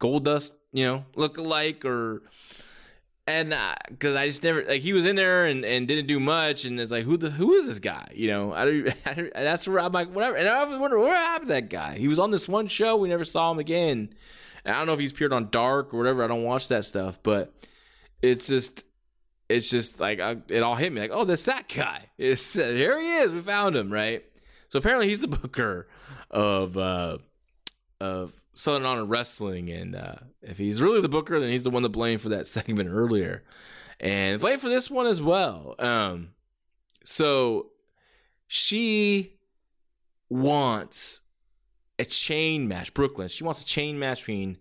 Goldust, 0.00 0.54
you 0.72 0.84
know, 0.84 1.04
look 1.14 1.38
alike 1.38 1.84
or 1.84 2.22
and 3.26 3.52
uh, 3.52 3.74
because 3.88 4.16
I 4.16 4.26
just 4.26 4.42
never 4.42 4.64
like 4.64 4.82
he 4.82 4.92
was 4.92 5.06
in 5.06 5.14
there 5.14 5.46
and, 5.46 5.64
and 5.64 5.86
didn't 5.86 6.08
do 6.08 6.18
much, 6.18 6.64
and 6.64 6.80
it's 6.80 6.90
like 6.90 7.04
who 7.04 7.16
the 7.16 7.30
who 7.30 7.52
is 7.54 7.66
this 7.66 7.78
guy? 7.78 8.08
You 8.12 8.28
know, 8.28 8.52
I, 8.52 8.64
don't, 8.64 8.88
I 9.06 9.14
don't, 9.14 9.32
that's 9.32 9.68
where 9.68 9.78
I'm 9.78 9.92
like 9.92 10.12
whatever. 10.12 10.36
And 10.36 10.48
I 10.48 10.64
was 10.64 10.78
wondering 10.78 11.04
what 11.04 11.14
happened 11.14 11.48
to 11.48 11.54
that 11.54 11.70
guy. 11.70 11.96
He 11.96 12.08
was 12.08 12.18
on 12.18 12.32
this 12.32 12.48
one 12.48 12.66
show, 12.66 12.96
we 12.96 13.08
never 13.08 13.24
saw 13.24 13.52
him 13.52 13.60
again. 13.60 14.10
And 14.64 14.74
I 14.74 14.78
don't 14.78 14.88
know 14.88 14.94
if 14.94 15.00
he's 15.00 15.12
appeared 15.12 15.32
on 15.32 15.50
Dark 15.50 15.94
or 15.94 15.98
whatever. 15.98 16.24
I 16.24 16.26
don't 16.26 16.42
watch 16.42 16.68
that 16.68 16.84
stuff, 16.84 17.22
but 17.22 17.52
it's 18.22 18.48
just 18.48 18.84
it's 19.52 19.70
just 19.70 20.00
like 20.00 20.20
I, 20.20 20.36
it 20.48 20.62
all 20.62 20.76
hit 20.76 20.92
me 20.92 21.00
like 21.00 21.10
oh 21.12 21.24
that's 21.24 21.44
that 21.44 21.68
guy. 21.68 22.08
It's 22.18 22.56
uh, 22.56 22.64
here 22.64 23.00
he 23.00 23.16
is. 23.16 23.32
We 23.32 23.40
found 23.40 23.76
him 23.76 23.92
right. 23.92 24.24
So 24.68 24.78
apparently 24.78 25.08
he's 25.08 25.20
the 25.20 25.28
booker 25.28 25.88
of 26.30 26.76
uh 26.76 27.18
of 28.00 28.32
Southern 28.54 28.84
Honor 28.84 29.04
Wrestling, 29.04 29.70
and 29.70 29.94
uh, 29.94 30.16
if 30.42 30.58
he's 30.58 30.82
really 30.82 31.00
the 31.00 31.08
booker, 31.08 31.40
then 31.40 31.50
he's 31.50 31.62
the 31.62 31.70
one 31.70 31.82
to 31.84 31.88
blame 31.88 32.18
for 32.18 32.30
that 32.30 32.46
segment 32.48 32.88
earlier, 32.90 33.44
and 34.00 34.40
blame 34.40 34.58
for 34.58 34.68
this 34.68 34.90
one 34.90 35.06
as 35.06 35.22
well. 35.22 35.74
Um, 35.78 36.30
so 37.04 37.70
she 38.46 39.38
wants 40.28 41.22
a 41.98 42.04
chain 42.04 42.68
match, 42.68 42.92
Brooklyn. 42.94 43.28
She 43.28 43.44
wants 43.44 43.62
a 43.62 43.66
chain 43.66 43.98
match 43.98 44.20
between 44.20 44.58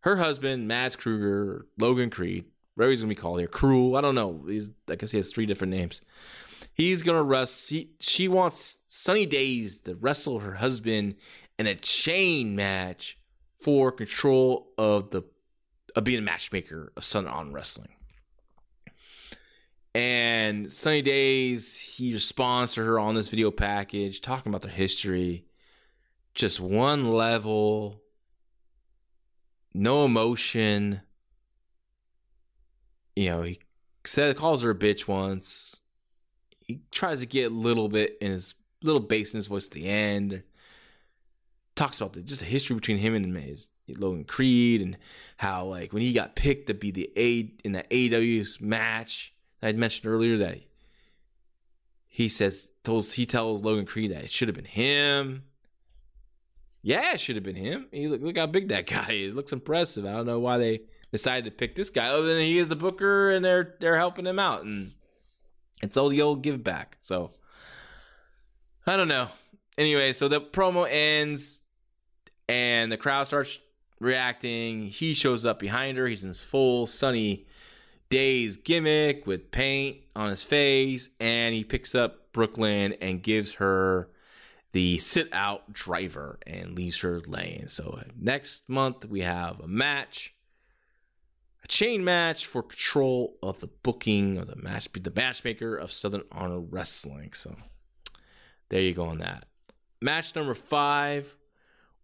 her 0.00 0.16
husband, 0.16 0.66
Mads 0.66 0.96
Kruger, 0.96 1.66
Logan 1.78 2.10
Creed, 2.10 2.46
whatever 2.74 2.90
he's 2.90 3.00
gonna 3.00 3.08
be 3.08 3.14
called 3.14 3.38
here, 3.38 3.48
Krule. 3.48 3.96
I 3.96 4.00
don't 4.00 4.14
know. 4.14 4.44
He's 4.46 4.70
I 4.88 4.96
guess 4.96 5.10
he 5.10 5.18
has 5.18 5.30
three 5.30 5.46
different 5.46 5.72
names. 5.72 6.00
He's 6.74 7.02
gonna 7.02 7.22
wrestle. 7.22 7.76
He, 7.76 7.90
she 8.00 8.28
wants 8.28 8.78
Sunny 8.86 9.26
Daze 9.26 9.80
to 9.80 9.94
wrestle 9.94 10.40
her 10.40 10.54
husband 10.54 11.16
in 11.58 11.66
a 11.66 11.74
chain 11.74 12.56
match 12.56 13.18
for 13.56 13.92
control 13.92 14.72
of 14.78 15.10
the 15.10 15.22
of 15.94 16.04
being 16.04 16.18
a 16.18 16.22
matchmaker 16.22 16.92
of 16.96 17.04
Southern 17.04 17.30
Honor 17.30 17.52
Wrestling. 17.52 17.90
And 19.94 20.72
Sunny 20.72 21.02
Daze, 21.02 21.78
he 21.78 22.14
responds 22.14 22.72
to 22.74 22.84
her 22.84 22.98
on 22.98 23.14
this 23.14 23.28
video 23.28 23.50
package, 23.50 24.22
talking 24.22 24.50
about 24.50 24.62
their 24.62 24.72
history. 24.72 25.44
Just 26.34 26.60
one 26.60 27.12
level, 27.12 28.00
no 29.74 30.06
emotion. 30.06 31.02
You 33.16 33.30
know, 33.30 33.42
he 33.42 33.60
said 34.04 34.36
calls 34.36 34.62
her 34.62 34.70
a 34.70 34.74
bitch 34.74 35.06
once. 35.06 35.80
He 36.60 36.80
tries 36.90 37.20
to 37.20 37.26
get 37.26 37.50
a 37.50 37.54
little 37.54 37.88
bit 37.88 38.16
in 38.20 38.32
his 38.32 38.54
little 38.82 39.00
bass 39.00 39.32
in 39.32 39.38
his 39.38 39.46
voice 39.46 39.66
at 39.66 39.72
the 39.72 39.88
end 39.88 40.42
talks 41.74 42.00
about 42.00 42.12
the, 42.12 42.22
just 42.22 42.40
the 42.40 42.46
history 42.46 42.74
between 42.74 42.98
him 42.98 43.14
and 43.14 43.36
his 43.36 43.70
Logan 43.88 44.24
Creed 44.24 44.80
and 44.82 44.96
how 45.36 45.66
like 45.66 45.92
when 45.92 46.02
he 46.02 46.12
got 46.12 46.36
picked 46.36 46.68
to 46.68 46.74
be 46.74 46.90
the 46.90 47.10
A 47.16 47.52
in 47.64 47.72
the 47.72 47.84
AW's 47.90 48.60
match 48.60 49.34
I 49.62 49.66
had 49.66 49.76
mentioned 49.76 50.10
earlier 50.12 50.38
that 50.38 50.58
he 52.08 52.28
says 52.28 52.72
tells 52.84 53.12
he 53.12 53.26
tells 53.26 53.62
Logan 53.62 53.86
Creed 53.86 54.12
that 54.12 54.24
it 54.24 54.30
should 54.30 54.48
have 54.48 54.54
been 54.54 54.64
him. 54.64 55.44
Yeah, 56.82 57.14
it 57.14 57.20
should 57.20 57.36
have 57.36 57.44
been 57.44 57.56
him. 57.56 57.86
He 57.90 58.08
look 58.08 58.22
look 58.22 58.36
how 58.36 58.46
big 58.46 58.68
that 58.68 58.86
guy 58.86 59.12
is. 59.12 59.34
Looks 59.34 59.52
impressive. 59.52 60.04
I 60.04 60.12
don't 60.12 60.26
know 60.26 60.40
why 60.40 60.58
they 60.58 60.82
decided 61.12 61.44
to 61.44 61.50
pick 61.50 61.76
this 61.76 61.90
guy 61.90 62.08
other 62.08 62.26
than 62.26 62.40
he 62.40 62.58
is 62.58 62.68
the 62.68 62.76
booker 62.76 63.30
and 63.30 63.44
they're 63.44 63.76
they're 63.78 63.98
helping 63.98 64.26
him 64.26 64.38
out 64.38 64.64
and 64.64 64.92
it's 65.82 65.96
all 65.96 66.08
the 66.08 66.22
old 66.22 66.42
give 66.42 66.64
back. 66.64 66.96
So 67.00 67.30
I 68.86 68.96
don't 68.96 69.08
know. 69.08 69.28
Anyway, 69.78 70.12
so 70.12 70.28
the 70.28 70.40
promo 70.40 70.86
ends 70.90 71.60
and 72.48 72.90
the 72.90 72.96
crowd 72.96 73.26
starts 73.26 73.58
reacting. 74.00 74.86
He 74.86 75.14
shows 75.14 75.46
up 75.46 75.58
behind 75.58 75.98
her. 75.98 76.06
He's 76.06 76.24
in 76.24 76.28
his 76.28 76.40
full 76.40 76.86
Sunny 76.86 77.46
Daze 78.10 78.58
gimmick 78.58 79.26
with 79.26 79.50
paint 79.50 79.98
on 80.14 80.28
his 80.28 80.42
face, 80.42 81.08
and 81.18 81.54
he 81.54 81.64
picks 81.64 81.94
up 81.94 82.32
Brooklyn 82.32 82.94
and 83.00 83.22
gives 83.22 83.54
her 83.54 84.10
the 84.72 84.98
sit 84.98 85.28
out 85.32 85.72
driver 85.72 86.38
and 86.46 86.76
leaves 86.76 87.00
her 87.00 87.20
laying. 87.20 87.68
So 87.68 87.98
uh, 88.00 88.04
next 88.18 88.68
month 88.68 89.06
we 89.06 89.20
have 89.20 89.60
a 89.60 89.68
match, 89.68 90.34
a 91.62 91.68
chain 91.68 92.04
match 92.04 92.46
for 92.46 92.62
control 92.62 93.36
of 93.42 93.60
the 93.60 93.68
booking 93.68 94.36
of 94.38 94.46
the 94.46 94.56
match, 94.56 94.88
the 94.92 95.12
matchmaker 95.14 95.76
of 95.76 95.92
Southern 95.92 96.24
Honor 96.32 96.60
Wrestling. 96.60 97.32
So 97.34 97.54
there 98.68 98.80
you 98.80 98.94
go 98.94 99.04
on 99.04 99.18
that. 99.18 99.46
Match 100.00 100.34
number 100.34 100.54
five 100.54 101.36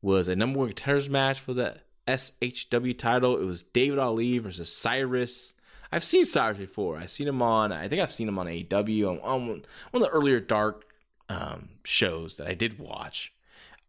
was 0.00 0.28
a 0.28 0.36
number 0.36 0.60
one 0.60 0.68
contenders 0.68 1.08
match 1.08 1.40
for 1.40 1.52
the 1.52 1.78
SHW 2.06 2.96
title. 2.96 3.36
It 3.36 3.44
was 3.44 3.62
David 3.62 3.98
Ali 3.98 4.38
versus 4.38 4.72
Cyrus. 4.72 5.54
I've 5.90 6.04
seen 6.04 6.24
Cyrus 6.24 6.58
before. 6.58 6.98
I've 6.98 7.10
seen 7.10 7.28
him 7.28 7.42
on. 7.42 7.72
I 7.72 7.88
think 7.88 8.00
I've 8.00 8.12
seen 8.12 8.28
him 8.28 8.38
on 8.38 8.46
AEW 8.46 9.08
on, 9.08 9.18
on 9.20 9.48
one 9.48 9.62
of 9.94 10.00
the 10.00 10.08
earlier 10.08 10.38
dark 10.38 10.86
um, 11.28 11.70
shows 11.84 12.36
that 12.36 12.46
I 12.46 12.54
did 12.54 12.78
watch. 12.78 13.32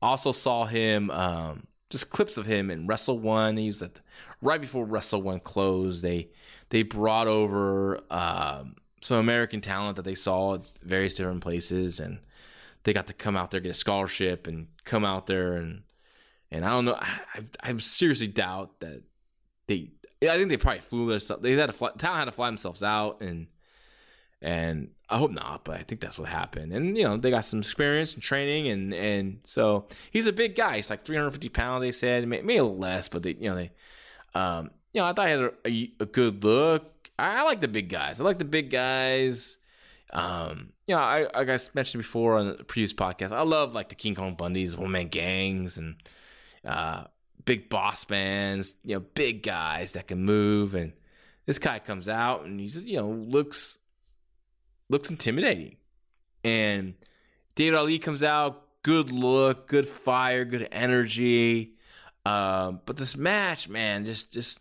Also 0.01 0.31
saw 0.31 0.65
him 0.65 1.11
um, 1.11 1.67
just 1.89 2.09
clips 2.09 2.37
of 2.37 2.45
him 2.45 2.71
in 2.71 2.87
Wrestle 2.87 3.19
One. 3.19 3.57
He 3.57 3.67
was 3.67 3.81
at 3.81 3.99
right 4.41 4.61
before 4.61 4.85
Wrestle 4.85 5.21
One 5.21 5.39
closed. 5.39 6.03
They 6.03 6.29
they 6.69 6.83
brought 6.83 7.27
over 7.27 7.99
um, 8.11 8.75
some 9.01 9.17
American 9.17 9.61
talent 9.61 9.95
that 9.95 10.03
they 10.03 10.15
saw 10.15 10.55
at 10.55 10.63
various 10.83 11.13
different 11.13 11.41
places, 11.41 11.99
and 11.99 12.19
they 12.83 12.93
got 12.93 13.07
to 13.07 13.13
come 13.13 13.35
out 13.35 13.51
there 13.51 13.59
get 13.59 13.71
a 13.71 13.73
scholarship 13.73 14.47
and 14.47 14.67
come 14.85 15.05
out 15.05 15.27
there 15.27 15.53
and 15.53 15.83
and 16.51 16.65
I 16.65 16.69
don't 16.69 16.85
know. 16.85 16.95
I, 16.95 17.19
I, 17.35 17.71
I 17.71 17.77
seriously 17.77 18.27
doubt 18.27 18.79
that 18.79 19.03
they. 19.67 19.91
I 20.21 20.35
think 20.35 20.49
they 20.49 20.57
probably 20.57 20.81
flew 20.81 21.09
themselves. 21.09 21.41
They 21.41 21.53
had 21.53 21.67
to 21.67 21.73
fly. 21.73 21.91
Talent 21.97 22.19
had 22.19 22.25
to 22.25 22.31
fly 22.31 22.47
themselves 22.47 22.83
out, 22.83 23.21
and 23.21 23.47
and 24.41 24.89
I 25.09 25.17
hope 25.17 25.31
not, 25.31 25.63
but 25.63 25.77
I 25.77 25.83
think 25.83 26.01
that's 26.01 26.17
what 26.17 26.27
happened. 26.27 26.73
And 26.73 26.97
you 26.97 27.03
know, 27.03 27.17
they 27.17 27.29
got 27.29 27.45
some 27.45 27.59
experience 27.59 28.13
and 28.13 28.23
training, 28.23 28.67
and 28.67 28.93
and 28.93 29.39
so 29.45 29.87
he's 30.11 30.27
a 30.27 30.33
big 30.33 30.55
guy. 30.55 30.77
He's 30.77 30.89
like 30.89 31.05
350 31.05 31.49
pounds. 31.49 31.81
They 31.81 31.91
said 31.91 32.27
maybe 32.27 32.59
less, 32.59 33.07
but 33.07 33.23
they 33.23 33.35
you 33.39 33.49
know 33.49 33.55
they, 33.55 33.71
um, 34.33 34.71
you 34.93 35.01
know, 35.01 35.07
I 35.07 35.13
thought 35.13 35.25
he 35.25 35.31
had 35.31 35.39
a, 35.39 35.51
a, 35.65 35.93
a 36.01 36.05
good 36.05 36.43
look. 36.43 37.09
I, 37.17 37.39
I, 37.39 37.43
like 37.43 37.61
the 37.61 37.67
big 37.67 37.89
guys. 37.89 38.19
I 38.19 38.23
like 38.23 38.39
the 38.39 38.45
big 38.45 38.69
guys. 38.69 39.57
Um, 40.11 40.73
you 40.87 40.95
know, 40.95 41.01
I 41.01 41.27
like 41.43 41.75
mentioned 41.75 42.03
before 42.03 42.37
on 42.37 42.57
the 42.57 42.63
previous 42.63 42.93
podcast. 42.93 43.31
I 43.31 43.41
love 43.41 43.75
like 43.75 43.89
the 43.89 43.95
King 43.95 44.15
Kong 44.15 44.35
Bundys, 44.35 44.75
one 44.75 44.91
man 44.91 45.07
gangs, 45.07 45.77
and 45.77 45.95
uh, 46.65 47.03
Big 47.45 47.69
Boss 47.69 48.09
Mans, 48.09 48.75
you 48.83 48.95
know, 48.95 48.99
big 48.99 49.43
guys 49.43 49.91
that 49.93 50.07
can 50.07 50.23
move. 50.23 50.75
And 50.75 50.93
this 51.45 51.59
guy 51.59 51.79
comes 51.79 52.09
out 52.09 52.45
and 52.45 52.59
he's, 52.59 52.77
you 52.77 52.97
know, 52.97 53.09
looks 53.09 53.77
looks 54.89 55.09
intimidating. 55.09 55.77
And 56.43 56.95
David 57.55 57.77
Ali 57.77 57.99
comes 57.99 58.23
out, 58.23 58.63
good 58.83 59.11
look, 59.11 59.67
good 59.67 59.87
fire, 59.87 60.45
good 60.45 60.67
energy. 60.71 61.75
Um, 62.25 62.81
but 62.85 62.97
this 62.97 63.15
match, 63.15 63.69
man, 63.69 64.05
just 64.05 64.31
just 64.33 64.59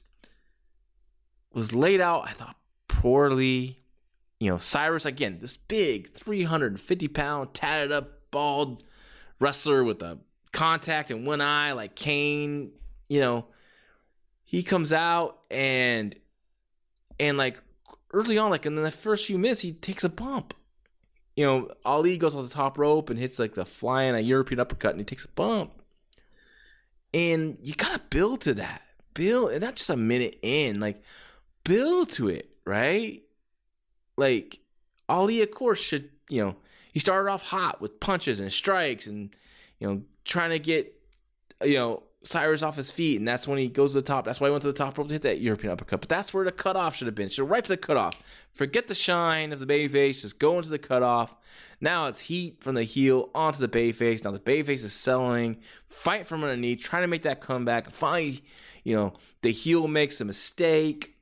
was 1.53 1.75
laid 1.75 2.01
out. 2.01 2.29
I 2.29 2.33
thought 2.33 2.57
poorly. 2.89 3.81
You 4.41 4.51
know, 4.51 4.59
Cyrus 4.59 5.05
again, 5.05 5.39
this 5.41 5.57
big, 5.57 6.13
three 6.13 6.45
hundred 6.45 6.73
and 6.73 6.81
fifty 6.81 7.09
pound, 7.09 7.55
tatted 7.55 7.91
up, 7.91 8.31
bald 8.31 8.85
wrestler 9.41 9.83
with 9.83 10.03
a 10.03 10.19
contact 10.53 11.11
in 11.11 11.25
one 11.25 11.41
eye, 11.41 11.73
like 11.73 11.95
Kane, 11.95 12.71
you 13.09 13.21
know, 13.21 13.47
he 14.45 14.63
comes 14.63 14.93
out 14.93 15.41
and 15.51 16.17
and 17.21 17.37
like 17.37 17.59
early 18.13 18.39
on, 18.39 18.51
like 18.51 18.67
in 18.67 18.75
the 18.75 18.91
first 18.91 19.27
few 19.27 19.39
minutes, 19.39 19.61
he 19.61 19.73
takes 19.73 20.05
a 20.05 20.09
bump. 20.09 20.55
You 21.37 21.45
know, 21.45 21.71
Ali 21.85 22.19
goes 22.19 22.35
on 22.35 22.43
the 22.43 22.51
top 22.51 22.79
rope 22.79 23.11
and 23.11 23.19
hits 23.19 23.39
like 23.39 23.55
the 23.55 23.65
flying 23.65 24.15
a 24.15 24.21
European 24.21 24.61
uppercut, 24.61 24.93
and 24.93 25.01
he 25.01 25.05
takes 25.05 25.25
a 25.25 25.29
bump. 25.29 25.78
And 27.15 27.59
you 27.63 27.75
gotta 27.75 28.01
build 28.11 28.43
to 28.43 28.55
that, 28.55 28.83
build, 29.15 29.53
and 29.53 29.63
not 29.63 29.77
just 29.77 29.91
a 29.91 29.97
minute 29.97 30.39
in, 30.43 30.81
like 30.81 31.03
build 31.65 32.11
to 32.11 32.29
it, 32.29 32.55
right? 32.67 33.23
Like 34.17 34.61
Ali, 35.09 35.43
of 35.43 35.51
course, 35.51 35.81
should 35.81 36.11
you 36.29 36.45
know 36.45 36.57
he 36.93 37.01
started 37.01 37.31
off 37.31 37.43
hot 37.43 37.81
with 37.81 38.01
punches 38.01 38.41
and 38.41 38.53
strikes 38.53 39.07
and 39.07 39.35
you 39.79 39.89
know 39.89 40.03
trying 40.25 40.51
to 40.51 40.59
get 40.59 40.95
you 41.65 41.75
know 41.75 42.03
Cyrus 42.25 42.65
off 42.65 42.77
his 42.77 42.91
feet, 42.91 43.19
and 43.19 43.29
that's 43.29 43.47
when 43.47 43.59
he 43.59 43.69
goes 43.69 43.93
to 43.93 43.99
the 43.99 44.03
top. 44.03 44.25
That's 44.25 44.41
why 44.41 44.49
he 44.49 44.51
went 44.51 44.63
to 44.63 44.69
the 44.69 44.77
top 44.77 44.99
rope 44.99 45.07
to 45.09 45.15
hit 45.15 45.23
that 45.23 45.41
European 45.41 45.73
uppercut. 45.73 46.01
But 46.01 46.09
that's 46.09 46.35
where 46.35 46.45
the 46.45 46.51
cutoff 46.51 46.97
should 46.97 47.07
have 47.07 47.15
been. 47.15 47.29
Should 47.29 47.49
right 47.49 47.65
to 47.65 47.69
the 47.69 47.77
cutoff. 47.77 48.21
Forget 48.53 48.89
the 48.89 48.95
shine 48.95 49.53
of 49.53 49.61
the 49.61 49.67
babyface. 49.67 50.23
Just 50.23 50.41
go 50.41 50.57
into 50.57 50.69
the 50.69 50.81
cutoff. 50.81 51.35
Now 51.81 52.07
it's 52.07 52.21
heat 52.21 52.61
from 52.61 52.75
the 52.75 52.83
heel 52.83 53.31
onto 53.37 53.61
the 53.65 53.69
babyface. 53.69 54.25
Now 54.25 54.33
the 54.33 54.41
babyface 54.41 54.85
is 54.85 54.93
selling. 54.93 55.59
Fight 55.87 56.27
from 56.27 56.43
underneath, 56.43 56.81
trying 56.81 57.03
to 57.03 57.09
make 57.09 57.23
that 57.23 57.41
comeback. 57.41 57.91
Finally, 57.91 58.43
you 58.83 58.97
know 58.97 59.13
the 59.43 59.53
heel 59.53 59.87
makes 59.87 60.21
a 60.21 60.25
mistake, 60.25 61.17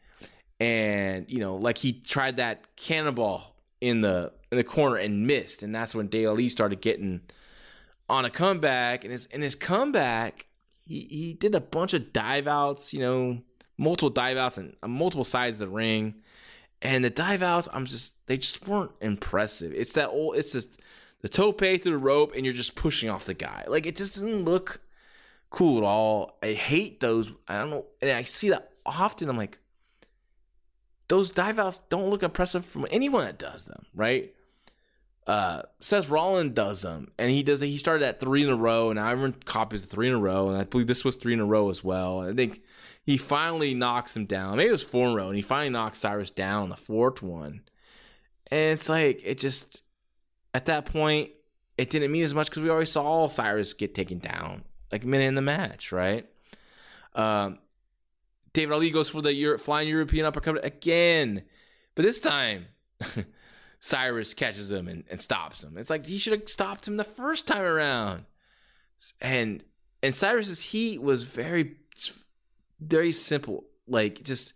and 0.58 1.30
you 1.30 1.40
know 1.40 1.56
like 1.56 1.76
he 1.78 1.92
tried 1.92 2.36
that 2.38 2.74
cannonball 2.76 3.54
in 3.82 4.00
the 4.00 4.32
in 4.50 4.56
the 4.56 4.64
corner 4.64 4.96
and 4.96 5.26
missed, 5.26 5.62
and 5.62 5.74
that's 5.74 5.94
when 5.94 6.08
Lee 6.10 6.48
started 6.48 6.80
getting 6.80 7.20
on 8.08 8.24
a 8.24 8.30
comeback, 8.30 9.04
and 9.04 9.12
his 9.12 9.26
and 9.26 9.42
his 9.42 9.54
comeback 9.54 10.45
he 10.86 11.06
he 11.10 11.34
did 11.34 11.54
a 11.54 11.60
bunch 11.60 11.94
of 11.94 12.12
dive 12.12 12.46
outs, 12.46 12.92
you 12.92 13.00
know, 13.00 13.38
multiple 13.76 14.10
dive 14.10 14.36
outs 14.36 14.58
and 14.58 14.74
on 14.82 14.90
multiple 14.90 15.24
sides 15.24 15.60
of 15.60 15.68
the 15.68 15.74
ring. 15.74 16.14
And 16.82 17.04
the 17.04 17.10
dive 17.10 17.42
outs, 17.42 17.68
I'm 17.72 17.86
just 17.86 18.14
they 18.26 18.36
just 18.36 18.66
weren't 18.66 18.92
impressive. 19.00 19.72
It's 19.74 19.92
that 19.92 20.08
old 20.08 20.36
it's 20.36 20.52
just 20.52 20.80
the 21.22 21.28
tope 21.28 21.60
through 21.60 21.78
the 21.78 21.98
rope 21.98 22.32
and 22.34 22.44
you're 22.44 22.54
just 22.54 22.74
pushing 22.74 23.10
off 23.10 23.24
the 23.24 23.34
guy. 23.34 23.64
Like 23.66 23.86
it 23.86 23.96
just 23.96 24.14
doesn't 24.14 24.44
look 24.44 24.80
cool 25.50 25.78
at 25.78 25.84
all. 25.84 26.38
I 26.42 26.52
hate 26.52 27.00
those. 27.00 27.32
I 27.48 27.58
don't 27.58 27.70
know. 27.70 27.86
And 28.00 28.10
I 28.10 28.24
see 28.24 28.50
that 28.50 28.70
often. 28.84 29.28
I'm 29.28 29.36
like, 29.36 29.58
those 31.08 31.30
dive 31.30 31.58
outs 31.58 31.80
don't 31.88 32.10
look 32.10 32.22
impressive 32.22 32.64
from 32.64 32.86
anyone 32.90 33.24
that 33.24 33.38
does 33.38 33.64
them, 33.64 33.86
right? 33.94 34.34
Uh, 35.26 35.62
Seth 35.80 36.08
Rollins 36.08 36.54
does 36.54 36.82
them, 36.82 37.10
and 37.18 37.30
he 37.30 37.42
does. 37.42 37.60
It. 37.60 37.66
He 37.66 37.78
started 37.78 38.04
at 38.04 38.20
three 38.20 38.44
in 38.44 38.48
a 38.48 38.54
row, 38.54 38.90
and 38.90 38.98
everyone 38.98 39.32
copies 39.44 39.84
three 39.84 40.08
in 40.08 40.14
a 40.14 40.18
row, 40.18 40.48
and 40.48 40.56
I 40.56 40.64
believe 40.64 40.86
this 40.86 41.04
was 41.04 41.16
three 41.16 41.32
in 41.32 41.40
a 41.40 41.44
row 41.44 41.68
as 41.68 41.82
well. 41.82 42.20
I 42.20 42.32
think 42.32 42.60
he 43.04 43.16
finally 43.16 43.74
knocks 43.74 44.16
him 44.16 44.26
down. 44.26 44.56
Maybe 44.56 44.68
it 44.68 44.72
was 44.72 44.84
four 44.84 45.08
in 45.08 45.12
a 45.14 45.16
row, 45.16 45.26
and 45.26 45.36
he 45.36 45.42
finally 45.42 45.70
knocks 45.70 45.98
Cyrus 45.98 46.30
down 46.30 46.68
the 46.68 46.76
fourth 46.76 47.22
one. 47.22 47.62
And 48.50 48.72
it's 48.74 48.88
like 48.88 49.22
it 49.24 49.38
just 49.38 49.82
at 50.54 50.66
that 50.66 50.86
point 50.86 51.30
it 51.76 51.90
didn't 51.90 52.12
mean 52.12 52.22
as 52.22 52.34
much 52.34 52.48
because 52.48 52.62
we 52.62 52.70
already 52.70 52.86
saw 52.86 53.28
Cyrus 53.28 53.74
get 53.74 53.94
taken 53.94 54.18
down 54.18 54.62
like 54.90 55.04
a 55.04 55.06
minute 55.06 55.24
in 55.26 55.34
the 55.34 55.42
match, 55.42 55.92
right? 55.92 56.26
Um, 57.14 57.58
David 58.52 58.72
Ali 58.72 58.90
goes 58.90 59.08
for 59.08 59.20
the 59.20 59.34
Euro- 59.34 59.58
flying 59.58 59.88
European 59.88 60.24
uppercut 60.24 60.64
again, 60.64 61.42
but 61.94 62.04
this 62.04 62.20
time 62.20 62.66
Cyrus 63.80 64.34
catches 64.34 64.72
him 64.72 64.88
and, 64.88 65.04
and 65.10 65.20
stops 65.20 65.62
him. 65.62 65.76
It's 65.78 65.90
like 65.90 66.06
he 66.06 66.18
should 66.18 66.38
have 66.38 66.48
stopped 66.48 66.86
him 66.86 66.96
the 66.96 67.04
first 67.04 67.46
time 67.46 67.62
around. 67.62 68.24
And 69.20 69.62
and 70.02 70.14
Cyrus's 70.14 70.62
heat 70.62 71.00
was 71.02 71.22
very 71.22 71.76
very 72.80 73.12
simple, 73.12 73.64
like 73.86 74.22
just 74.22 74.54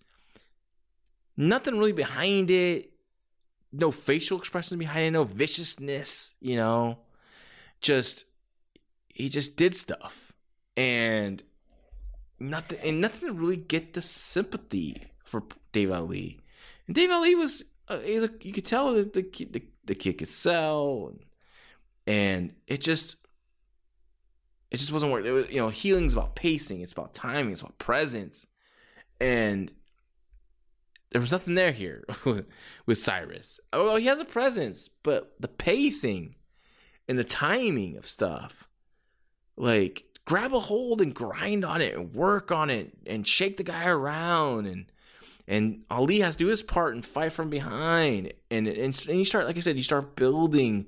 nothing 1.37 1.79
really 1.79 1.93
behind 1.93 2.51
it. 2.51 2.91
No 3.73 3.93
facial 3.93 4.39
expressions 4.39 4.79
behind 4.79 5.07
it, 5.07 5.11
no 5.13 5.25
viciousness, 5.25 6.35
you 6.41 6.57
know. 6.57 6.99
Just 7.81 8.25
he 9.09 9.29
just 9.29 9.57
did 9.57 9.77
stuff. 9.77 10.33
And 10.77 11.43
nothing 12.39 12.79
and 12.83 13.01
nothing 13.01 13.29
to 13.29 13.35
really 13.35 13.57
get 13.57 13.93
the 13.95 14.03
sympathy 14.03 15.05
for 15.23 15.43
Dave 15.73 15.93
Ali. 15.93 16.41
And 16.87 16.97
Dave 16.97 17.11
Ali 17.11 17.35
was 17.35 17.65
uh, 17.91 18.29
you 18.41 18.53
could 18.53 18.67
tell 18.67 18.95
that 18.95 19.13
the 19.13 19.23
the 19.51 19.63
the 19.85 19.95
kid 19.95 20.19
could 20.19 20.29
sell, 20.29 21.11
and, 21.11 21.25
and 22.07 22.55
it 22.67 22.81
just 22.81 23.17
it 24.71 24.77
just 24.77 24.93
wasn't 24.93 25.13
working. 25.13 25.31
It 25.31 25.33
was, 25.33 25.51
you 25.51 25.61
know, 25.61 25.69
healing's 25.69 26.15
about 26.15 26.37
pacing, 26.37 26.81
it's 26.81 26.93
about 26.93 27.15
timing, 27.15 27.53
it's 27.53 27.63
about 27.63 27.79
presence, 27.79 28.47
and 29.21 29.73
there 31.11 31.21
was 31.21 31.33
nothing 31.33 31.57
there 31.57 31.73
here 31.73 32.05
with 32.87 32.99
Cyrus. 32.99 33.59
Oh, 33.73 33.97
he 33.97 34.07
has 34.07 34.21
a 34.21 34.25
presence, 34.25 34.89
but 35.03 35.35
the 35.41 35.49
pacing 35.49 36.37
and 37.09 37.19
the 37.19 37.25
timing 37.25 37.97
of 37.97 38.07
stuff, 38.07 38.69
like 39.57 40.05
grab 40.25 40.55
a 40.55 40.61
hold 40.61 41.01
and 41.01 41.13
grind 41.13 41.65
on 41.65 41.81
it 41.81 41.97
and 41.97 42.15
work 42.15 42.53
on 42.53 42.71
it 42.71 42.93
and 43.07 43.27
shake 43.27 43.57
the 43.57 43.65
guy 43.65 43.87
around 43.87 44.67
and 44.67 44.93
and 45.51 45.81
Ali 45.91 46.21
has 46.21 46.37
to 46.37 46.45
do 46.45 46.47
his 46.47 46.63
part 46.63 46.95
and 46.95 47.05
fight 47.05 47.33
from 47.33 47.51
behind. 47.51 48.33
And 48.51 48.69
and, 48.69 49.07
and 49.09 49.19
you 49.19 49.25
start 49.25 49.47
like 49.47 49.57
I 49.57 49.61
said 49.61 49.77
you 49.77 49.83
start 49.83 50.15
building 50.15 50.87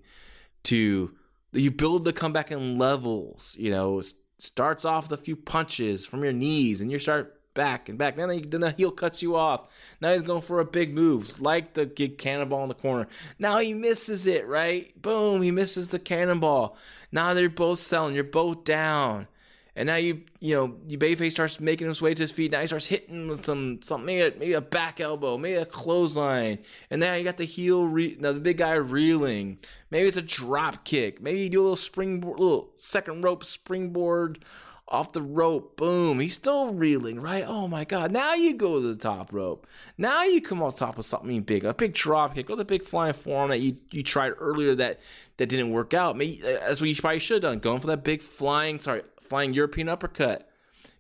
to 0.65 1.13
you 1.53 1.71
build 1.71 2.05
the 2.05 2.13
comeback 2.13 2.51
in 2.51 2.79
levels 2.79 3.57
you 3.59 3.71
know? 3.71 4.01
Starts 4.39 4.85
off 4.85 5.11
with 5.11 5.21
a 5.21 5.23
few 5.23 5.37
punches 5.37 6.07
from 6.07 6.25
your 6.25 6.33
knees 6.33 6.81
and 6.81 6.91
you 6.91 6.99
start 6.99 7.41
back 7.55 7.89
and 7.89 7.99
back. 7.99 8.17
Then 8.17 8.29
then 8.49 8.61
the 8.61 8.71
heel 8.71 8.93
cuts 8.93 9.21
you 9.21 9.37
off. 9.37 9.67
Now 10.01 10.13
he's 10.13 10.23
going 10.23 10.43
for 10.43 10.61
a 10.61 10.65
big 10.65 10.95
move 10.95 11.41
like 11.41 11.75
the 11.75 11.85
gig 11.85 12.17
cannonball 12.17 12.63
in 12.63 12.69
the 12.69 12.75
corner. 12.75 13.09
Now 13.41 13.59
he 13.59 13.75
misses 13.75 14.29
it 14.29 14.47
right? 14.47 15.01
Boom 15.03 15.43
he 15.43 15.51
misses 15.51 15.89
the 15.89 15.99
cannonball. 15.99 16.77
Now 17.11 17.35
they're 17.35 17.51
both 17.51 17.81
selling 17.81 18.15
you're 18.15 18.25
both 18.25 18.63
down 18.63 19.27
and 19.75 19.87
now 19.87 19.97
you 19.97 20.23
you 20.41 20.55
know 20.55 20.77
you 20.87 20.99
Bayface 20.99 21.33
starts 21.33 21.59
making 21.59 21.89
his 21.89 22.03
way 22.03 22.15
to 22.15 22.23
his 22.23 22.31
feet. 22.31 22.53
Now 22.53 22.61
he 22.61 22.67
starts 22.67 22.87
hitting 22.87 23.29
with 23.29 23.45
some 23.45 23.81
something 23.83 24.07
maybe 24.07 24.23
a, 24.23 24.39
maybe 24.39 24.53
a 24.53 24.61
back 24.61 25.01
elbow, 25.01 25.39
maybe 25.39 25.57
a 25.57 25.67
clothesline, 25.67 26.59
and 26.91 27.01
now 27.01 27.15
you 27.15 27.25
got 27.25 27.39
the 27.39 27.45
heel. 27.45 27.87
Re- 27.87 28.17
now 28.19 28.33
the 28.33 28.41
big 28.41 28.59
guy 28.59 28.75
reeling. 28.75 29.59
Maybe 29.91 30.09
it's 30.09 30.17
a 30.17 30.23
drop 30.23 30.85
kick. 30.85 31.23
Maybe 31.23 31.41
you 31.41 31.49
do 31.49 31.61
a 31.61 31.63
little 31.63 31.77
springboard, 31.77 32.39
little 32.39 32.71
second 32.75 33.23
rope 33.23 33.45
springboard 33.45 34.45
off 34.89 35.13
the 35.13 35.23
rope. 35.23 35.79
Boom. 35.79 36.21
He's 36.21 36.35
still 36.35 36.75
reeling, 36.75 37.19
right? 37.19 37.45
Oh 37.47 37.67
my 37.67 37.85
god. 37.85 38.13
Now 38.13 38.35
you 38.35 38.55
go 38.55 38.75
to 38.75 38.87
the 38.87 38.95
top 38.95 39.33
rope. 39.33 39.67
Now 39.97 40.23
you 40.25 40.43
come 40.43 40.63
on 40.63 40.73
top 40.73 40.99
of 40.99 41.07
something 41.07 41.41
big, 41.41 41.65
a 41.65 41.73
big 41.73 41.95
drop 41.95 42.35
kick 42.35 42.51
or 42.51 42.57
the 42.57 42.65
big 42.65 42.85
flying 42.85 43.15
forearm 43.15 43.49
that 43.49 43.61
you 43.61 43.79
you 43.91 44.03
tried 44.03 44.33
earlier 44.39 44.75
that 44.75 45.01
that 45.39 45.49
didn't 45.49 45.71
work 45.71 45.95
out. 45.95 46.17
Maybe 46.17 46.43
that's 46.43 46.81
what 46.81 46.91
you 46.91 46.97
probably 46.97 47.21
should 47.21 47.43
have 47.43 47.51
done, 47.51 47.59
going 47.59 47.81
for 47.81 47.87
that 47.87 48.05
big 48.05 48.21
flying. 48.21 48.79
Sorry 48.79 49.03
flying 49.33 49.55
European 49.55 49.89
uppercut. 49.89 50.47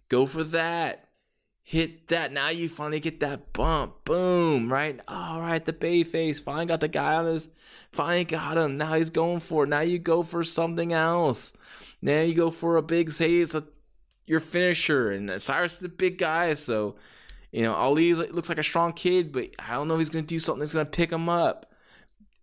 Go 0.09 0.24
for 0.24 0.43
that. 0.43 1.11
Hit 1.62 2.09
that. 2.09 2.33
Now 2.33 2.49
you 2.49 2.66
finally 2.66 2.99
get 2.99 3.20
that 3.20 3.53
bump. 3.53 4.07
Boom. 4.07 4.72
Right. 4.72 4.99
All 5.07 5.39
right. 5.39 5.62
The 5.62 5.74
bay 5.74 6.03
face 6.03 6.41
finally 6.41 6.64
got 6.64 6.80
the 6.80 6.89
guy 6.89 7.12
on 7.16 7.26
his. 7.26 7.51
Finally 7.93 8.24
got 8.24 8.57
him. 8.57 8.78
Now 8.78 8.95
he's 8.95 9.11
going 9.11 9.41
for 9.41 9.64
it. 9.64 9.66
Now 9.66 9.80
you 9.80 9.99
go 9.99 10.22
for 10.22 10.45
something 10.45 10.95
else. 10.95 11.53
Now 12.01 12.22
you 12.22 12.33
go 12.33 12.51
for 12.51 12.78
a 12.78 12.83
big 12.83 13.12
say 13.12 13.35
it's 13.35 13.55
a 13.55 13.66
your 14.26 14.41
finisher. 14.41 15.11
And 15.11 15.30
Cyrus 15.39 15.76
is 15.76 15.85
a 15.85 15.91
big 15.91 16.16
guy, 16.16 16.55
so 16.55 16.97
you 17.53 17.64
know 17.64 17.74
Ali 17.74 18.14
looks 18.14 18.49
like 18.49 18.57
a 18.57 18.62
strong 18.62 18.95
kid, 18.95 19.30
but 19.30 19.51
I 19.59 19.74
don't 19.74 19.89
know 19.89 19.99
he's 19.99 20.09
gonna 20.09 20.22
do 20.22 20.39
something 20.39 20.61
that's 20.61 20.72
gonna 20.72 20.87
pick 20.87 21.12
him 21.12 21.28
up. 21.28 21.70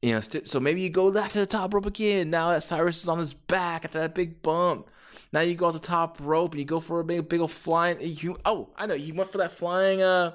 You 0.03 0.13
know, 0.13 0.19
so 0.19 0.59
maybe 0.59 0.83
you 0.83 0.91
go 0.91 1.11
back 1.11 1.31
to 1.31 1.39
the 1.39 1.47
top 1.47 1.73
rope 1.73 1.87
again. 1.87 2.29
Now 2.29 2.51
that 2.51 2.61
Cyrus 2.61 3.01
is 3.01 3.09
on 3.09 3.17
his 3.17 3.33
back 3.33 3.85
after 3.85 3.99
that 3.99 4.13
big 4.13 4.43
bump. 4.43 4.87
Now 5.31 5.41
you 5.41 5.55
go 5.55 5.67
off 5.67 5.73
the 5.73 5.79
top 5.79 6.17
rope 6.19 6.53
and 6.53 6.59
you 6.59 6.65
go 6.65 6.79
for 6.79 6.99
a 6.99 7.03
big, 7.03 7.29
big 7.29 7.39
old 7.39 7.51
flying. 7.51 7.97
You, 8.01 8.37
oh, 8.45 8.69
I 8.75 8.85
know. 8.85 8.95
You 8.95 9.13
went 9.13 9.29
for 9.29 9.37
that 9.39 9.51
flying, 9.51 10.01
uh, 10.01 10.33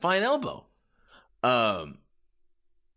flying 0.00 0.22
elbow. 0.22 0.66
Um, 1.42 1.98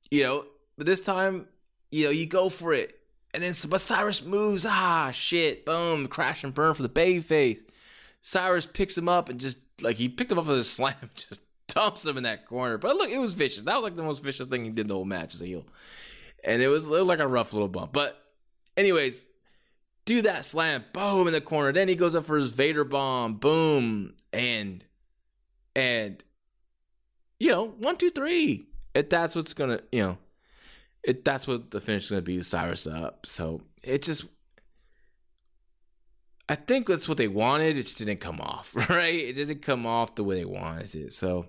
you 0.10 0.24
know, 0.24 0.46
but 0.78 0.86
this 0.86 1.02
time, 1.02 1.48
you 1.92 2.06
know, 2.06 2.10
you 2.10 2.26
go 2.26 2.50
for 2.50 2.74
it, 2.74 2.98
and 3.34 3.44
then 3.44 3.54
but 3.70 3.82
Cyrus 3.82 4.24
moves. 4.24 4.66
Ah, 4.68 5.12
shit! 5.12 5.66
Boom! 5.66 6.08
Crash 6.08 6.44
and 6.44 6.54
burn 6.54 6.74
for 6.74 6.82
the 6.82 6.90
bay 6.90 7.20
face. 7.20 7.64
Cyrus 8.22 8.66
picks 8.66 8.98
him 8.98 9.10
up 9.10 9.30
and 9.30 9.40
just 9.40 9.60
like 9.82 9.98
he 9.98 10.10
picked 10.10 10.32
him 10.32 10.40
up 10.40 10.48
with 10.48 10.60
a 10.60 10.64
slam, 10.66 10.96
just 11.16 11.42
dumps 11.68 12.06
him 12.06 12.18
in 12.18 12.24
that 12.24 12.48
corner. 12.48 12.78
But 12.78 12.96
look, 12.96 13.10
it 13.10 13.20
was 13.20 13.34
vicious. 13.34 13.64
That 13.64 13.76
was 13.76 13.84
like 13.84 13.96
the 13.96 14.04
most 14.04 14.24
vicious 14.24 14.48
thing 14.48 14.64
he 14.64 14.72
did 14.72 14.88
the 14.88 14.94
whole 14.94 15.06
match 15.06 15.36
as 15.36 15.42
a 15.42 15.46
heel, 15.46 15.66
and 16.44 16.62
it 16.62 16.68
was, 16.68 16.86
it 16.86 16.90
was 16.90 17.04
like 17.04 17.20
a 17.20 17.28
rough 17.28 17.54
little 17.54 17.68
bump. 17.68 17.94
But 17.94 18.18
anyways, 18.76 19.26
do 20.08 20.22
that 20.24 20.46
slam, 20.46 20.86
boom 20.94 21.28
in 21.28 21.34
the 21.34 21.42
corner. 21.42 21.72
Then 21.72 21.88
he 21.88 21.96
goes 21.96 22.16
up 22.16 22.26
for 22.26 22.38
his 22.38 22.52
Vader 22.52 22.86
bomb, 22.86 23.36
boom, 23.36 24.14
and 24.34 24.84
and 25.76 26.24
you 27.40 27.52
know 27.52 27.68
one 27.68 27.98
two 27.98 28.10
three. 28.10 28.66
If 28.96 29.10
that's 29.10 29.36
what's 29.36 29.54
gonna 29.54 29.82
you 29.92 30.02
know, 30.02 30.18
if 31.04 31.24
that's 31.24 31.46
what 31.46 31.70
the 31.70 31.80
finish 31.80 32.06
is 32.06 32.10
gonna 32.10 32.22
be, 32.24 32.42
Cyrus 32.42 32.88
up. 32.88 33.28
So 33.28 33.62
it 33.84 34.02
just. 34.02 34.26
I 36.50 36.56
think 36.56 36.88
that's 36.88 37.10
what 37.10 37.18
they 37.18 37.28
wanted. 37.28 37.78
It 37.78 37.84
just 37.84 37.98
didn't 37.98 38.22
come 38.22 38.40
off, 38.40 38.74
right? 38.90 39.14
It 39.14 39.34
didn't 39.34 39.62
come 39.62 39.86
off 39.86 40.16
the 40.16 40.24
way 40.24 40.36
they 40.36 40.46
wanted 40.46 40.96
it. 40.96 41.12
So, 41.12 41.48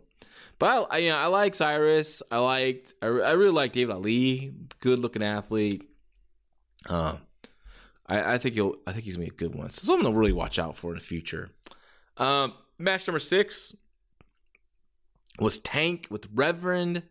but 0.59 0.89
I, 0.91 0.99
you 0.99 1.11
know, 1.11 1.17
I 1.17 1.27
like 1.27 1.55
Cyrus. 1.55 2.21
I 2.33 2.39
liked, 2.39 2.95
I, 3.01 3.07
I 3.07 3.31
really 3.33 3.53
like 3.53 3.71
David 3.71 3.95
Ali, 3.95 4.53
good 4.81 4.99
looking 4.99 5.23
athlete. 5.23 5.89
Um, 6.89 7.21
I, 8.09 8.35
I 8.35 8.39
think 8.39 8.55
he'll. 8.55 8.77
I 8.87 8.93
think 8.93 9.05
he's 9.05 9.17
gonna 9.17 9.27
be 9.27 9.33
a 9.33 9.37
good 9.37 9.55
one. 9.55 9.71
So 9.71 9.85
something 9.87 10.11
to 10.11 10.19
really 10.19 10.33
watch 10.33 10.59
out 10.59 10.77
for 10.77 10.91
in 10.91 10.99
the 10.99 11.05
future. 11.05 11.51
Um, 12.17 12.55
match 12.79 13.07
number 13.07 13.19
six 13.19 13.75
was 15.39 15.59
Tank 15.59 16.09
with 16.11 16.27
Reverend 16.35 17.03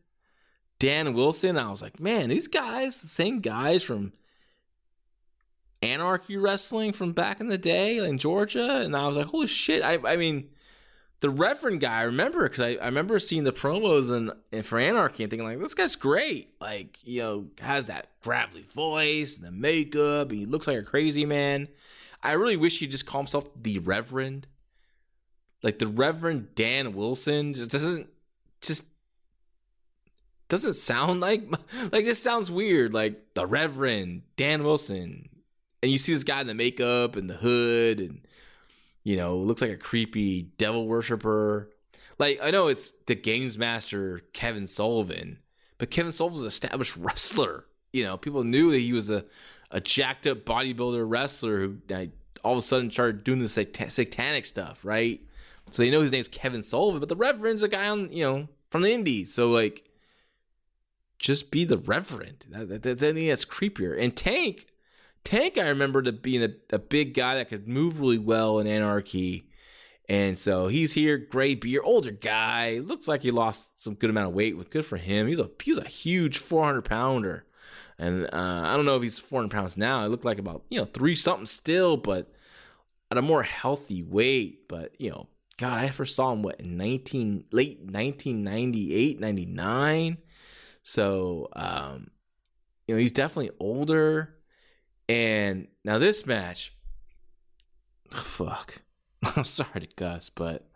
Dan 0.80 1.14
Wilson. 1.14 1.58
I 1.58 1.70
was 1.70 1.82
like, 1.82 2.00
man, 2.00 2.30
these 2.30 2.48
guys, 2.48 3.02
the 3.02 3.08
same 3.08 3.40
guys 3.40 3.84
from 3.84 4.14
Anarchy 5.82 6.38
Wrestling 6.38 6.94
from 6.94 7.14
back 7.14 7.40
in 7.40 7.48
the 7.48 7.58
day 7.58 7.98
in 7.98 8.18
Georgia, 8.18 8.82
and 8.82 8.96
I 8.96 9.08
was 9.08 9.18
like, 9.18 9.28
holy 9.28 9.48
shit! 9.48 9.84
I, 9.84 10.00
I 10.06 10.18
mean, 10.18 10.50
the 11.20 11.30
Reverend 11.30 11.80
guy, 11.80 12.00
I 12.00 12.04
remember 12.04 12.44
because 12.44 12.64
I, 12.64 12.82
I 12.82 12.86
remember 12.86 13.18
seeing 13.20 13.44
the 13.44 13.52
promos 13.52 14.12
and, 14.12 14.66
for 14.66 14.80
Anarchy 14.80 15.24
and 15.24 15.32
thinking 15.32 15.48
like 15.48 15.60
this 15.60 15.74
guy's 15.74 15.96
great. 15.96 16.54
Like, 16.62 17.00
you 17.04 17.22
know, 17.22 17.46
has 17.60 17.88
that 17.88 18.08
gravelly 18.22 18.66
voice 18.74 19.38
and 19.38 19.46
the 19.46 19.52
makeup, 19.52 20.30
and 20.30 20.40
he 20.40 20.46
looks 20.46 20.68
like 20.68 20.78
a 20.78 20.84
crazy 20.84 21.26
man. 21.26 21.70
I 22.22 22.34
really 22.34 22.58
wish 22.58 22.80
he'd 22.80 22.92
just 22.92 23.06
call 23.06 23.22
himself 23.22 23.46
the 23.60 23.80
Reverend. 23.80 24.48
Like 25.64 25.80
the 25.80 25.88
Reverend 25.88 26.54
Dan 26.56 26.94
Wilson 26.94 27.56
just 27.56 27.72
doesn't 27.72 28.08
just 28.62 28.86
doesn't 30.50 30.74
sound 30.74 31.20
like 31.22 31.44
like 31.92 32.06
just 32.06 32.22
sounds 32.22 32.52
weird. 32.52 32.94
Like 32.94 33.34
the 33.34 33.46
Reverend 33.46 34.22
Dan 34.36 34.64
Wilson. 34.64 35.30
And 35.82 35.92
you 35.92 35.98
see 35.98 36.14
this 36.14 36.24
guy 36.24 36.42
in 36.42 36.48
the 36.48 36.56
makeup 36.56 37.16
and 37.16 37.30
the 37.30 37.36
hood 37.36 38.00
and 38.00 38.22
You 39.08 39.16
know, 39.16 39.38
looks 39.38 39.62
like 39.62 39.72
a 39.72 39.78
creepy 39.78 40.42
devil 40.58 40.86
worshiper. 40.86 41.70
Like 42.20 42.42
I 42.44 42.52
know 42.52 42.68
it's 42.68 42.92
the 43.06 43.16
games 43.16 43.58
master 43.58 44.20
Kevin 44.34 44.68
Sullivan, 44.68 45.40
but 45.78 45.92
Kevin 45.92 46.12
Sullivan's 46.12 46.42
an 46.42 46.50
established 46.50 46.98
wrestler. 46.98 47.64
You 47.94 48.04
know, 48.04 48.18
people 48.18 48.44
knew 48.44 48.70
that 48.72 48.80
he 48.80 48.92
was 48.92 49.10
a, 49.10 49.24
a 49.72 49.80
jacked 49.80 50.28
up 50.28 50.40
bodybuilder 50.40 51.10
wrestler 51.10 51.62
who 51.62 51.78
like, 51.88 52.12
all 52.44 52.52
of 52.52 52.58
a 52.58 52.62
sudden 52.62 52.92
started 52.92 53.24
doing 53.24 53.40
the 53.40 53.48
sat- 53.48 53.94
satanic 53.94 54.44
stuff, 54.44 54.84
right? 54.84 55.22
So 55.72 55.84
they 55.84 55.90
know 55.90 56.02
his 56.02 56.12
name's 56.12 56.28
Kevin 56.28 56.62
Sullivan, 56.62 57.00
but 57.00 57.08
the 57.08 57.16
Reverend's 57.16 57.64
a 57.64 57.70
guy 57.70 57.88
on, 57.88 58.12
you 58.12 58.26
know, 58.26 58.50
from 58.72 58.82
the 58.82 58.92
Indies. 58.92 59.34
So 59.34 59.48
like, 59.48 59.90
just 61.18 61.50
be 61.50 61.64
the 61.64 61.78
Reverend. 61.78 62.46
That, 62.50 62.68
that, 62.68 62.84
that, 62.84 63.00
that's 63.00 63.46
creepier. 63.46 63.98
And 63.98 64.14
Tank, 64.18 64.66
Tank, 65.28 65.58
I 65.58 65.68
remember 65.68 66.02
to 66.02 66.14
being 66.14 66.42
a, 66.42 66.54
a 66.74 66.80
big 66.80 67.14
guy 67.14 67.36
that 67.36 67.50
could 67.50 67.68
move 67.68 68.00
really 68.00 68.18
well 68.18 68.60
in 68.60 68.68
Anarchy. 68.68 69.50
And 70.08 70.40
so 70.40 70.68
he's 70.68 70.94
here, 70.94 71.18
gray 71.18 71.54
beard, 71.54 71.84
older 71.84 72.12
guy. 72.12 72.80
Looks 72.80 73.10
like 73.10 73.24
he 73.24 73.32
lost 73.32 73.78
some 73.78 73.96
good 73.96 74.10
amount 74.10 74.30
of 74.30 74.34
weight. 74.34 74.70
Good 74.70 74.86
for 74.86 74.96
him. 74.96 75.28
He's 75.28 75.40
a 75.40 75.50
he 75.62 75.74
was 75.74 75.84
a 75.84 75.90
huge 75.90 76.38
400 76.38 76.84
pounder, 76.84 77.46
and 78.00 78.24
uh, 78.24 78.62
I 78.68 78.78
don't 78.78 78.86
know 78.86 78.96
if 78.96 79.04
he's 79.04 79.20
400 79.20 79.52
pounds 79.52 79.76
now. 79.76 80.06
It 80.06 80.08
looked 80.08 80.24
like 80.24 80.40
about 80.40 80.64
you 80.70 80.80
know 80.80 80.86
three 80.86 81.14
something 81.14 81.46
still, 81.46 81.98
but 81.98 82.32
at 83.12 83.18
a 83.18 83.22
more 83.22 83.44
healthy 83.44 84.04
weight. 84.04 84.70
But 84.70 84.94
you 84.98 85.10
know, 85.10 85.28
God, 85.58 85.78
I 85.78 85.90
first 85.90 86.16
saw 86.16 86.32
him 86.32 86.42
what 86.42 86.62
in 86.62 86.78
19 86.78 87.44
late 87.52 87.80
1998, 87.80 89.20
99. 89.20 90.20
So 90.84 91.50
um, 91.52 92.12
you 92.88 92.96
know, 92.96 93.02
he's 93.02 93.12
definitely 93.12 93.52
older. 93.60 94.37
And 95.10 95.68
now 95.84 95.98
this 95.98 96.26
match, 96.26 96.74
fuck. 98.10 98.82
I'm 99.36 99.46
sorry 99.46 99.82
to 99.82 99.88
Gus, 99.96 100.30
but 100.30 100.68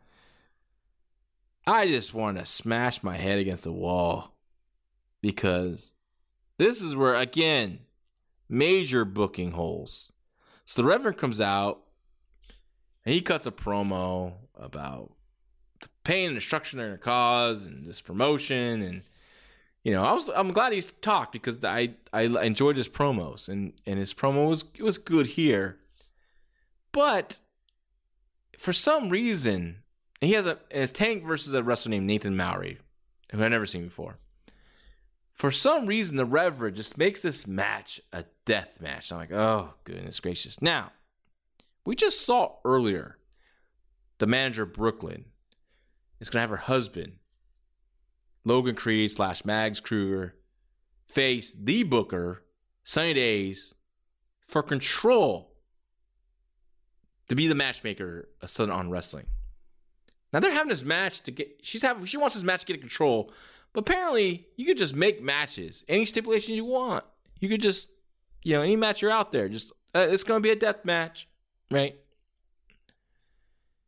I 1.68 1.88
just 1.88 2.14
want 2.14 2.38
to 2.38 2.46
smash 2.46 3.04
my 3.04 3.18
head 3.18 3.40
against 3.40 3.64
the 3.64 3.72
wall 3.72 4.36
because 5.22 5.94
this 6.58 6.82
is 6.82 6.96
where, 6.96 7.16
again, 7.16 7.80
major 8.50 9.06
booking 9.06 9.52
holes. 9.52 10.12
So 10.66 10.82
the 10.82 10.88
Reverend 10.88 11.18
comes 11.18 11.42
out 11.42 11.82
and 13.06 13.14
he 13.14 13.22
cuts 13.22 13.46
a 13.46 13.52
promo 13.52 14.34
about 14.56 15.12
the 15.82 15.90
pain 16.04 16.30
and 16.30 16.36
destruction 16.38 16.78
they're 16.78 16.88
going 16.88 17.00
to 17.00 17.04
cause 17.04 17.66
and 17.66 17.86
this 17.86 18.02
promotion. 18.02 18.82
And, 18.82 19.02
you 19.84 19.92
know, 19.92 20.04
I 20.04 20.14
was, 20.14 20.30
I'm 20.36 20.52
glad 20.52 20.74
he's 20.74 20.88
talked 21.02 21.34
because 21.34 21.64
I, 21.64 21.96
I 22.14 22.22
enjoyed 22.22 22.78
his 22.78 22.90
promos 22.90 23.50
and, 23.50 23.74
and 23.86 23.98
his 23.98 24.14
promo 24.14 24.48
was, 24.48 24.64
it 24.76 24.84
was 24.84 24.98
good 24.98 25.28
here. 25.28 25.78
But 26.92 27.40
for 28.58 28.74
some 28.74 29.10
reason, 29.10 29.78
he 30.22 30.34
has 30.34 30.46
a 30.46 30.60
his 30.70 30.92
tank 30.92 31.26
versus 31.26 31.54
a 31.54 31.64
wrestler 31.64 31.90
named 31.90 32.06
Nathan 32.06 32.38
Mowry, 32.38 32.78
who 33.32 33.44
I've 33.44 33.50
never 33.50 33.66
seen 33.66 33.86
before. 33.86 34.16
For 35.34 35.50
some 35.50 35.88
reason, 35.88 36.16
the 36.16 36.26
Reverend 36.26 36.76
just 36.76 36.98
makes 36.98 37.22
this 37.22 37.48
match 37.48 38.00
a 38.14 38.26
death 38.46 38.80
match. 38.80 39.12
I'm 39.12 39.18
like, 39.18 39.32
oh 39.32 39.74
goodness 39.84 40.20
gracious! 40.20 40.62
Now, 40.62 40.92
we 41.84 41.96
just 41.96 42.22
saw 42.22 42.58
earlier 42.64 43.18
the 44.20 44.28
manager 44.28 44.68
Brooklyn 44.68 45.26
is 46.20 46.30
gonna 46.30 46.42
have 46.42 46.52
her 46.52 46.58
husband, 46.58 47.14
Logan 48.44 48.76
Creed 48.76 49.12
slash 49.12 49.46
Mads 49.46 49.80
Kruger, 49.80 50.36
face 51.08 51.52
the 51.52 51.84
Booker, 51.84 52.44
Sunny 52.84 53.14
Daze, 53.14 53.74
for 54.48 54.64
control 54.64 55.54
to 57.30 57.36
be 57.36 57.48
the 57.48 57.56
matchmaker 57.56 58.30
of 58.42 58.50
Southern 58.50 58.74
Honor 58.74 58.90
Wrestling. 58.90 59.28
Now 60.34 60.40
they're 60.40 60.52
having 60.52 60.70
this 60.70 60.84
match 60.84 61.22
to 61.22 61.32
get. 61.32 61.60
She's 61.62 61.82
having. 61.82 62.06
She 62.06 62.18
wants 62.18 62.36
this 62.36 62.44
match 62.44 62.62
to 62.62 62.66
get 62.66 62.80
control, 62.80 63.32
but 63.74 63.82
apparently 63.82 64.48
you 64.56 64.66
could 64.66 64.78
just 64.78 64.96
make 64.96 65.22
matches, 65.22 65.84
any 65.88 66.06
stipulations 66.06 66.56
you 66.56 66.66
want. 66.66 67.04
You 67.40 67.50
could 67.50 67.62
just, 67.62 67.90
you 68.44 68.56
know, 68.56 68.62
any 68.62 68.76
match 68.76 69.02
you're 69.02 69.12
out 69.12 69.32
there, 69.32 69.50
just 69.50 69.72
uh, 69.94 70.08
it's 70.10 70.24
going 70.24 70.42
to 70.42 70.48
be 70.48 70.52
a 70.52 70.56
death 70.56 70.86
match, 70.86 71.28
right? 71.70 71.96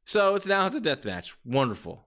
So 0.06 0.36
it's 0.36 0.46
now 0.46 0.66
it's 0.66 0.76
a 0.76 0.82
death 0.82 1.06
match. 1.06 1.36
Wonderful, 1.46 2.04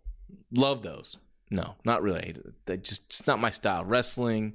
love 0.53 0.83
those. 0.83 1.17
No, 1.51 1.75
not 1.85 2.03
really. 2.03 2.37
They 2.67 2.77
just 2.77 3.05
it's 3.07 3.27
not 3.27 3.41
my 3.41 3.51
style. 3.51 3.85
Wrestling, 3.85 4.55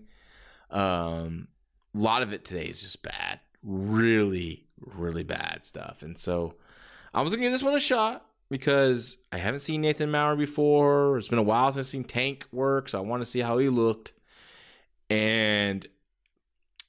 um, 0.70 1.48
a 1.96 2.00
lot 2.00 2.22
of 2.22 2.34
it 2.34 2.46
today 2.46 2.66
is 2.66 2.82
just 2.82 3.02
bad. 3.04 3.40
Really, 3.64 4.66
really 4.80 5.24
bad 5.24 5.66
stuff. 5.66 6.04
And 6.04 6.18
so 6.18 6.56
I 7.14 7.22
was 7.22 7.32
gonna 7.32 7.44
give 7.44 7.52
this 7.52 7.64
one 7.64 7.76
a 7.76 7.80
shot 7.80 8.26
because 8.50 9.18
I 9.32 9.38
haven't 9.38 9.60
seen 9.60 9.82
Nathan 9.82 10.12
Maurer 10.12 10.36
before. 10.36 11.18
It's 11.18 11.30
been 11.30 11.40
a 11.40 11.44
while 11.44 11.72
since 11.72 11.88
I've 11.88 11.92
seen 11.92 12.04
Tank 12.04 12.46
work, 12.52 12.90
so 12.90 12.98
I 12.98 13.02
want 13.02 13.22
to 13.22 13.26
see 13.30 13.40
how 13.40 13.58
he 13.58 13.70
looked. 13.70 14.14
And 15.10 15.88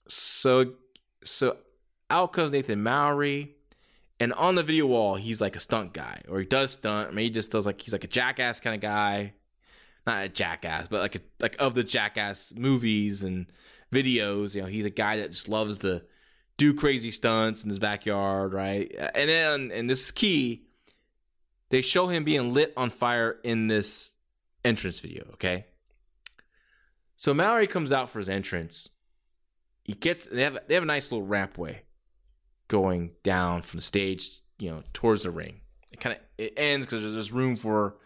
so 0.09 0.74
so 1.22 1.57
out 2.11 2.32
comes 2.32 2.53
Nathan 2.53 2.82
Mowry. 2.82 3.55
And 4.20 4.32
on 4.34 4.55
the 4.55 4.62
video 4.62 4.86
wall, 4.86 5.16
he's 5.16 5.40
like 5.40 5.57
a 5.57 5.61
stunt 5.61 5.92
guy, 5.92 6.20
or 6.28 6.38
he 6.38 6.46
does 6.46 6.72
stunt. 6.72 7.09
I 7.09 7.12
mean, 7.12 7.24
he 7.24 7.30
just 7.30 7.50
does 7.50 7.66
like 7.66 7.80
he's 7.80 7.92
like 7.92 8.05
a 8.05 8.09
jackass 8.09 8.61
kind 8.61 8.76
of 8.76 8.80
guy, 8.80 9.34
not 10.07 10.24
a 10.24 10.28
jackass, 10.28 10.88
but 10.88 11.00
like 11.00 11.16
a, 11.16 11.20
like 11.40 11.57
of 11.59 11.74
the 11.74 11.84
jackass 11.84 12.53
movies 12.57 13.22
and 13.22 13.46
videos. 13.92 14.55
You 14.55 14.62
know, 14.62 14.68
he's 14.68 14.86
a 14.86 14.90
guy 14.90 15.18
that 15.18 15.30
just 15.30 15.48
loves 15.48 15.78
to 15.78 16.03
do 16.57 16.74
crazy 16.74 17.11
stunts 17.11 17.62
in 17.62 17.68
his 17.68 17.78
backyard, 17.78 18.53
right? 18.53 18.94
And 19.14 19.28
then, 19.28 19.70
and 19.72 19.88
this 19.88 20.05
is 20.05 20.11
key, 20.11 20.66
they 21.70 21.82
show 21.82 22.09
him 22.09 22.24
being 22.24 22.53
lit 22.53 22.72
on 22.76 22.90
fire 22.90 23.38
in 23.42 23.66
this 23.66 24.12
entrance 24.64 25.00
video, 25.00 25.24
okay? 25.34 25.66
So 27.16 27.32
Mallory 27.32 27.66
comes 27.66 27.92
out 27.92 28.11
for 28.11 28.18
his 28.18 28.28
entrance. 28.28 28.88
He 29.84 29.94
gets 29.94 30.26
they 30.26 30.42
have 30.42 30.59
they 30.68 30.74
have 30.74 30.82
a 30.82 30.86
nice 30.86 31.11
little 31.11 31.26
rampway 31.26 31.78
going 32.68 33.12
down 33.22 33.62
from 33.62 33.78
the 33.78 33.82
stage, 33.82 34.40
you 34.59 34.70
know, 34.70 34.82
towards 34.92 35.24
the 35.24 35.30
ring. 35.30 35.61
It 35.90 36.00
kind 36.00 36.16
of 36.16 36.22
it 36.38 36.55
ends 36.57 36.86
because 36.86 37.03
there's 37.03 37.32
room 37.32 37.57
for 37.57 37.96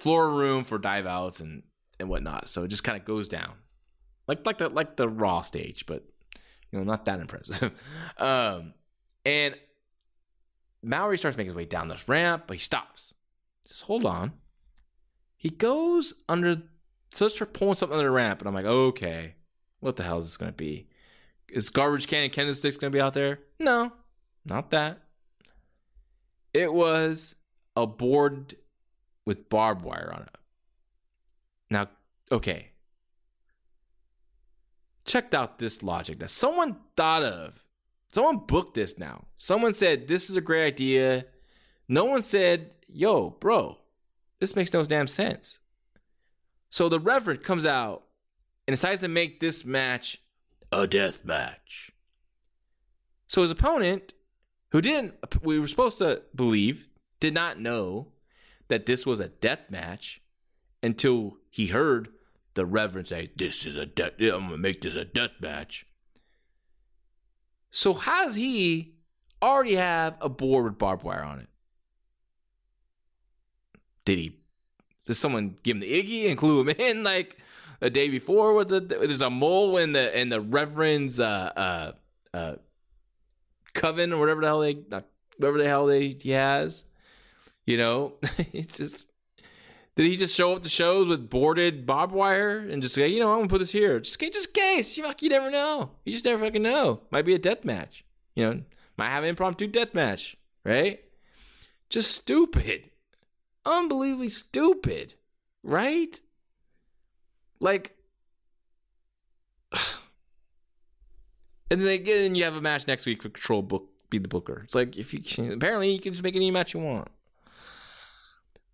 floor 0.00 0.30
room 0.30 0.64
for 0.64 0.78
dive 0.78 1.06
outs 1.06 1.40
and 1.40 1.62
and 1.98 2.08
whatnot. 2.08 2.48
So 2.48 2.64
it 2.64 2.68
just 2.68 2.84
kind 2.84 2.98
of 2.98 3.04
goes 3.04 3.28
down, 3.28 3.52
like 4.26 4.44
like 4.46 4.58
the 4.58 4.68
like 4.68 4.96
the 4.96 5.08
raw 5.08 5.42
stage, 5.42 5.86
but 5.86 6.04
you 6.70 6.78
know, 6.78 6.84
not 6.84 7.04
that 7.04 7.20
impressive. 7.20 7.72
um, 8.18 8.74
and 9.24 9.54
Mowry 10.82 11.18
starts 11.18 11.36
making 11.36 11.50
his 11.50 11.56
way 11.56 11.66
down 11.66 11.88
this 11.88 12.08
ramp, 12.08 12.44
but 12.46 12.56
he 12.56 12.60
stops. 12.60 13.14
He 13.62 13.68
says, 13.68 13.82
"Hold 13.82 14.06
on." 14.06 14.32
He 15.36 15.50
goes 15.50 16.12
under, 16.28 16.62
So 17.10 17.28
starts 17.28 17.58
pulling 17.58 17.74
something 17.74 17.96
under 17.96 18.08
the 18.08 18.14
ramp, 18.14 18.40
and 18.40 18.48
I'm 18.48 18.54
like, 18.54 18.66
"Okay, 18.66 19.34
what 19.80 19.96
the 19.96 20.02
hell 20.02 20.18
is 20.18 20.26
this 20.26 20.36
going 20.36 20.52
to 20.52 20.56
be? 20.56 20.88
Is 21.48 21.70
garbage 21.70 22.06
can 22.06 22.22
and 22.24 22.32
candlesticks 22.32 22.76
going 22.76 22.92
to 22.92 22.96
be 22.96 23.02
out 23.02 23.14
there?" 23.14 23.40
No, 23.58 23.92
not 24.44 24.70
that. 24.70 25.00
It 26.52 26.72
was 26.72 27.34
a 27.76 27.86
board 27.86 28.56
with 29.30 29.48
barbed 29.48 29.82
wire 29.82 30.10
on 30.12 30.22
it. 30.22 30.36
Now, 31.70 31.88
okay, 32.32 32.70
checked 35.04 35.36
out 35.36 35.60
this 35.60 35.84
logic 35.84 36.18
that 36.18 36.30
someone 36.30 36.78
thought 36.96 37.22
of. 37.22 37.64
Someone 38.10 38.38
booked 38.38 38.74
this 38.74 38.98
now. 38.98 39.26
Someone 39.36 39.72
said, 39.72 40.08
This 40.08 40.30
is 40.30 40.36
a 40.36 40.40
great 40.40 40.66
idea. 40.66 41.26
No 41.86 42.06
one 42.06 42.22
said, 42.22 42.72
Yo, 42.88 43.30
bro, 43.30 43.78
this 44.40 44.56
makes 44.56 44.72
no 44.72 44.82
damn 44.82 45.06
sense. 45.06 45.60
So 46.70 46.88
the 46.88 46.98
Reverend 46.98 47.44
comes 47.44 47.64
out 47.64 48.02
and 48.66 48.72
decides 48.72 49.02
to 49.02 49.08
make 49.08 49.38
this 49.38 49.64
match 49.64 50.20
a 50.72 50.88
death 50.88 51.24
match. 51.24 51.92
So 53.28 53.42
his 53.42 53.52
opponent, 53.52 54.12
who 54.72 54.80
didn't, 54.80 55.14
we 55.40 55.60
were 55.60 55.68
supposed 55.68 55.98
to 55.98 56.22
believe, 56.34 56.88
did 57.20 57.32
not 57.32 57.60
know 57.60 58.08
that 58.70 58.86
this 58.86 59.04
was 59.04 59.20
a 59.20 59.28
death 59.28 59.68
match 59.68 60.22
until 60.82 61.36
he 61.50 61.66
heard 61.66 62.08
the 62.54 62.64
Reverend 62.64 63.08
say, 63.08 63.30
This 63.36 63.66
is 63.66 63.76
a 63.76 63.84
death, 63.84 64.12
I'm 64.18 64.46
gonna 64.46 64.56
make 64.56 64.80
this 64.80 64.94
a 64.94 65.04
death 65.04 65.32
match. 65.40 65.86
So 67.70 67.92
how 67.94 68.24
does 68.24 68.36
he 68.36 68.94
already 69.42 69.74
have 69.74 70.16
a 70.20 70.28
board 70.28 70.64
with 70.64 70.78
barbed 70.78 71.02
wire 71.02 71.22
on 71.22 71.40
it? 71.40 71.48
Did 74.04 74.18
he 74.18 74.40
did 75.06 75.14
someone 75.14 75.56
give 75.62 75.76
him 75.76 75.80
the 75.80 76.02
Iggy 76.02 76.28
and 76.28 76.38
clue 76.38 76.60
him 76.60 76.68
in 76.70 77.02
like 77.04 77.36
the 77.80 77.90
day 77.90 78.08
before 78.08 78.54
with 78.54 78.68
the 78.68 78.80
there's 78.80 79.22
a 79.22 79.30
mole 79.30 79.76
in 79.76 79.92
the 79.92 80.18
in 80.18 80.28
the 80.28 80.40
Reverend's 80.40 81.20
uh 81.20 81.52
uh 81.56 81.92
uh 82.36 82.56
coven 83.72 84.12
or 84.12 84.18
whatever 84.18 84.40
the 84.40 84.46
hell 84.46 84.60
they 84.60 84.74
whatever 85.36 85.58
the 85.58 85.66
hell 85.66 85.86
they 85.86 86.08
he 86.08 86.30
has. 86.30 86.84
You 87.70 87.76
know, 87.76 88.14
it's 88.52 88.78
just 88.78 89.08
did 89.94 90.06
he 90.06 90.16
just 90.16 90.34
show 90.34 90.56
up 90.56 90.62
to 90.62 90.68
shows 90.68 91.06
with 91.06 91.30
boarded 91.30 91.86
barbed 91.86 92.12
wire 92.12 92.58
and 92.58 92.82
just 92.82 92.96
say, 92.96 93.06
you 93.06 93.20
know, 93.20 93.30
I'm 93.30 93.38
gonna 93.38 93.48
put 93.48 93.60
this 93.60 93.70
here, 93.70 94.00
just 94.00 94.18
just 94.18 94.52
case? 94.52 94.96
You 94.96 95.06
you 95.20 95.28
never 95.28 95.52
know. 95.52 95.92
You 96.04 96.12
just 96.12 96.24
never 96.24 96.44
fucking 96.44 96.62
know. 96.62 97.02
Might 97.12 97.24
be 97.24 97.34
a 97.34 97.38
death 97.38 97.64
match. 97.64 98.04
You 98.34 98.44
know, 98.44 98.62
might 98.96 99.10
have 99.10 99.22
an 99.22 99.28
impromptu 99.28 99.68
death 99.68 99.94
match, 99.94 100.36
right? 100.64 100.98
Just 101.90 102.10
stupid. 102.10 102.90
Unbelievably 103.64 104.30
stupid. 104.30 105.14
Right? 105.62 106.20
Like 107.60 107.94
And 111.70 111.80
then 111.80 111.84
they 111.84 111.98
get 111.98 112.24
in 112.24 112.34
you 112.34 112.42
have 112.42 112.56
a 112.56 112.60
match 112.60 112.88
next 112.88 113.06
week 113.06 113.22
for 113.22 113.28
control 113.28 113.62
book 113.62 113.90
be 114.08 114.18
the 114.18 114.26
booker. 114.26 114.62
It's 114.64 114.74
like 114.74 114.98
if 114.98 115.14
you 115.14 115.22
can, 115.22 115.52
apparently 115.52 115.92
you 115.92 116.00
can 116.00 116.12
just 116.12 116.24
make 116.24 116.34
any 116.34 116.50
match 116.50 116.74
you 116.74 116.80
want. 116.80 117.06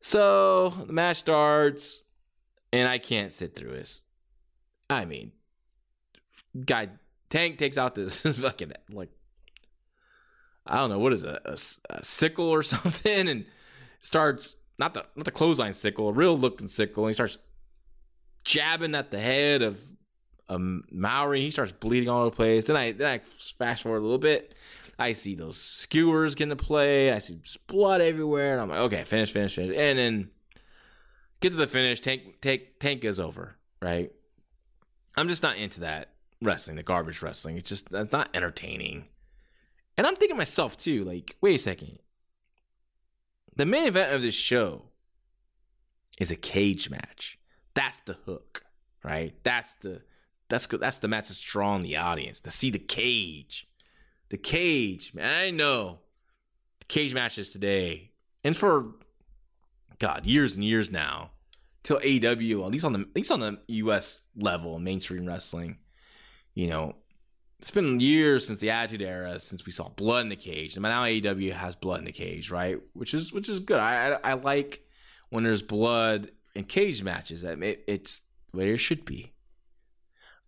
So 0.00 0.70
the 0.86 0.92
match 0.92 1.18
starts, 1.18 2.02
and 2.72 2.88
I 2.88 2.98
can't 2.98 3.32
sit 3.32 3.54
through 3.54 3.72
this. 3.72 4.02
I 4.88 5.04
mean, 5.04 5.32
guy 6.64 6.90
Tank 7.28 7.58
takes 7.58 7.76
out 7.76 7.94
this 7.94 8.20
fucking 8.22 8.72
like 8.92 9.10
I 10.66 10.78
don't 10.78 10.90
know 10.90 10.98
what 10.98 11.12
is 11.12 11.24
a, 11.24 11.40
a 11.90 12.02
sickle 12.04 12.48
or 12.48 12.62
something, 12.62 13.28
and 13.28 13.46
starts 14.00 14.56
not 14.78 14.94
the 14.94 15.04
not 15.14 15.24
the 15.24 15.30
clothesline 15.30 15.72
sickle, 15.72 16.08
a 16.08 16.12
real 16.12 16.36
looking 16.36 16.68
sickle, 16.68 17.04
and 17.04 17.10
he 17.10 17.14
starts 17.14 17.38
jabbing 18.44 18.94
at 18.94 19.10
the 19.10 19.18
head 19.18 19.62
of 19.62 19.78
um, 20.48 20.84
Mowry. 20.90 21.40
He 21.42 21.50
starts 21.50 21.72
bleeding 21.72 22.08
all 22.08 22.20
over 22.20 22.30
the 22.30 22.36
place. 22.36 22.66
Then 22.66 22.76
I 22.76 22.92
then 22.92 23.08
I 23.08 23.20
fast 23.58 23.82
forward 23.82 23.98
a 23.98 24.02
little 24.02 24.18
bit. 24.18 24.54
I 24.98 25.12
see 25.12 25.34
those 25.34 25.60
skewers 25.60 26.34
get 26.34 26.44
into 26.44 26.56
play. 26.56 27.12
I 27.12 27.18
see 27.18 27.38
blood 27.66 28.00
everywhere, 28.00 28.52
and 28.52 28.62
I'm 28.62 28.68
like, 28.68 28.78
okay, 28.78 29.04
finish, 29.04 29.32
finish, 29.32 29.54
finish, 29.54 29.76
and 29.76 29.98
then 29.98 30.30
get 31.40 31.50
to 31.50 31.56
the 31.56 31.66
finish. 31.66 32.00
Tank, 32.00 32.40
tank, 32.40 32.62
tank 32.80 33.02
goes 33.02 33.20
over. 33.20 33.56
Right. 33.82 34.10
I'm 35.16 35.28
just 35.28 35.42
not 35.42 35.56
into 35.56 35.80
that 35.80 36.14
wrestling, 36.42 36.76
the 36.76 36.82
garbage 36.82 37.22
wrestling. 37.22 37.56
It's 37.56 37.68
just 37.68 37.90
that's 37.90 38.12
not 38.12 38.30
entertaining. 38.34 39.04
And 39.96 40.06
I'm 40.06 40.16
thinking 40.16 40.34
to 40.34 40.38
myself 40.38 40.76
too, 40.76 41.04
like, 41.04 41.36
wait 41.40 41.54
a 41.54 41.58
second. 41.58 41.98
The 43.54 43.66
main 43.66 43.86
event 43.86 44.12
of 44.12 44.22
this 44.22 44.34
show 44.34 44.82
is 46.18 46.30
a 46.30 46.36
cage 46.36 46.90
match. 46.90 47.38
That's 47.74 48.00
the 48.00 48.14
hook, 48.26 48.64
right? 49.02 49.34
That's 49.42 49.74
the 49.76 50.02
that's 50.48 50.66
good. 50.66 50.80
that's 50.80 50.98
the 50.98 51.08
match 51.08 51.28
that's 51.28 51.40
drawing 51.40 51.82
the 51.82 51.96
audience 51.96 52.40
to 52.40 52.50
see 52.50 52.70
the 52.70 52.78
cage. 52.78 53.66
The 54.28 54.36
cage, 54.36 55.14
man. 55.14 55.32
I 55.32 55.50
know 55.50 56.00
the 56.80 56.86
cage 56.86 57.14
matches 57.14 57.52
today, 57.52 58.10
and 58.42 58.56
for 58.56 58.94
God, 59.98 60.26
years 60.26 60.56
and 60.56 60.64
years 60.64 60.90
now, 60.90 61.30
till 61.82 62.00
AEW, 62.00 62.64
at 62.64 62.72
least 62.72 62.84
on 62.84 62.92
the 62.92 63.00
at 63.00 63.16
least 63.16 63.30
on 63.30 63.40
the 63.40 63.58
US 63.68 64.22
level, 64.36 64.78
mainstream 64.78 65.26
wrestling, 65.26 65.78
you 66.54 66.66
know, 66.66 66.96
it's 67.58 67.70
been 67.70 68.00
years 68.00 68.46
since 68.46 68.58
the 68.58 68.70
Attitude 68.70 69.02
Era 69.02 69.38
since 69.38 69.64
we 69.64 69.72
saw 69.72 69.88
blood 69.88 70.22
in 70.22 70.28
the 70.28 70.36
cage. 70.36 70.76
And 70.76 70.82
now 70.82 71.04
AEW 71.04 71.52
has 71.52 71.76
blood 71.76 72.00
in 72.00 72.04
the 72.04 72.12
cage, 72.12 72.50
right? 72.50 72.78
Which 72.92 73.14
is 73.14 73.32
which 73.32 73.48
is 73.48 73.60
good. 73.60 73.78
I 73.78 74.14
I, 74.14 74.30
I 74.30 74.32
like 74.34 74.82
when 75.30 75.44
there's 75.44 75.62
blood 75.62 76.30
in 76.54 76.64
cage 76.64 77.02
matches. 77.02 77.44
It, 77.44 77.84
it's 77.86 78.22
where 78.52 78.74
it 78.74 78.78
should 78.78 79.04
be. 79.04 79.32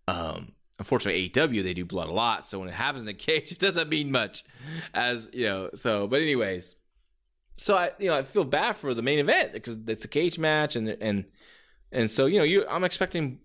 Um, 0.07 0.53
unfortunately, 0.79 1.29
AEW 1.29 1.61
they 1.61 1.73
do 1.73 1.85
blood 1.85 2.09
a 2.09 2.13
lot, 2.13 2.45
so 2.45 2.57
when 2.59 2.69
it 2.69 2.73
happens 2.73 3.01
in 3.01 3.05
the 3.05 3.13
cage, 3.25 3.51
it 3.51 3.59
doesn't 3.59 3.89
mean 3.89 4.11
much. 4.11 4.43
As 4.93 5.29
you 5.31 5.45
know, 5.45 5.69
so 5.75 6.07
but 6.07 6.21
anyways, 6.21 6.75
so 7.57 7.75
I 7.75 7.91
you 7.99 8.07
know 8.07 8.17
I 8.17 8.23
feel 8.23 8.45
bad 8.45 8.75
for 8.75 8.93
the 8.93 9.03
main 9.03 9.19
event 9.19 9.53
because 9.53 9.77
it's 9.87 10.05
a 10.05 10.07
cage 10.07 10.39
match 10.39 10.75
and 10.75 10.89
and 10.89 11.25
and 11.91 12.09
so 12.09 12.25
you 12.25 12.39
know 12.39 12.45
you 12.45 12.65
I'm 12.67 12.83
expecting 12.83 13.39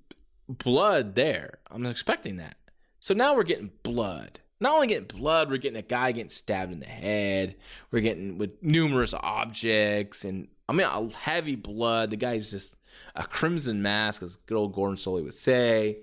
blood 0.48 1.14
there. 1.14 1.58
I'm 1.70 1.84
expecting 1.84 2.36
that. 2.36 2.56
So 3.00 3.12
now 3.12 3.34
we're 3.34 3.42
getting 3.42 3.70
blood. 3.82 4.40
Not 4.60 4.74
only 4.74 4.86
getting 4.86 5.18
blood, 5.18 5.50
we're 5.50 5.58
getting 5.58 5.78
a 5.78 5.82
guy 5.82 6.12
getting 6.12 6.30
stabbed 6.30 6.72
in 6.72 6.80
the 6.80 6.86
head. 6.86 7.56
We're 7.90 8.00
getting 8.00 8.38
with 8.38 8.62
numerous 8.62 9.12
objects 9.12 10.24
and 10.24 10.48
I 10.68 10.72
mean 10.72 11.10
heavy 11.10 11.56
blood. 11.56 12.10
The 12.10 12.16
guy's 12.16 12.50
just 12.50 12.76
a 13.14 13.24
crimson 13.24 13.82
mask, 13.82 14.22
as 14.22 14.36
good 14.36 14.56
old 14.56 14.74
Gordon 14.74 14.96
Solie 14.96 15.24
would 15.24 15.34
say. 15.34 15.98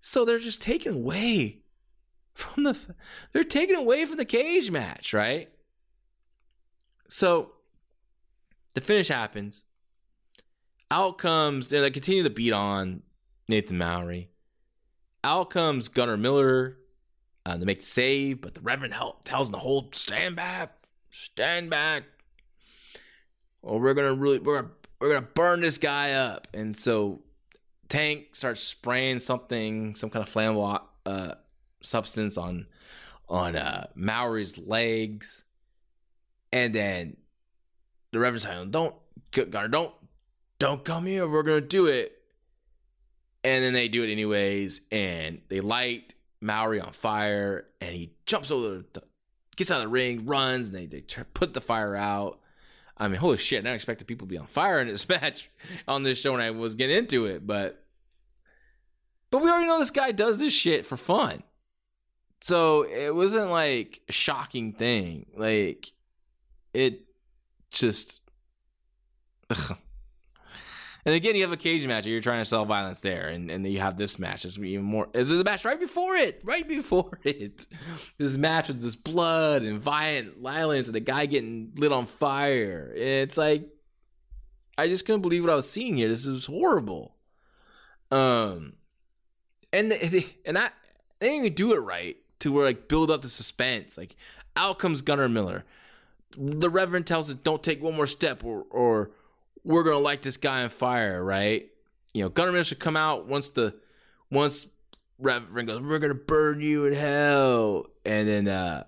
So 0.00 0.24
they're 0.24 0.38
just 0.38 0.62
taken 0.62 0.94
away 0.94 1.60
from 2.32 2.64
the 2.64 2.76
they're 3.32 3.44
taken 3.44 3.76
away 3.76 4.04
from 4.04 4.16
the 4.16 4.24
cage 4.24 4.70
match, 4.70 5.12
right? 5.12 5.50
So 7.08 7.52
the 8.74 8.80
finish 8.80 9.08
happens. 9.08 9.62
Out 10.90 11.18
comes 11.18 11.68
they 11.68 11.90
continue 11.90 12.22
to 12.22 12.30
beat 12.30 12.52
on 12.52 13.02
Nathan 13.48 13.78
Mowry. 13.78 14.30
Out 15.22 15.50
comes 15.50 15.88
Gunnar 15.88 16.16
Miller 16.16 16.78
uh, 17.44 17.58
to 17.58 17.66
make 17.66 17.80
the 17.80 17.86
save, 17.86 18.40
but 18.40 18.54
the 18.54 18.60
Reverend 18.60 18.94
tells 19.24 19.48
him 19.48 19.54
to 19.54 19.58
hold, 19.58 19.94
stand 19.94 20.36
back, 20.36 20.72
stand 21.10 21.68
back, 21.68 22.04
or 23.62 23.78
we're 23.80 23.94
gonna 23.94 24.14
really 24.14 24.38
we're 24.38 24.66
we're 24.98 25.08
gonna 25.08 25.26
burn 25.34 25.60
this 25.60 25.78
guy 25.78 26.12
up. 26.12 26.48
And 26.54 26.76
so 26.76 27.20
Tank 27.90 28.28
starts 28.36 28.62
spraying 28.62 29.18
something, 29.18 29.96
some 29.96 30.10
kind 30.10 30.26
of 30.26 30.32
flammable 30.32 30.80
uh, 31.04 31.34
substance 31.82 32.38
on 32.38 32.66
on 33.28 33.56
uh, 33.56 33.88
Mowry's 33.94 34.56
legs, 34.56 35.44
and 36.52 36.74
then 36.74 37.16
the 38.12 38.20
Reverend's 38.20 38.44
saying, 38.44 38.70
"Don't, 38.70 38.94
Gunnar, 39.32 39.68
don't, 39.68 39.92
don't 40.58 40.84
come 40.84 41.06
here. 41.06 41.28
We're 41.28 41.42
gonna 41.42 41.60
do 41.60 41.86
it." 41.86 42.16
And 43.42 43.64
then 43.64 43.72
they 43.72 43.88
do 43.88 44.04
it 44.04 44.12
anyways, 44.12 44.82
and 44.92 45.40
they 45.48 45.60
light 45.60 46.14
Mowry 46.40 46.80
on 46.80 46.92
fire, 46.92 47.66
and 47.80 47.92
he 47.92 48.12
jumps 48.24 48.52
over, 48.52 48.84
the, 48.92 49.02
gets 49.56 49.70
out 49.70 49.78
of 49.78 49.82
the 49.82 49.88
ring, 49.88 50.26
runs, 50.26 50.68
and 50.68 50.76
they, 50.76 50.86
they 50.86 51.02
put 51.34 51.54
the 51.54 51.60
fire 51.60 51.96
out. 51.96 52.38
I 53.00 53.08
mean, 53.08 53.18
holy 53.18 53.38
shit! 53.38 53.60
I 53.60 53.62
never 53.62 53.74
expected 53.74 54.06
people 54.06 54.26
to 54.26 54.30
be 54.30 54.38
on 54.38 54.46
fire 54.46 54.78
in 54.78 54.88
this 54.88 55.08
match 55.08 55.50
on 55.88 56.02
this 56.02 56.18
show 56.18 56.32
when 56.32 56.42
I 56.42 56.50
was 56.50 56.74
getting 56.74 56.96
into 56.96 57.24
it, 57.24 57.46
but 57.46 57.82
but 59.30 59.40
we 59.40 59.48
already 59.48 59.66
know 59.66 59.78
this 59.78 59.90
guy 59.90 60.12
does 60.12 60.38
this 60.38 60.52
shit 60.52 60.84
for 60.84 60.98
fun, 60.98 61.42
so 62.42 62.82
it 62.82 63.14
wasn't 63.14 63.50
like 63.50 64.02
a 64.08 64.12
shocking 64.12 64.74
thing. 64.74 65.26
Like 65.34 65.92
it 66.74 67.06
just. 67.70 68.20
Ugh. 69.48 69.78
And 71.04 71.14
again, 71.14 71.34
you 71.34 71.42
have 71.42 71.52
a 71.52 71.56
cage 71.56 71.86
match. 71.86 72.06
You're 72.06 72.20
trying 72.20 72.40
to 72.40 72.44
sell 72.44 72.64
violence 72.64 73.00
there, 73.00 73.28
and 73.28 73.50
and 73.50 73.66
you 73.66 73.80
have 73.80 73.96
this 73.96 74.18
match. 74.18 74.44
It's 74.44 74.58
even 74.58 74.84
more. 74.84 75.08
There's 75.12 75.30
a 75.30 75.42
match 75.42 75.64
right 75.64 75.80
before 75.80 76.16
it, 76.16 76.40
right 76.44 76.66
before 76.66 77.18
it. 77.24 77.66
This 78.18 78.36
match 78.36 78.68
with 78.68 78.82
this 78.82 78.96
blood 78.96 79.62
and 79.62 79.80
violent 79.80 80.38
violence, 80.38 80.88
and 80.88 80.94
the 80.94 81.00
guy 81.00 81.26
getting 81.26 81.72
lit 81.76 81.92
on 81.92 82.04
fire. 82.04 82.92
It's 82.94 83.38
like 83.38 83.68
I 84.76 84.88
just 84.88 85.06
couldn't 85.06 85.22
believe 85.22 85.42
what 85.42 85.52
I 85.52 85.56
was 85.56 85.70
seeing 85.70 85.96
here. 85.96 86.08
This 86.08 86.26
is 86.26 86.46
horrible. 86.46 87.14
Um, 88.10 88.74
and 89.72 89.92
they, 89.92 90.26
and 90.44 90.58
I 90.58 90.70
they 91.18 91.28
didn't 91.28 91.44
even 91.44 91.54
do 91.54 91.72
it 91.72 91.78
right 91.78 92.16
to 92.40 92.52
where 92.52 92.64
like 92.64 92.88
build 92.88 93.10
up 93.10 93.22
the 93.22 93.28
suspense. 93.28 93.96
Like 93.96 94.16
out 94.56 94.78
comes 94.78 95.02
Gunnar 95.02 95.28
Miller. 95.28 95.64
The 96.36 96.70
Reverend 96.70 97.06
tells 97.06 97.30
it, 97.30 97.44
"Don't 97.44 97.62
take 97.62 97.82
one 97.82 97.94
more 97.94 98.06
step," 98.06 98.44
or 98.44 98.64
or 98.70 99.10
we're 99.64 99.82
gonna 99.82 99.98
light 99.98 100.22
this 100.22 100.36
guy 100.36 100.62
on 100.62 100.68
fire, 100.70 101.22
right? 101.22 101.68
You 102.12 102.24
know, 102.24 102.28
Gunnar 102.28 102.52
Miller 102.52 102.64
should 102.64 102.80
come 102.80 102.96
out 102.96 103.26
once 103.26 103.50
the 103.50 103.74
once 104.30 104.66
Reverend 105.18 105.68
goes, 105.68 105.82
we're 105.82 105.98
gonna 105.98 106.14
burn 106.14 106.60
you 106.60 106.86
in 106.86 106.92
hell, 106.92 107.86
and 108.04 108.28
then 108.28 108.48
uh, 108.48 108.84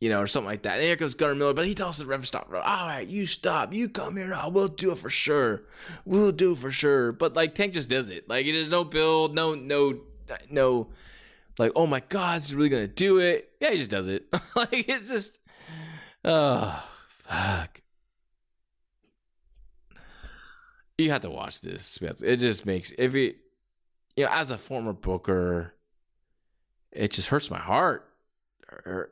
you 0.00 0.10
know, 0.10 0.20
or 0.20 0.26
something 0.26 0.48
like 0.48 0.62
that. 0.62 0.74
And 0.74 0.82
here 0.82 0.96
comes 0.96 1.14
Gunnar 1.14 1.34
Miller, 1.34 1.54
but 1.54 1.66
he 1.66 1.74
tells 1.74 1.98
the 1.98 2.04
Reverend 2.04 2.26
stop. 2.26 2.48
All 2.52 2.60
right, 2.86 3.06
you 3.06 3.26
stop, 3.26 3.72
you 3.72 3.88
come 3.88 4.16
here 4.16 4.28
now. 4.28 4.48
We'll 4.48 4.68
do 4.68 4.92
it 4.92 4.98
for 4.98 5.10
sure. 5.10 5.62
We'll 6.04 6.32
do 6.32 6.52
it 6.52 6.58
for 6.58 6.70
sure. 6.70 7.12
But 7.12 7.34
like 7.34 7.54
Tank 7.54 7.72
just 7.72 7.88
does 7.88 8.10
it. 8.10 8.28
Like 8.28 8.46
there's 8.46 8.68
no 8.68 8.84
build, 8.84 9.34
no, 9.34 9.54
no, 9.54 10.00
no. 10.50 10.88
Like, 11.58 11.72
oh 11.76 11.86
my 11.86 12.00
God, 12.00 12.38
is 12.38 12.50
he 12.50 12.56
really 12.56 12.68
gonna 12.68 12.86
do 12.86 13.18
it? 13.18 13.50
Yeah, 13.60 13.70
he 13.70 13.78
just 13.78 13.90
does 13.90 14.08
it. 14.08 14.26
like 14.56 14.88
it's 14.88 15.08
just, 15.08 15.38
oh 16.24 16.84
fuck. 17.26 17.80
You 20.98 21.10
have 21.10 21.22
to 21.22 21.30
watch 21.30 21.60
this. 21.60 21.98
It 22.00 22.36
just 22.36 22.66
makes 22.66 22.92
if 22.98 23.14
you 23.14 23.34
you 24.16 24.24
know 24.24 24.30
as 24.30 24.50
a 24.50 24.58
former 24.58 24.92
booker, 24.92 25.74
it 26.92 27.10
just 27.10 27.28
hurts 27.28 27.50
my 27.50 27.58
heart. 27.58 28.08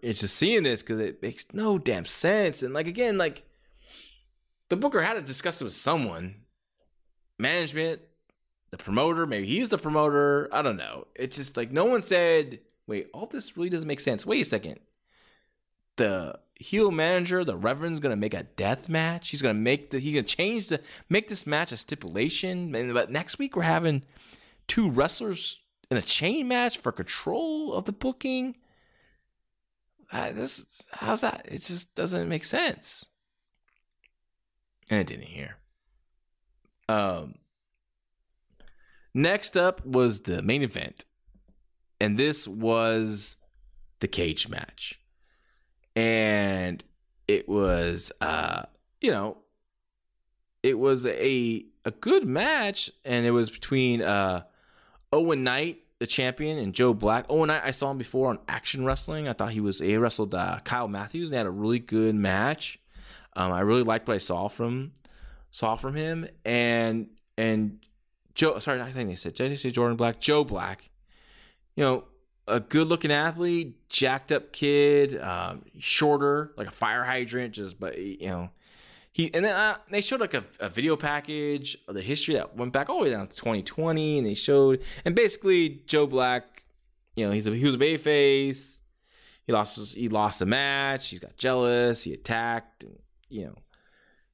It's 0.02 0.20
just 0.20 0.36
seeing 0.36 0.62
this 0.62 0.82
because 0.82 0.98
it 0.98 1.22
makes 1.22 1.52
no 1.52 1.78
damn 1.78 2.04
sense. 2.04 2.62
And 2.62 2.74
like 2.74 2.86
again, 2.86 3.18
like 3.18 3.44
the 4.68 4.76
booker 4.76 5.02
had 5.02 5.14
to 5.14 5.22
discuss 5.22 5.60
it 5.60 5.64
with 5.64 5.72
someone, 5.72 6.36
management, 7.38 8.00
the 8.70 8.76
promoter. 8.76 9.26
Maybe 9.26 9.46
he's 9.46 9.68
the 9.68 9.78
promoter. 9.78 10.48
I 10.52 10.62
don't 10.62 10.76
know. 10.76 11.06
It's 11.14 11.36
just 11.36 11.56
like 11.56 11.72
no 11.72 11.84
one 11.84 12.02
said, 12.02 12.60
"Wait, 12.86 13.08
all 13.12 13.26
this 13.26 13.56
really 13.56 13.70
doesn't 13.70 13.88
make 13.88 14.00
sense." 14.00 14.24
Wait 14.24 14.42
a 14.42 14.44
second. 14.44 14.80
The 15.96 16.38
heel 16.62 16.90
manager, 16.90 17.44
the 17.44 17.56
Reverend's 17.56 18.00
gonna 18.00 18.16
make 18.16 18.34
a 18.34 18.44
death 18.44 18.88
match. 18.88 19.28
He's 19.30 19.42
gonna 19.42 19.54
make 19.54 19.90
the 19.90 19.98
he's 19.98 20.14
gonna 20.14 20.22
change 20.22 20.68
the 20.68 20.80
make 21.10 21.28
this 21.28 21.46
match 21.46 21.72
a 21.72 21.76
stipulation. 21.76 22.72
But 22.92 23.10
next 23.10 23.38
week 23.38 23.56
we're 23.56 23.62
having 23.62 24.02
two 24.68 24.90
wrestlers 24.90 25.58
in 25.90 25.96
a 25.96 26.02
chain 26.02 26.48
match 26.48 26.78
for 26.78 26.92
control 26.92 27.74
of 27.74 27.84
the 27.84 27.92
booking. 27.92 28.56
Uh, 30.10 30.32
this 30.32 30.82
how's 30.92 31.20
that? 31.22 31.44
It 31.46 31.62
just 31.62 31.94
doesn't 31.94 32.28
make 32.28 32.44
sense. 32.44 33.06
and 34.90 35.00
it 35.00 35.06
didn't 35.06 35.26
here. 35.26 35.56
Um, 36.88 37.36
next 39.14 39.56
up 39.56 39.84
was 39.86 40.22
the 40.22 40.42
main 40.42 40.62
event, 40.62 41.04
and 42.00 42.18
this 42.18 42.46
was 42.46 43.36
the 44.00 44.08
cage 44.08 44.48
match, 44.48 45.00
and 45.94 46.82
it 47.28 47.48
was, 47.48 48.12
uh, 48.20 48.62
you 49.00 49.10
know, 49.10 49.38
it 50.62 50.78
was 50.78 51.06
a 51.06 51.64
a 51.84 51.90
good 51.90 52.26
match, 52.26 52.90
and 53.04 53.26
it 53.26 53.32
was 53.32 53.50
between 53.50 54.02
uh, 54.02 54.42
Owen 55.12 55.42
Knight, 55.42 55.80
the 55.98 56.06
champion, 56.06 56.58
and 56.58 56.72
Joe 56.72 56.94
Black. 56.94 57.26
Owen 57.28 57.48
Knight, 57.48 57.62
I 57.64 57.72
saw 57.72 57.90
him 57.90 57.98
before 57.98 58.30
on 58.30 58.38
Action 58.48 58.84
Wrestling. 58.84 59.28
I 59.28 59.32
thought 59.32 59.50
he 59.52 59.60
was 59.60 59.80
he 59.80 59.96
wrestled 59.96 60.34
uh, 60.34 60.60
Kyle 60.64 60.88
Matthews. 60.88 61.28
and 61.28 61.34
They 61.34 61.38
had 61.38 61.46
a 61.46 61.50
really 61.50 61.80
good 61.80 62.14
match. 62.14 62.78
Um, 63.34 63.52
I 63.52 63.60
really 63.60 63.82
liked 63.82 64.06
what 64.08 64.14
I 64.14 64.18
saw 64.18 64.48
from 64.48 64.92
saw 65.50 65.76
from 65.76 65.94
him, 65.94 66.28
and 66.44 67.08
and 67.36 67.84
Joe. 68.34 68.58
Sorry, 68.58 68.80
I 68.80 68.92
think 68.92 69.08
they 69.08 69.16
said 69.16 69.34
did 69.34 69.52
I 69.52 69.56
say 69.56 69.70
Jordan 69.70 69.96
Black? 69.96 70.20
Joe 70.20 70.44
Black. 70.44 70.90
You 71.76 71.84
know, 71.84 72.04
a 72.48 72.60
good 72.60 72.86
looking 72.86 73.12
athlete, 73.12 73.88
jacked 73.88 74.32
up 74.32 74.52
kid, 74.52 75.20
um, 75.20 75.64
shorter, 75.78 76.52
like 76.56 76.68
a 76.68 76.72
fire 76.72 77.04
hydrant. 77.04 77.54
Just 77.54 77.78
but 77.78 77.98
you 77.98 78.28
know 78.28 78.50
he 79.12 79.32
and 79.34 79.44
then 79.44 79.54
uh, 79.54 79.76
they 79.90 80.00
showed 80.00 80.20
like 80.20 80.34
a, 80.34 80.42
a, 80.58 80.70
video 80.70 80.96
package 80.96 81.76
of 81.86 81.94
the 81.94 82.00
history 82.00 82.34
that 82.34 82.56
went 82.56 82.72
back 82.72 82.88
all 82.88 82.98
the 82.98 83.04
way 83.04 83.10
down 83.10 83.28
to 83.28 83.36
2020, 83.36 84.18
and 84.18 84.26
they 84.26 84.34
showed 84.34 84.82
and 85.04 85.14
basically 85.14 85.82
Joe 85.86 86.06
Black, 86.06 86.64
you 87.14 87.26
know, 87.26 87.32
he's 87.32 87.46
a, 87.46 87.54
he 87.54 87.64
was 87.64 87.74
a 87.74 87.78
bay 87.78 87.98
face. 87.98 88.78
He 89.46 89.52
lost 89.52 89.94
he 89.94 90.08
lost 90.08 90.40
a 90.40 90.46
match. 90.46 91.10
He 91.10 91.18
got 91.18 91.36
jealous. 91.36 92.02
He 92.04 92.14
attacked, 92.14 92.84
and 92.84 92.98
you 93.28 93.46
know, 93.46 93.58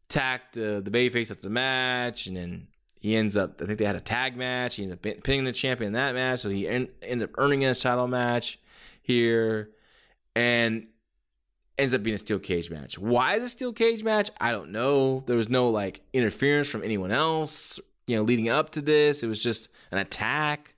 attacked 0.09 0.57
uh, 0.57 0.81
the 0.81 0.91
bay 0.91 1.09
face 1.09 1.33
at 1.33 1.43
the 1.43 1.51
match, 1.51 2.29
and 2.29 2.37
then 2.37 2.69
he 2.99 3.17
ends 3.17 3.37
up. 3.37 3.61
I 3.63 3.67
think 3.67 3.79
they 3.79 3.85
had 3.85 3.97
a 3.97 4.01
tag 4.01 4.37
match. 4.37 4.77
He 4.77 4.83
ends 4.83 4.93
up 4.93 5.03
pinning 5.03 5.45
the 5.45 5.53
champion 5.53 5.89
in 5.89 5.93
that 5.95 6.15
match, 6.15 6.41
so 6.41 6.51
he 6.51 6.67
en- 6.69 6.89
ended 7.03 7.31
up 7.31 7.35
earning 7.39 7.65
a 7.65 7.75
title 7.75 8.09
match 8.09 8.59
here, 9.03 9.71
and 10.35 10.89
ends 11.79 11.95
up 11.95 12.03
being 12.03 12.15
a 12.15 12.19
steel 12.19 12.41
cage 12.41 12.71
match. 12.71 12.99
Why 12.99 13.37
is 13.37 13.45
a 13.45 13.49
steel 13.49 13.73
cage 13.73 14.03
match? 14.03 14.31
I 14.41 14.51
don't 14.51 14.73
know. 14.73 15.23
There 15.27 15.37
was 15.37 15.49
no 15.49 15.69
like 15.69 16.01
interference 16.13 16.69
from 16.69 16.83
anyone 16.83 17.13
else, 17.13 17.79
you 18.07 18.17
know, 18.17 18.23
leading 18.23 18.49
up 18.49 18.71
to 18.71 18.81
this. 18.81 19.23
It 19.23 19.29
was 19.29 19.41
just 19.41 19.69
an 19.93 19.99
attack. 19.99 20.75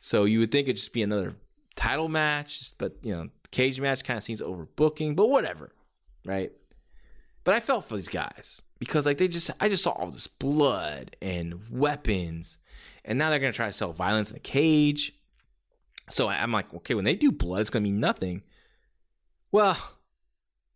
So 0.00 0.24
you 0.24 0.40
would 0.40 0.50
think 0.50 0.66
it'd 0.66 0.76
just 0.76 0.92
be 0.92 1.02
another 1.02 1.36
title 1.76 2.08
match, 2.08 2.76
but 2.78 2.96
you 3.02 3.14
know, 3.14 3.28
cage 3.52 3.80
match 3.80 4.02
kind 4.02 4.16
of 4.16 4.24
seems 4.24 4.40
overbooking, 4.42 5.14
but 5.14 5.28
whatever, 5.28 5.72
right? 6.24 6.52
But 7.44 7.54
I 7.54 7.60
felt 7.60 7.84
for 7.84 7.96
these 7.96 8.08
guys 8.08 8.62
because 8.84 9.06
like 9.06 9.18
they 9.18 9.28
just 9.28 9.50
I 9.60 9.68
just 9.68 9.82
saw 9.82 9.92
all 9.92 10.10
this 10.10 10.26
blood 10.26 11.16
and 11.22 11.60
weapons, 11.70 12.58
and 13.04 13.18
now 13.18 13.30
they're 13.30 13.38
gonna 13.38 13.52
try 13.52 13.66
to 13.66 13.72
sell 13.72 13.92
violence 13.92 14.30
in 14.30 14.36
a 14.36 14.40
cage. 14.40 15.12
So 16.08 16.28
I'm 16.28 16.52
like, 16.52 16.72
okay, 16.74 16.94
when 16.94 17.04
they 17.04 17.14
do 17.14 17.32
blood, 17.32 17.60
it's 17.60 17.70
gonna 17.70 17.84
mean 17.84 18.00
nothing. 18.00 18.42
Well, 19.50 19.78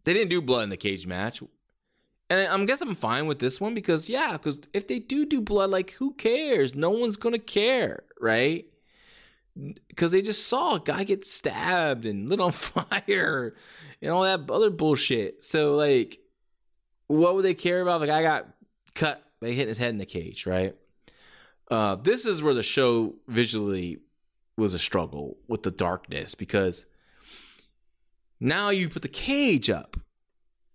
they 0.05 0.15
didn't 0.15 0.31
do 0.31 0.41
blood 0.41 0.63
in 0.63 0.69
the 0.71 0.77
cage 0.77 1.07
match. 1.07 1.43
And 2.31 2.49
I'm 2.49 2.67
guess 2.67 2.81
I'm 2.81 2.95
fine 2.95 3.27
with 3.27 3.39
this 3.39 3.61
one 3.61 3.75
because 3.75 4.09
yeah, 4.09 4.33
because 4.33 4.59
if 4.73 4.87
they 4.87 4.99
do 4.99 5.25
do 5.25 5.41
blood, 5.41 5.71
like 5.71 5.93
who 5.93 6.13
cares? 6.15 6.75
No 6.75 6.91
one's 6.91 7.17
gonna 7.17 7.39
care, 7.39 8.05
right? 8.21 8.67
Because 9.89 10.13
they 10.13 10.23
just 10.23 10.47
saw 10.47 10.77
a 10.77 10.81
guy 10.81 11.05
get 11.05 11.27
stabbed 11.27 12.07
and 12.07 12.29
lit 12.29 12.41
on 12.41 12.53
fire 12.53 13.55
and 14.01 14.11
all 14.11 14.23
that 14.23 14.51
other 14.51 14.71
bullshit. 14.71 15.43
So 15.43 15.75
like, 15.75 16.21
what 17.09 17.35
would 17.35 17.45
they 17.45 17.55
care 17.55 17.81
about? 17.81 17.99
The 17.99 18.07
guy 18.07 18.23
got 18.23 18.47
cut 18.95 19.23
by 19.41 19.49
hitting 19.49 19.69
his 19.69 19.79
head 19.79 19.91
in 19.91 19.99
the 19.99 20.07
cage, 20.07 20.47
right? 20.47 20.75
Uh, 21.71 21.97
this 21.97 22.25
is 22.25 22.43
where 22.43 22.55
the 22.55 22.63
show 22.63 23.15
visually 23.27 23.99
was 24.57 24.75
a 24.75 24.79
struggle 24.79 25.37
with 25.47 25.63
the 25.63 25.71
darkness 25.71 26.35
because 26.35 26.87
now 28.41 28.71
you 28.71 28.89
put 28.89 29.03
the 29.03 29.09
cage 29.09 29.69
up, 29.69 29.97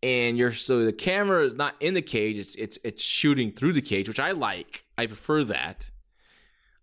and 0.02 0.38
you're 0.38 0.52
so 0.52 0.84
the 0.84 0.94
camera 0.94 1.46
is 1.46 1.56
not 1.56 1.76
in 1.80 1.94
the 1.94 2.02
cage; 2.02 2.38
it's 2.38 2.56
it's 2.56 2.78
it's 2.84 3.02
shooting 3.02 3.52
through 3.52 3.74
the 3.74 3.82
cage, 3.82 4.08
which 4.08 4.20
I 4.20 4.32
like. 4.32 4.86
I 4.98 5.08
prefer 5.08 5.44
that. 5.46 5.90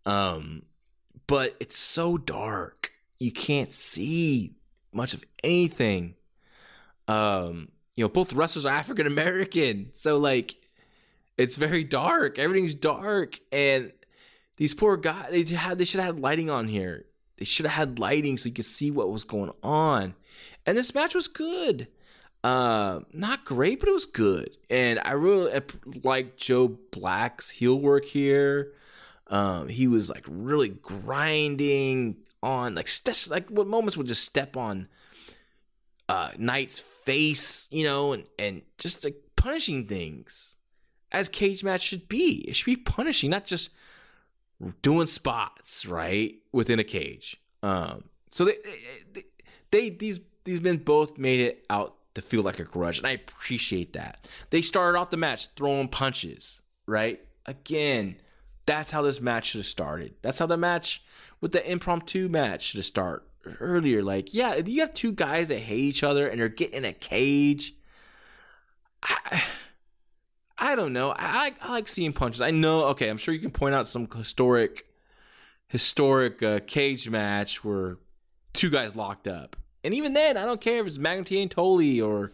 Um, 0.07 0.63
but 1.27 1.55
it's 1.61 1.77
so 1.77 2.17
dark 2.17 2.93
you 3.21 3.31
can't 3.31 3.71
see 3.71 4.55
much 4.93 5.15
of 5.15 5.23
anything. 5.45 6.15
Um, 7.07 7.69
you 8.01 8.07
know, 8.07 8.09
both 8.09 8.33
wrestlers 8.33 8.65
are 8.65 8.73
African 8.73 9.07
American, 9.07 9.91
so 9.93 10.17
like 10.17 10.57
it's 11.37 11.59
very 11.59 11.85
dark. 11.85 12.39
Everything's 12.39 12.75
dark, 12.75 13.39
and 13.53 13.93
these 14.57 14.73
poor 14.73 14.97
guys 14.97 15.27
they 15.31 15.55
had 15.55 15.77
they 15.77 15.85
should 15.85 16.01
have 16.01 16.15
had 16.15 16.21
lighting 16.21 16.49
on 16.49 16.67
here. 16.67 17.05
They 17.37 17.45
should 17.45 17.67
have 17.67 17.75
had 17.75 17.99
lighting 17.99 18.39
so 18.39 18.49
you 18.49 18.55
could 18.55 18.65
see 18.65 18.91
what 18.91 19.11
was 19.11 19.25
going 19.25 19.51
on. 19.63 20.15
And 20.65 20.79
this 20.79 20.95
match 20.95 21.15
was 21.15 21.29
good. 21.29 21.89
Uh, 22.43 23.01
not 23.13 23.45
great, 23.45 23.81
but 23.81 23.91
it 23.91 23.93
was 23.93 24.07
good. 24.07 24.57
And 24.71 24.99
I 25.05 25.11
really 25.13 25.61
like 26.03 26.39
Joe 26.39 26.69
Black's 26.93 27.51
heel 27.51 27.79
work 27.79 28.07
here. 28.07 28.73
Um, 29.27 29.69
he 29.69 29.89
was 29.89 30.09
like 30.09 30.25
really 30.27 30.71
grinding 30.71 32.17
on 32.43 32.75
like 32.77 32.89
st- 32.89 33.29
like 33.31 33.51
what 33.51 33.67
moments 33.67 33.99
would 33.99 34.07
just 34.07 34.25
step 34.25 34.57
on 34.57 34.89
uh 36.11 36.31
Knight's 36.39 36.79
face, 36.79 37.69
you 37.71 37.85
know, 37.85 38.13
and 38.13 38.25
and 38.39 38.63
just 38.79 39.05
like 39.05 39.17
punishing 39.37 39.87
things 39.87 40.57
as 41.13 41.29
cage 41.29 41.65
match 41.65 41.83
should 41.83 42.09
be. 42.09 42.45
It 42.49 42.57
should 42.57 42.67
be 42.67 42.77
punishing, 42.77 43.31
not 43.31 43.45
just 43.45 43.71
doing 44.83 45.07
spots 45.07 45.87
right 45.87 46.35
within 46.53 46.79
a 46.79 46.85
cage. 46.85 47.41
Um, 47.63 48.05
so 48.31 48.45
they, 48.45 48.57
they, 49.13 49.25
they 49.71 49.91
these 49.91 50.21
these 50.45 50.61
men 50.61 50.79
both 50.79 51.19
made 51.19 51.41
it 51.41 51.65
out 51.71 51.97
to 52.15 52.23
feel 52.23 52.43
like 52.43 52.59
a 52.59 52.65
grudge, 52.65 52.99
and 52.99 53.07
I 53.07 53.13
appreciate 53.13 53.93
that. 53.95 54.27
They 54.51 54.63
started 54.63 54.99
off 54.99 55.11
the 55.11 55.17
match 55.17 55.49
throwing 55.57 55.89
punches, 55.89 56.61
right? 56.87 57.21
Again, 57.47 58.17
that's 58.67 58.91
how 58.91 59.03
this 59.03 59.21
match 59.21 59.47
should 59.47 59.61
have 59.61 59.67
started. 59.67 60.15
That's 60.23 60.39
how 60.39 60.47
the 60.47 60.57
match 60.57 61.03
with 61.41 61.53
the 61.53 61.69
impromptu 61.69 62.29
match 62.29 62.63
should 62.63 62.79
have 62.79 62.87
started 62.87 63.27
earlier. 63.61 64.03
Like, 64.03 64.35
yeah, 64.35 64.57
you 64.57 64.81
have 64.81 64.95
two 64.95 65.13
guys 65.13 65.49
that 65.49 65.59
hate 65.59 65.79
each 65.79 66.03
other 66.03 66.29
and 66.29 66.41
they're 66.41 66.49
getting 66.49 66.79
in 66.79 66.85
a 66.85 66.93
cage, 66.93 67.75
I, 69.03 69.43
I 70.59 70.77
don't 70.77 70.93
know. 70.93 71.15
I, 71.17 71.55
I 71.63 71.71
like 71.71 71.89
seeing 71.89 72.13
punches. 72.13 72.43
I 72.43 72.51
know. 72.51 72.87
Okay, 72.89 73.09
I'm 73.09 73.17
sure 73.17 73.33
you 73.33 73.41
can 73.41 73.51
point 73.51 73.75
out 73.75 73.87
some 73.87 74.07
historic, 74.15 74.87
historic 75.69 76.43
uh, 76.43 76.61
cage 76.67 77.09
match 77.09 77.65
where 77.65 77.97
two 78.53 78.69
guys 78.69 78.95
locked 78.95 79.27
up, 79.27 79.57
and 79.83 79.95
even 79.95 80.13
then, 80.13 80.37
I 80.37 80.45
don't 80.45 80.61
care 80.61 80.81
if 80.83 80.87
it's 80.87 80.99
Magnum 80.99 81.49
Tully 81.49 82.01
or 82.03 82.33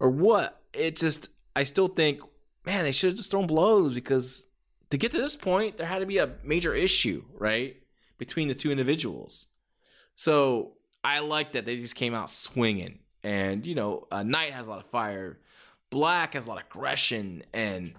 or 0.00 0.10
what. 0.10 0.60
It 0.72 0.96
just 0.96 1.28
I 1.54 1.62
still 1.62 1.86
think, 1.86 2.20
man, 2.66 2.82
they 2.82 2.90
should 2.90 3.10
have 3.10 3.16
just 3.16 3.30
thrown 3.30 3.46
blows 3.46 3.94
because 3.94 4.44
to 4.90 4.98
get 4.98 5.12
to 5.12 5.18
this 5.18 5.36
point, 5.36 5.76
there 5.76 5.86
had 5.86 6.00
to 6.00 6.06
be 6.06 6.18
a 6.18 6.30
major 6.42 6.74
issue, 6.74 7.22
right, 7.34 7.76
between 8.18 8.48
the 8.48 8.56
two 8.56 8.72
individuals. 8.72 9.46
So 10.14 10.72
I 11.04 11.20
like 11.20 11.52
that 11.52 11.66
they 11.66 11.78
just 11.78 11.96
came 11.96 12.14
out 12.14 12.30
swinging, 12.30 12.98
and 13.22 13.66
you 13.66 13.74
know, 13.74 14.06
uh, 14.10 14.22
Knight 14.22 14.52
has 14.52 14.66
a 14.66 14.70
lot 14.70 14.80
of 14.80 14.86
fire. 14.86 15.38
Black 15.90 16.34
has 16.34 16.46
a 16.46 16.48
lot 16.48 16.58
of 16.58 16.64
aggression, 16.66 17.42
and 17.52 17.94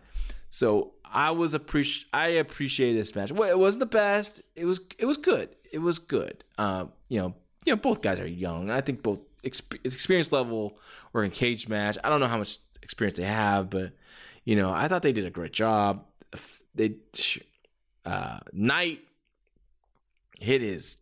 so 0.49 0.93
I 1.03 1.31
was 1.31 1.53
appreciate 1.53 2.07
I 2.13 2.27
appreciate 2.27 2.93
this 2.93 3.15
match. 3.15 3.31
Well, 3.31 3.49
it 3.49 3.59
wasn't 3.59 3.81
the 3.81 3.85
best. 3.87 4.41
It 4.55 4.65
was 4.65 4.79
it 4.97 5.05
was 5.05 5.17
good. 5.17 5.55
It 5.71 5.79
was 5.79 5.99
good. 5.99 6.43
Uh, 6.57 6.85
you 7.09 7.19
know, 7.19 7.35
you 7.65 7.73
know, 7.73 7.77
both 7.77 8.01
guys 8.01 8.19
are 8.19 8.27
young. 8.27 8.69
I 8.69 8.81
think 8.81 9.03
both 9.03 9.19
experience 9.43 10.31
level 10.31 10.77
or 11.13 11.23
in 11.23 11.31
cage 11.31 11.67
match. 11.67 11.97
I 12.03 12.09
don't 12.09 12.19
know 12.19 12.27
how 12.27 12.37
much 12.37 12.59
experience 12.81 13.17
they 13.17 13.25
have, 13.25 13.69
but 13.69 13.93
you 14.45 14.55
know, 14.55 14.71
I 14.71 14.87
thought 14.87 15.01
they 15.01 15.13
did 15.13 15.25
a 15.25 15.29
great 15.29 15.53
job. 15.53 16.05
They 16.75 16.95
uh, 18.05 18.39
Knight 18.51 19.01
hit 20.39 20.61
his 20.61 20.97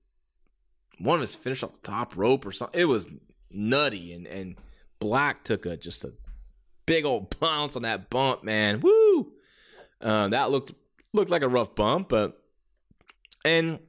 one 1.03 1.17
of 1.17 1.23
us 1.23 1.35
finish 1.35 1.63
off 1.63 1.71
the 1.71 1.87
top 1.87 2.15
rope 2.15 2.45
or 2.45 2.51
something. 2.51 2.79
It 2.79 2.85
was 2.85 3.07
nutty, 3.49 4.13
and 4.13 4.27
and 4.27 4.55
Black 4.99 5.43
took 5.43 5.65
a 5.65 5.77
just 5.77 6.03
a 6.03 6.13
big 6.85 7.05
old 7.05 7.39
bounce 7.39 7.75
on 7.75 7.83
that 7.83 8.09
bump, 8.09 8.43
man. 8.43 8.81
Woo! 8.81 9.33
Uh, 9.99 10.27
that 10.29 10.51
looked 10.51 10.73
looked 11.13 11.31
like 11.31 11.41
a 11.41 11.49
rough 11.49 11.75
bump, 11.75 12.09
but 12.09 12.41
and 13.43 13.79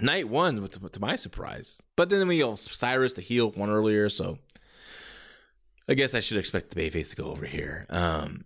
Knight 0.00 0.28
won 0.28 0.66
to, 0.66 0.88
to 0.88 1.00
my 1.00 1.16
surprise. 1.16 1.82
But 1.96 2.08
then 2.08 2.26
we 2.28 2.42
all 2.42 2.56
Cyrus 2.56 3.14
the 3.14 3.22
heel 3.22 3.50
won 3.50 3.70
earlier, 3.70 4.08
so 4.08 4.38
I 5.88 5.94
guess 5.94 6.14
I 6.14 6.20
should 6.20 6.36
expect 6.36 6.70
the 6.70 6.80
Bayface 6.80 7.10
to 7.10 7.16
go 7.16 7.30
over 7.30 7.46
here. 7.46 7.86
Um, 7.88 8.44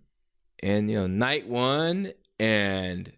and 0.61 0.89
you 0.89 0.97
know, 0.97 1.07
Knight 1.07 1.47
won 1.47 2.13
and 2.39 3.11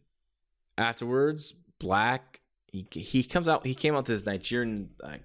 afterwards, 0.77 1.53
Black 1.79 2.41
he 2.75 2.99
he 2.99 3.23
comes 3.23 3.47
out. 3.47 3.65
He 3.65 3.75
came 3.75 3.93
out 3.93 4.03
with 4.03 4.07
his 4.07 4.25
Nigerian 4.25 4.89
uh, 5.03 5.17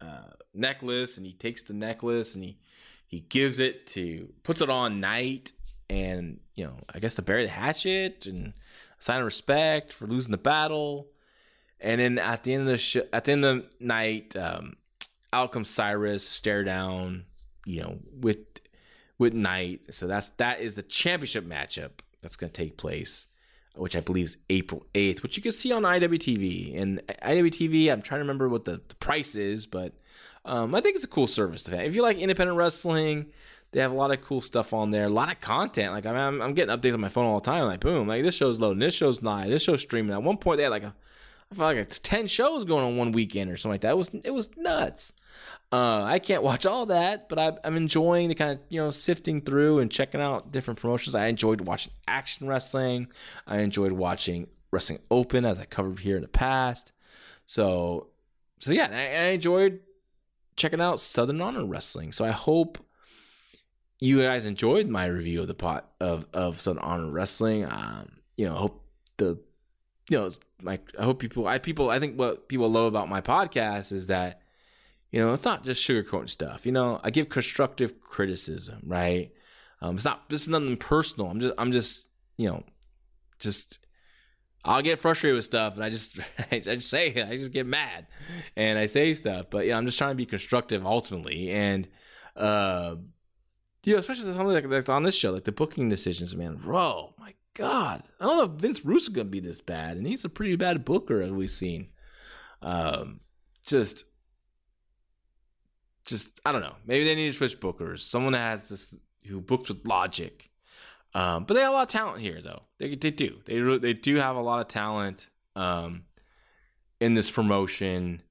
uh, 0.00 0.30
necklace, 0.54 1.16
and 1.16 1.26
he 1.26 1.32
takes 1.32 1.62
the 1.62 1.74
necklace 1.74 2.34
and 2.34 2.44
he 2.44 2.58
he 3.06 3.20
gives 3.20 3.58
it 3.58 3.86
to 3.88 4.28
puts 4.42 4.60
it 4.60 4.70
on 4.70 5.00
Knight 5.00 5.52
and 5.88 6.40
you 6.54 6.64
know, 6.64 6.76
I 6.92 6.98
guess 6.98 7.14
to 7.16 7.22
bury 7.22 7.44
the 7.44 7.50
hatchet 7.50 8.26
and 8.26 8.52
sign 8.98 9.20
of 9.20 9.24
respect 9.24 9.92
for 9.92 10.06
losing 10.06 10.32
the 10.32 10.38
battle. 10.38 11.08
And 11.78 12.00
then 12.00 12.18
at 12.18 12.42
the 12.42 12.54
end 12.54 12.62
of 12.62 12.68
the 12.68 12.78
sh- 12.78 12.96
at 13.12 13.24
the 13.24 13.32
end 13.32 13.44
of 13.44 13.56
the 13.56 13.84
night, 13.84 14.34
um, 14.34 14.76
out 15.32 15.52
comes 15.52 15.68
Cyrus, 15.68 16.26
stare 16.26 16.64
down, 16.64 17.24
you 17.66 17.82
know, 17.82 17.98
with 18.18 18.38
with 19.18 19.34
Knight. 19.34 19.94
So 19.94 20.06
that's 20.06 20.30
that 20.38 20.60
is 20.60 20.74
the 20.74 20.82
championship 20.82 21.44
matchup 21.44 21.90
that's 22.22 22.36
going 22.36 22.50
to 22.50 22.62
take 22.62 22.76
place, 22.76 23.26
which 23.76 23.96
I 23.96 24.00
believe 24.00 24.24
is 24.24 24.36
April 24.50 24.86
eighth, 24.94 25.22
which 25.22 25.36
you 25.36 25.42
can 25.42 25.52
see 25.52 25.72
on 25.72 25.82
IWTV. 25.82 26.80
And 26.80 27.00
IWTV, 27.22 27.92
I'm 27.92 28.02
trying 28.02 28.18
to 28.18 28.24
remember 28.24 28.48
what 28.48 28.64
the, 28.64 28.80
the 28.88 28.94
price 28.96 29.34
is, 29.34 29.66
but 29.66 29.92
um, 30.44 30.74
I 30.74 30.80
think 30.80 30.96
it's 30.96 31.04
a 31.04 31.08
cool 31.08 31.26
service 31.26 31.62
to 31.64 31.76
have. 31.76 31.86
If 31.86 31.94
you 31.94 32.02
like 32.02 32.18
independent 32.18 32.56
wrestling, 32.56 33.26
they 33.72 33.80
have 33.80 33.92
a 33.92 33.96
lot 33.96 34.12
of 34.12 34.22
cool 34.22 34.40
stuff 34.40 34.72
on 34.72 34.90
there, 34.90 35.06
a 35.06 35.08
lot 35.08 35.32
of 35.32 35.40
content. 35.40 35.92
Like 35.92 36.06
I 36.06 36.12
mean, 36.12 36.20
I'm, 36.20 36.42
I'm 36.42 36.54
getting 36.54 36.74
updates 36.74 36.94
on 36.94 37.00
my 37.00 37.08
phone 37.08 37.26
all 37.26 37.40
the 37.40 37.44
time. 37.44 37.64
Like 37.64 37.80
boom, 37.80 38.08
like 38.08 38.22
this 38.22 38.34
show's 38.34 38.58
loading, 38.58 38.78
this 38.78 38.94
show's 38.94 39.22
live, 39.22 39.50
this 39.50 39.62
show's 39.62 39.82
streaming. 39.82 40.12
At 40.12 40.22
one 40.22 40.36
point, 40.36 40.58
they 40.58 40.62
had 40.62 40.70
like 40.70 40.84
a 40.84 40.94
I 41.50 41.54
felt 41.54 41.68
like 41.68 41.76
it's 41.76 41.98
ten 41.98 42.26
shows 42.26 42.64
going 42.64 42.84
on 42.84 42.96
one 42.96 43.12
weekend 43.12 43.50
or 43.50 43.56
something 43.56 43.74
like 43.74 43.80
that. 43.82 43.92
It 43.92 43.96
was 43.96 44.10
it 44.24 44.32
was 44.32 44.48
nuts. 44.56 45.12
Uh, 45.72 46.02
I 46.02 46.18
can't 46.18 46.42
watch 46.42 46.64
all 46.66 46.86
that, 46.86 47.28
but 47.28 47.38
I, 47.38 47.52
I'm 47.64 47.76
enjoying 47.76 48.28
the 48.28 48.34
kind 48.34 48.52
of 48.52 48.58
you 48.68 48.80
know 48.80 48.90
sifting 48.90 49.40
through 49.40 49.78
and 49.78 49.90
checking 49.90 50.20
out 50.20 50.52
different 50.52 50.80
promotions. 50.80 51.14
I 51.14 51.26
enjoyed 51.26 51.60
watching 51.60 51.92
action 52.08 52.46
wrestling. 52.46 53.08
I 53.46 53.58
enjoyed 53.58 53.92
watching 53.92 54.48
wrestling 54.70 54.98
open 55.10 55.44
as 55.44 55.58
I 55.58 55.64
covered 55.64 56.00
here 56.00 56.16
in 56.16 56.22
the 56.22 56.28
past. 56.28 56.92
So 57.46 58.08
so 58.58 58.72
yeah, 58.72 58.88
I, 58.90 59.26
I 59.26 59.28
enjoyed 59.30 59.80
checking 60.56 60.80
out 60.80 61.00
Southern 61.00 61.40
Honor 61.40 61.64
Wrestling. 61.64 62.12
So 62.12 62.24
I 62.24 62.30
hope 62.30 62.78
you 63.98 64.22
guys 64.22 64.46
enjoyed 64.46 64.88
my 64.88 65.06
review 65.06 65.40
of 65.42 65.46
the 65.46 65.54
pot 65.54 65.90
of 66.00 66.26
of 66.32 66.60
Southern 66.60 66.82
Honor 66.82 67.10
Wrestling. 67.10 67.64
Um, 67.64 68.18
you 68.36 68.46
know, 68.46 68.54
hope 68.54 68.84
the 69.16 69.38
you 70.08 70.18
know 70.18 70.30
like 70.62 70.92
I 70.98 71.04
hope 71.04 71.18
people 71.18 71.46
I 71.46 71.58
people 71.58 71.90
I 71.90 71.98
think 71.98 72.18
what 72.18 72.48
people 72.48 72.70
love 72.70 72.86
about 72.86 73.08
my 73.08 73.20
podcast 73.20 73.92
is 73.92 74.06
that 74.06 74.40
you 75.10 75.20
know 75.20 75.32
it's 75.32 75.44
not 75.44 75.64
just 75.64 75.86
sugarcoating 75.86 76.30
stuff. 76.30 76.66
You 76.66 76.72
know, 76.72 77.00
I 77.02 77.10
give 77.10 77.28
constructive 77.28 78.00
criticism, 78.00 78.82
right? 78.86 79.32
Um, 79.82 79.96
it's 79.96 80.04
not 80.04 80.28
this 80.28 80.42
is 80.42 80.48
nothing 80.48 80.76
personal. 80.76 81.30
I'm 81.30 81.40
just 81.40 81.54
I'm 81.58 81.72
just 81.72 82.06
you 82.36 82.48
know 82.48 82.64
just 83.38 83.78
I'll 84.64 84.82
get 84.82 84.98
frustrated 84.98 85.36
with 85.36 85.44
stuff 85.44 85.74
and 85.74 85.84
I 85.84 85.90
just 85.90 86.18
I 86.50 86.58
just 86.58 86.90
say 86.90 87.08
it. 87.08 87.28
I 87.28 87.36
just 87.36 87.52
get 87.52 87.66
mad 87.66 88.06
and 88.56 88.78
I 88.78 88.86
say 88.86 89.14
stuff. 89.14 89.46
But 89.50 89.64
you 89.64 89.72
know, 89.72 89.78
I'm 89.78 89.86
just 89.86 89.98
trying 89.98 90.10
to 90.10 90.16
be 90.16 90.26
constructive 90.26 90.84
ultimately 90.84 91.50
and 91.50 91.88
uh 92.34 92.96
you 93.84 93.92
know, 93.92 94.00
especially 94.00 94.24
something 94.24 94.48
like, 94.48 94.66
like 94.66 94.88
on 94.88 95.04
this 95.04 95.14
show, 95.14 95.30
like 95.30 95.44
the 95.44 95.52
booking 95.52 95.88
decisions, 95.88 96.34
man. 96.34 96.56
Bro, 96.56 97.14
my 97.18 97.35
God. 97.56 98.02
I 98.20 98.24
don't 98.24 98.36
know 98.36 98.54
if 98.54 98.60
Vince 98.60 98.84
Russo 98.84 99.12
gonna 99.12 99.24
be 99.24 99.40
this 99.40 99.60
bad, 99.60 99.96
and 99.96 100.06
he's 100.06 100.24
a 100.24 100.28
pretty 100.28 100.56
bad 100.56 100.84
booker 100.84 101.20
as 101.20 101.32
we've 101.32 101.50
seen. 101.50 101.88
Um 102.62 103.20
just 103.66 104.04
just 106.06 106.40
I 106.44 106.52
don't 106.52 106.62
know. 106.62 106.76
Maybe 106.86 107.04
they 107.04 107.14
need 107.14 107.28
to 107.28 107.36
switch 107.36 107.60
bookers. 107.60 108.00
Someone 108.00 108.32
that 108.32 108.38
has 108.38 108.68
this 108.68 108.94
who 109.26 109.40
books 109.40 109.68
with 109.68 109.86
logic. 109.86 110.50
Um, 111.14 111.44
but 111.44 111.54
they 111.54 111.60
have 111.60 111.72
a 111.72 111.76
lot 111.76 111.82
of 111.82 111.88
talent 111.88 112.20
here, 112.20 112.40
though. 112.42 112.62
They 112.78 112.94
they 112.94 113.10
do. 113.10 113.40
They 113.44 113.60
they 113.78 113.92
do 113.92 114.16
have 114.16 114.36
a 114.36 114.40
lot 114.40 114.60
of 114.60 114.68
talent 114.68 115.28
um, 115.54 116.04
in 117.00 117.14
this 117.14 117.30
promotion. 117.30 118.22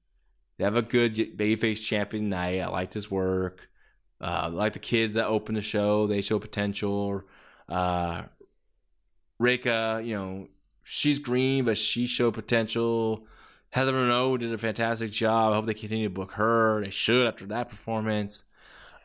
They 0.56 0.64
have 0.64 0.76
a 0.76 0.82
good 0.82 1.16
babyface 1.36 1.84
champion 1.84 2.28
Knight. 2.28 2.60
I 2.60 2.68
liked 2.68 2.94
his 2.94 3.10
work. 3.10 3.68
Uh, 4.18 4.48
like 4.50 4.72
the 4.72 4.78
kids 4.78 5.14
that 5.14 5.26
open 5.26 5.54
the 5.54 5.60
show. 5.60 6.06
They 6.06 6.22
show 6.22 6.38
potential. 6.38 7.22
Uh, 7.68 8.22
Reika, 9.40 10.04
you 10.04 10.14
know, 10.14 10.48
she's 10.82 11.18
green, 11.18 11.64
but 11.64 11.78
she 11.78 12.06
showed 12.06 12.34
potential. 12.34 13.26
Heather 13.70 13.92
Renault 13.92 14.38
did 14.38 14.52
a 14.52 14.58
fantastic 14.58 15.10
job. 15.10 15.52
I 15.52 15.56
hope 15.56 15.66
they 15.66 15.74
continue 15.74 16.08
to 16.08 16.14
book 16.14 16.32
her. 16.32 16.82
They 16.82 16.90
should 16.90 17.26
after 17.26 17.46
that 17.46 17.68
performance. 17.68 18.44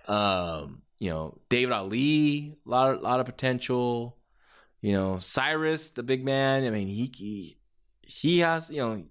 Um, 0.07 0.83
you 0.99 1.09
know, 1.09 1.37
David 1.49 1.73
Ali, 1.73 2.55
a 2.65 2.69
lot, 2.69 2.93
of, 2.93 3.01
lot 3.01 3.19
of 3.19 3.25
potential. 3.25 4.17
You 4.81 4.93
know, 4.93 5.19
Cyrus, 5.19 5.89
the 5.91 6.03
big 6.03 6.23
man. 6.23 6.65
I 6.65 6.69
mean, 6.69 6.87
he, 6.87 7.11
he 7.15 7.57
he 8.01 8.39
has, 8.39 8.69
you 8.69 8.81
know, 8.81 9.03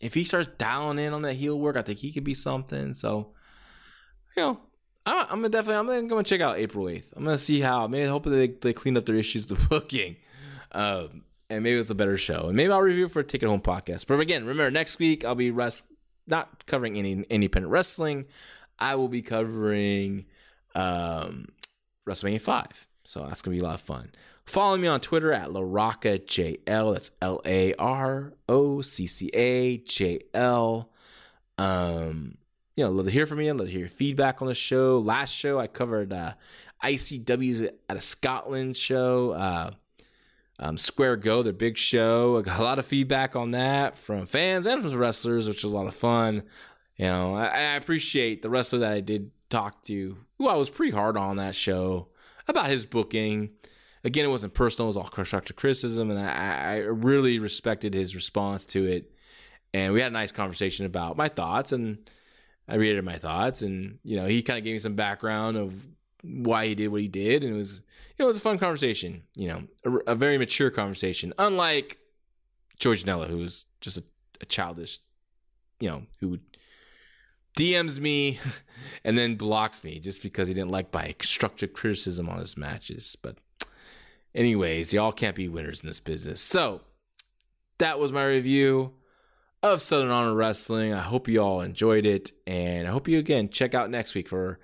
if 0.00 0.14
he 0.14 0.24
starts 0.24 0.48
dialing 0.58 0.98
in 0.98 1.12
on 1.12 1.22
that 1.22 1.34
heel 1.34 1.58
work, 1.58 1.76
I 1.76 1.82
think 1.82 1.98
he 1.98 2.12
could 2.12 2.24
be 2.24 2.34
something. 2.34 2.94
So, 2.94 3.32
you 4.36 4.42
know, 4.42 4.60
I'm 5.06 5.28
gonna 5.28 5.48
definitely, 5.48 5.96
I'm 5.96 6.08
gonna 6.08 6.22
check 6.22 6.40
out 6.40 6.58
April 6.58 6.86
8th. 6.86 7.12
I'm 7.16 7.24
gonna 7.24 7.38
see 7.38 7.60
how. 7.60 7.86
Maybe 7.86 8.08
hopefully 8.08 8.46
they, 8.46 8.54
they 8.60 8.72
clean 8.72 8.96
up 8.96 9.06
their 9.06 9.16
issues 9.16 9.48
with 9.48 9.68
booking. 9.68 10.16
Um, 10.72 11.22
and 11.48 11.64
maybe 11.64 11.78
it's 11.78 11.90
a 11.90 11.94
better 11.94 12.16
show. 12.16 12.46
And 12.46 12.56
maybe 12.56 12.72
I'll 12.72 12.80
review 12.80 13.08
for 13.08 13.20
a 13.20 13.24
Take 13.24 13.42
It 13.42 13.46
Home 13.46 13.60
podcast. 13.60 14.06
But 14.06 14.20
again, 14.20 14.44
remember 14.44 14.70
next 14.70 14.98
week 14.98 15.24
I'll 15.24 15.34
be 15.34 15.50
rest 15.50 15.86
not 16.26 16.66
covering 16.66 16.96
any 16.96 17.24
independent 17.28 17.72
wrestling. 17.72 18.26
I 18.78 18.94
will 18.94 19.08
be 19.08 19.22
covering 19.22 20.26
um, 20.74 21.48
WrestleMania 22.08 22.40
five. 22.40 22.86
So 23.04 23.26
that's 23.26 23.42
gonna 23.42 23.56
be 23.56 23.60
a 23.60 23.64
lot 23.64 23.74
of 23.74 23.80
fun. 23.80 24.12
Follow 24.46 24.76
me 24.76 24.88
on 24.88 25.00
Twitter 25.00 25.32
at 25.32 25.48
LaRoccaJL. 25.48 26.92
That's 26.92 27.10
L 27.20 27.40
A 27.44 27.74
R 27.74 28.32
O 28.48 28.82
C 28.82 29.06
C 29.06 29.30
A 29.34 29.78
J 29.78 30.20
L. 30.32 30.90
Um, 31.58 32.38
you 32.76 32.84
know, 32.84 32.90
love 32.90 33.06
to 33.06 33.12
hear 33.12 33.26
from 33.26 33.40
you. 33.40 33.52
Love 33.52 33.66
to 33.66 33.70
hear 33.70 33.80
your 33.80 33.88
feedback 33.88 34.40
on 34.40 34.48
the 34.48 34.54
show. 34.54 34.98
Last 34.98 35.32
show 35.32 35.58
I 35.58 35.66
covered 35.66 36.12
uh, 36.12 36.34
ICW's 36.82 37.62
at 37.62 37.96
a 37.96 38.00
Scotland 38.00 38.76
show. 38.76 39.32
Uh, 39.32 39.70
um, 40.60 40.76
Square 40.76 41.16
Go, 41.16 41.42
their 41.42 41.54
big 41.54 41.76
show. 41.78 42.38
I 42.38 42.42
got 42.42 42.60
a 42.60 42.62
lot 42.62 42.78
of 42.78 42.86
feedback 42.86 43.34
on 43.34 43.52
that 43.52 43.96
from 43.96 44.26
fans 44.26 44.66
and 44.66 44.82
from 44.82 44.94
wrestlers, 44.94 45.48
which 45.48 45.64
was 45.64 45.72
a 45.72 45.76
lot 45.76 45.86
of 45.86 45.94
fun. 45.94 46.42
You 46.96 47.06
know, 47.06 47.34
I, 47.34 47.46
I 47.46 47.76
appreciate 47.76 48.42
the 48.42 48.50
wrestler 48.50 48.80
that 48.80 48.92
I 48.92 49.00
did 49.00 49.30
talk 49.48 49.82
to, 49.84 50.18
who 50.36 50.48
I 50.48 50.54
was 50.54 50.68
pretty 50.68 50.92
hard 50.92 51.16
on 51.16 51.36
that 51.38 51.54
show 51.54 52.08
about 52.46 52.68
his 52.68 52.84
booking. 52.84 53.50
Again, 54.04 54.26
it 54.26 54.28
wasn't 54.28 54.52
personal; 54.52 54.86
it 54.86 54.90
was 54.90 54.96
all 54.98 55.08
constructive 55.08 55.56
criticism, 55.56 56.10
and 56.10 56.20
I, 56.20 56.74
I 56.74 56.76
really 56.76 57.38
respected 57.38 57.94
his 57.94 58.14
response 58.14 58.66
to 58.66 58.84
it. 58.84 59.10
And 59.72 59.94
we 59.94 60.00
had 60.00 60.12
a 60.12 60.14
nice 60.14 60.32
conversation 60.32 60.84
about 60.84 61.16
my 61.16 61.28
thoughts, 61.28 61.72
and 61.72 62.10
I 62.68 62.74
reiterated 62.74 63.04
my 63.04 63.18
thoughts, 63.18 63.62
and 63.62 63.98
you 64.04 64.16
know, 64.16 64.26
he 64.26 64.42
kind 64.42 64.58
of 64.58 64.64
gave 64.64 64.74
me 64.74 64.78
some 64.78 64.94
background 64.94 65.56
of 65.56 65.74
why 66.22 66.66
he 66.66 66.74
did 66.74 66.88
what 66.88 67.00
he 67.00 67.08
did, 67.08 67.44
and 67.44 67.54
it 67.54 67.56
was 67.56 67.82
it 68.18 68.24
was 68.24 68.36
a 68.36 68.40
fun 68.40 68.58
conversation. 68.58 69.22
You 69.34 69.48
know, 69.48 69.62
a, 69.84 70.12
a 70.12 70.14
very 70.14 70.38
mature 70.38 70.70
conversation, 70.70 71.32
unlike 71.38 71.98
George 72.78 73.04
Nella, 73.04 73.26
who 73.28 73.38
was 73.38 73.64
just 73.80 73.98
a, 73.98 74.04
a 74.40 74.46
childish, 74.46 74.98
you 75.78 75.88
know, 75.88 76.02
who 76.20 76.38
DMs 77.56 77.98
me 77.98 78.38
and 79.04 79.16
then 79.16 79.36
blocks 79.36 79.84
me 79.84 79.98
just 79.98 80.22
because 80.22 80.48
he 80.48 80.54
didn't 80.54 80.70
like 80.70 80.92
my 80.92 81.14
constructive 81.18 81.72
criticism 81.72 82.28
on 82.28 82.38
his 82.38 82.56
matches. 82.56 83.16
But 83.20 83.36
anyways, 84.34 84.92
y'all 84.92 85.12
can't 85.12 85.36
be 85.36 85.48
winners 85.48 85.80
in 85.82 85.88
this 85.88 86.00
business. 86.00 86.40
So 86.40 86.82
that 87.78 87.98
was 87.98 88.12
my 88.12 88.24
review 88.24 88.92
of 89.62 89.82
Southern 89.82 90.10
Honor 90.10 90.34
Wrestling. 90.34 90.94
I 90.94 91.00
hope 91.00 91.28
you 91.28 91.40
all 91.40 91.60
enjoyed 91.60 92.06
it, 92.06 92.32
and 92.46 92.88
I 92.88 92.90
hope 92.90 93.08
you 93.08 93.18
again 93.18 93.50
check 93.50 93.74
out 93.74 93.90
next 93.90 94.14
week 94.14 94.28
for 94.28 94.58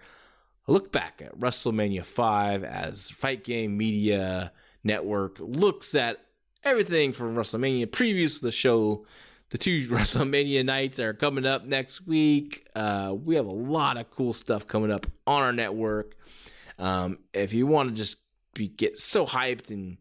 a 0.68 0.72
look 0.72 0.92
back 0.92 1.22
at 1.24 1.38
WrestleMania 1.38 2.04
5 2.04 2.64
as 2.64 3.10
Fight 3.10 3.44
Game 3.44 3.76
Media 3.76 4.52
Network 4.82 5.38
looks 5.38 5.94
at 5.94 6.18
everything 6.64 7.12
from 7.12 7.36
WrestleMania 7.36 7.86
previews 7.86 8.38
to 8.38 8.46
the 8.46 8.52
show. 8.52 9.06
The 9.50 9.58
two 9.58 9.88
WrestleMania 9.88 10.64
nights 10.64 10.98
are 10.98 11.14
coming 11.14 11.46
up 11.46 11.64
next 11.64 12.06
week. 12.06 12.66
Uh, 12.74 13.14
we 13.16 13.36
have 13.36 13.46
a 13.46 13.54
lot 13.54 13.96
of 13.96 14.10
cool 14.10 14.32
stuff 14.32 14.66
coming 14.66 14.90
up 14.90 15.06
on 15.26 15.42
our 15.42 15.52
network. 15.52 16.16
Um, 16.78 17.18
if 17.32 17.54
you 17.54 17.66
want 17.66 17.90
to 17.90 17.94
just 17.94 18.18
be, 18.54 18.68
get 18.68 18.98
so 18.98 19.24
hyped 19.24 19.70
and 19.70 19.98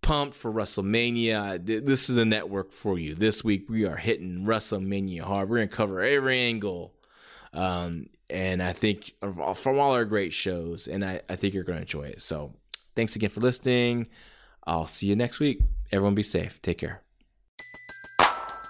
pumped 0.00 0.34
for 0.34 0.50
WrestleMania, 0.50 1.84
this 1.84 2.08
is 2.08 2.16
the 2.16 2.24
network 2.24 2.72
for 2.72 2.98
you. 2.98 3.14
This 3.14 3.44
week 3.44 3.68
we 3.68 3.84
are 3.84 3.96
hitting 3.96 4.44
WrestleMania 4.46 5.20
hard. 5.20 5.50
We're 5.50 5.58
going 5.58 5.68
to 5.68 5.76
cover 5.76 6.00
every 6.00 6.40
angle. 6.40 6.94
Um, 7.52 8.08
and 8.28 8.62
I 8.62 8.72
think 8.72 9.12
from 9.20 9.78
all 9.78 9.92
our 9.92 10.04
great 10.04 10.32
shows, 10.32 10.88
and 10.88 11.04
I, 11.04 11.20
I 11.28 11.36
think 11.36 11.54
you're 11.54 11.64
going 11.64 11.76
to 11.76 11.82
enjoy 11.82 12.08
it. 12.08 12.22
So 12.22 12.54
thanks 12.94 13.16
again 13.16 13.30
for 13.30 13.40
listening. 13.40 14.08
I'll 14.66 14.86
see 14.86 15.06
you 15.06 15.16
next 15.16 15.38
week. 15.38 15.60
Everyone 15.92 16.14
be 16.14 16.22
safe. 16.22 16.60
Take 16.62 16.78
care. 16.78 17.02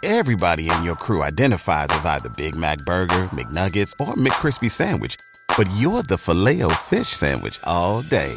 Everybody 0.03 0.71
in 0.71 0.85
your 0.85 0.95
crew 0.95 1.23
identifies 1.23 1.89
as 1.91 2.07
either 2.07 2.29
Big 2.37 2.55
Mac 2.55 2.79
Burger, 2.81 3.25
McNuggets, 3.33 3.93
or 3.99 4.15
McCrispy 4.15 4.71
Sandwich, 4.71 5.17
but 5.57 5.69
you're 5.79 6.03
the 6.03 6.19
filet 6.19 6.63
fish 6.85 7.09
Sandwich 7.09 7.59
all 7.65 8.03
day. 8.03 8.33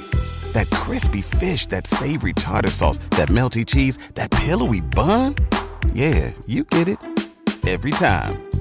That 0.54 0.70
crispy 0.72 1.22
fish, 1.22 1.68
that 1.68 1.86
savory 1.86 2.34
tartar 2.34 2.72
sauce, 2.72 2.98
that 3.12 3.30
melty 3.30 3.66
cheese, 3.68 3.98
that 4.16 4.32
pillowy 4.32 4.82
bun. 4.82 5.36
Yeah, 5.94 6.32
you 6.48 6.64
get 6.64 6.88
it 6.88 6.98
every 7.68 7.92
time. 7.92 8.49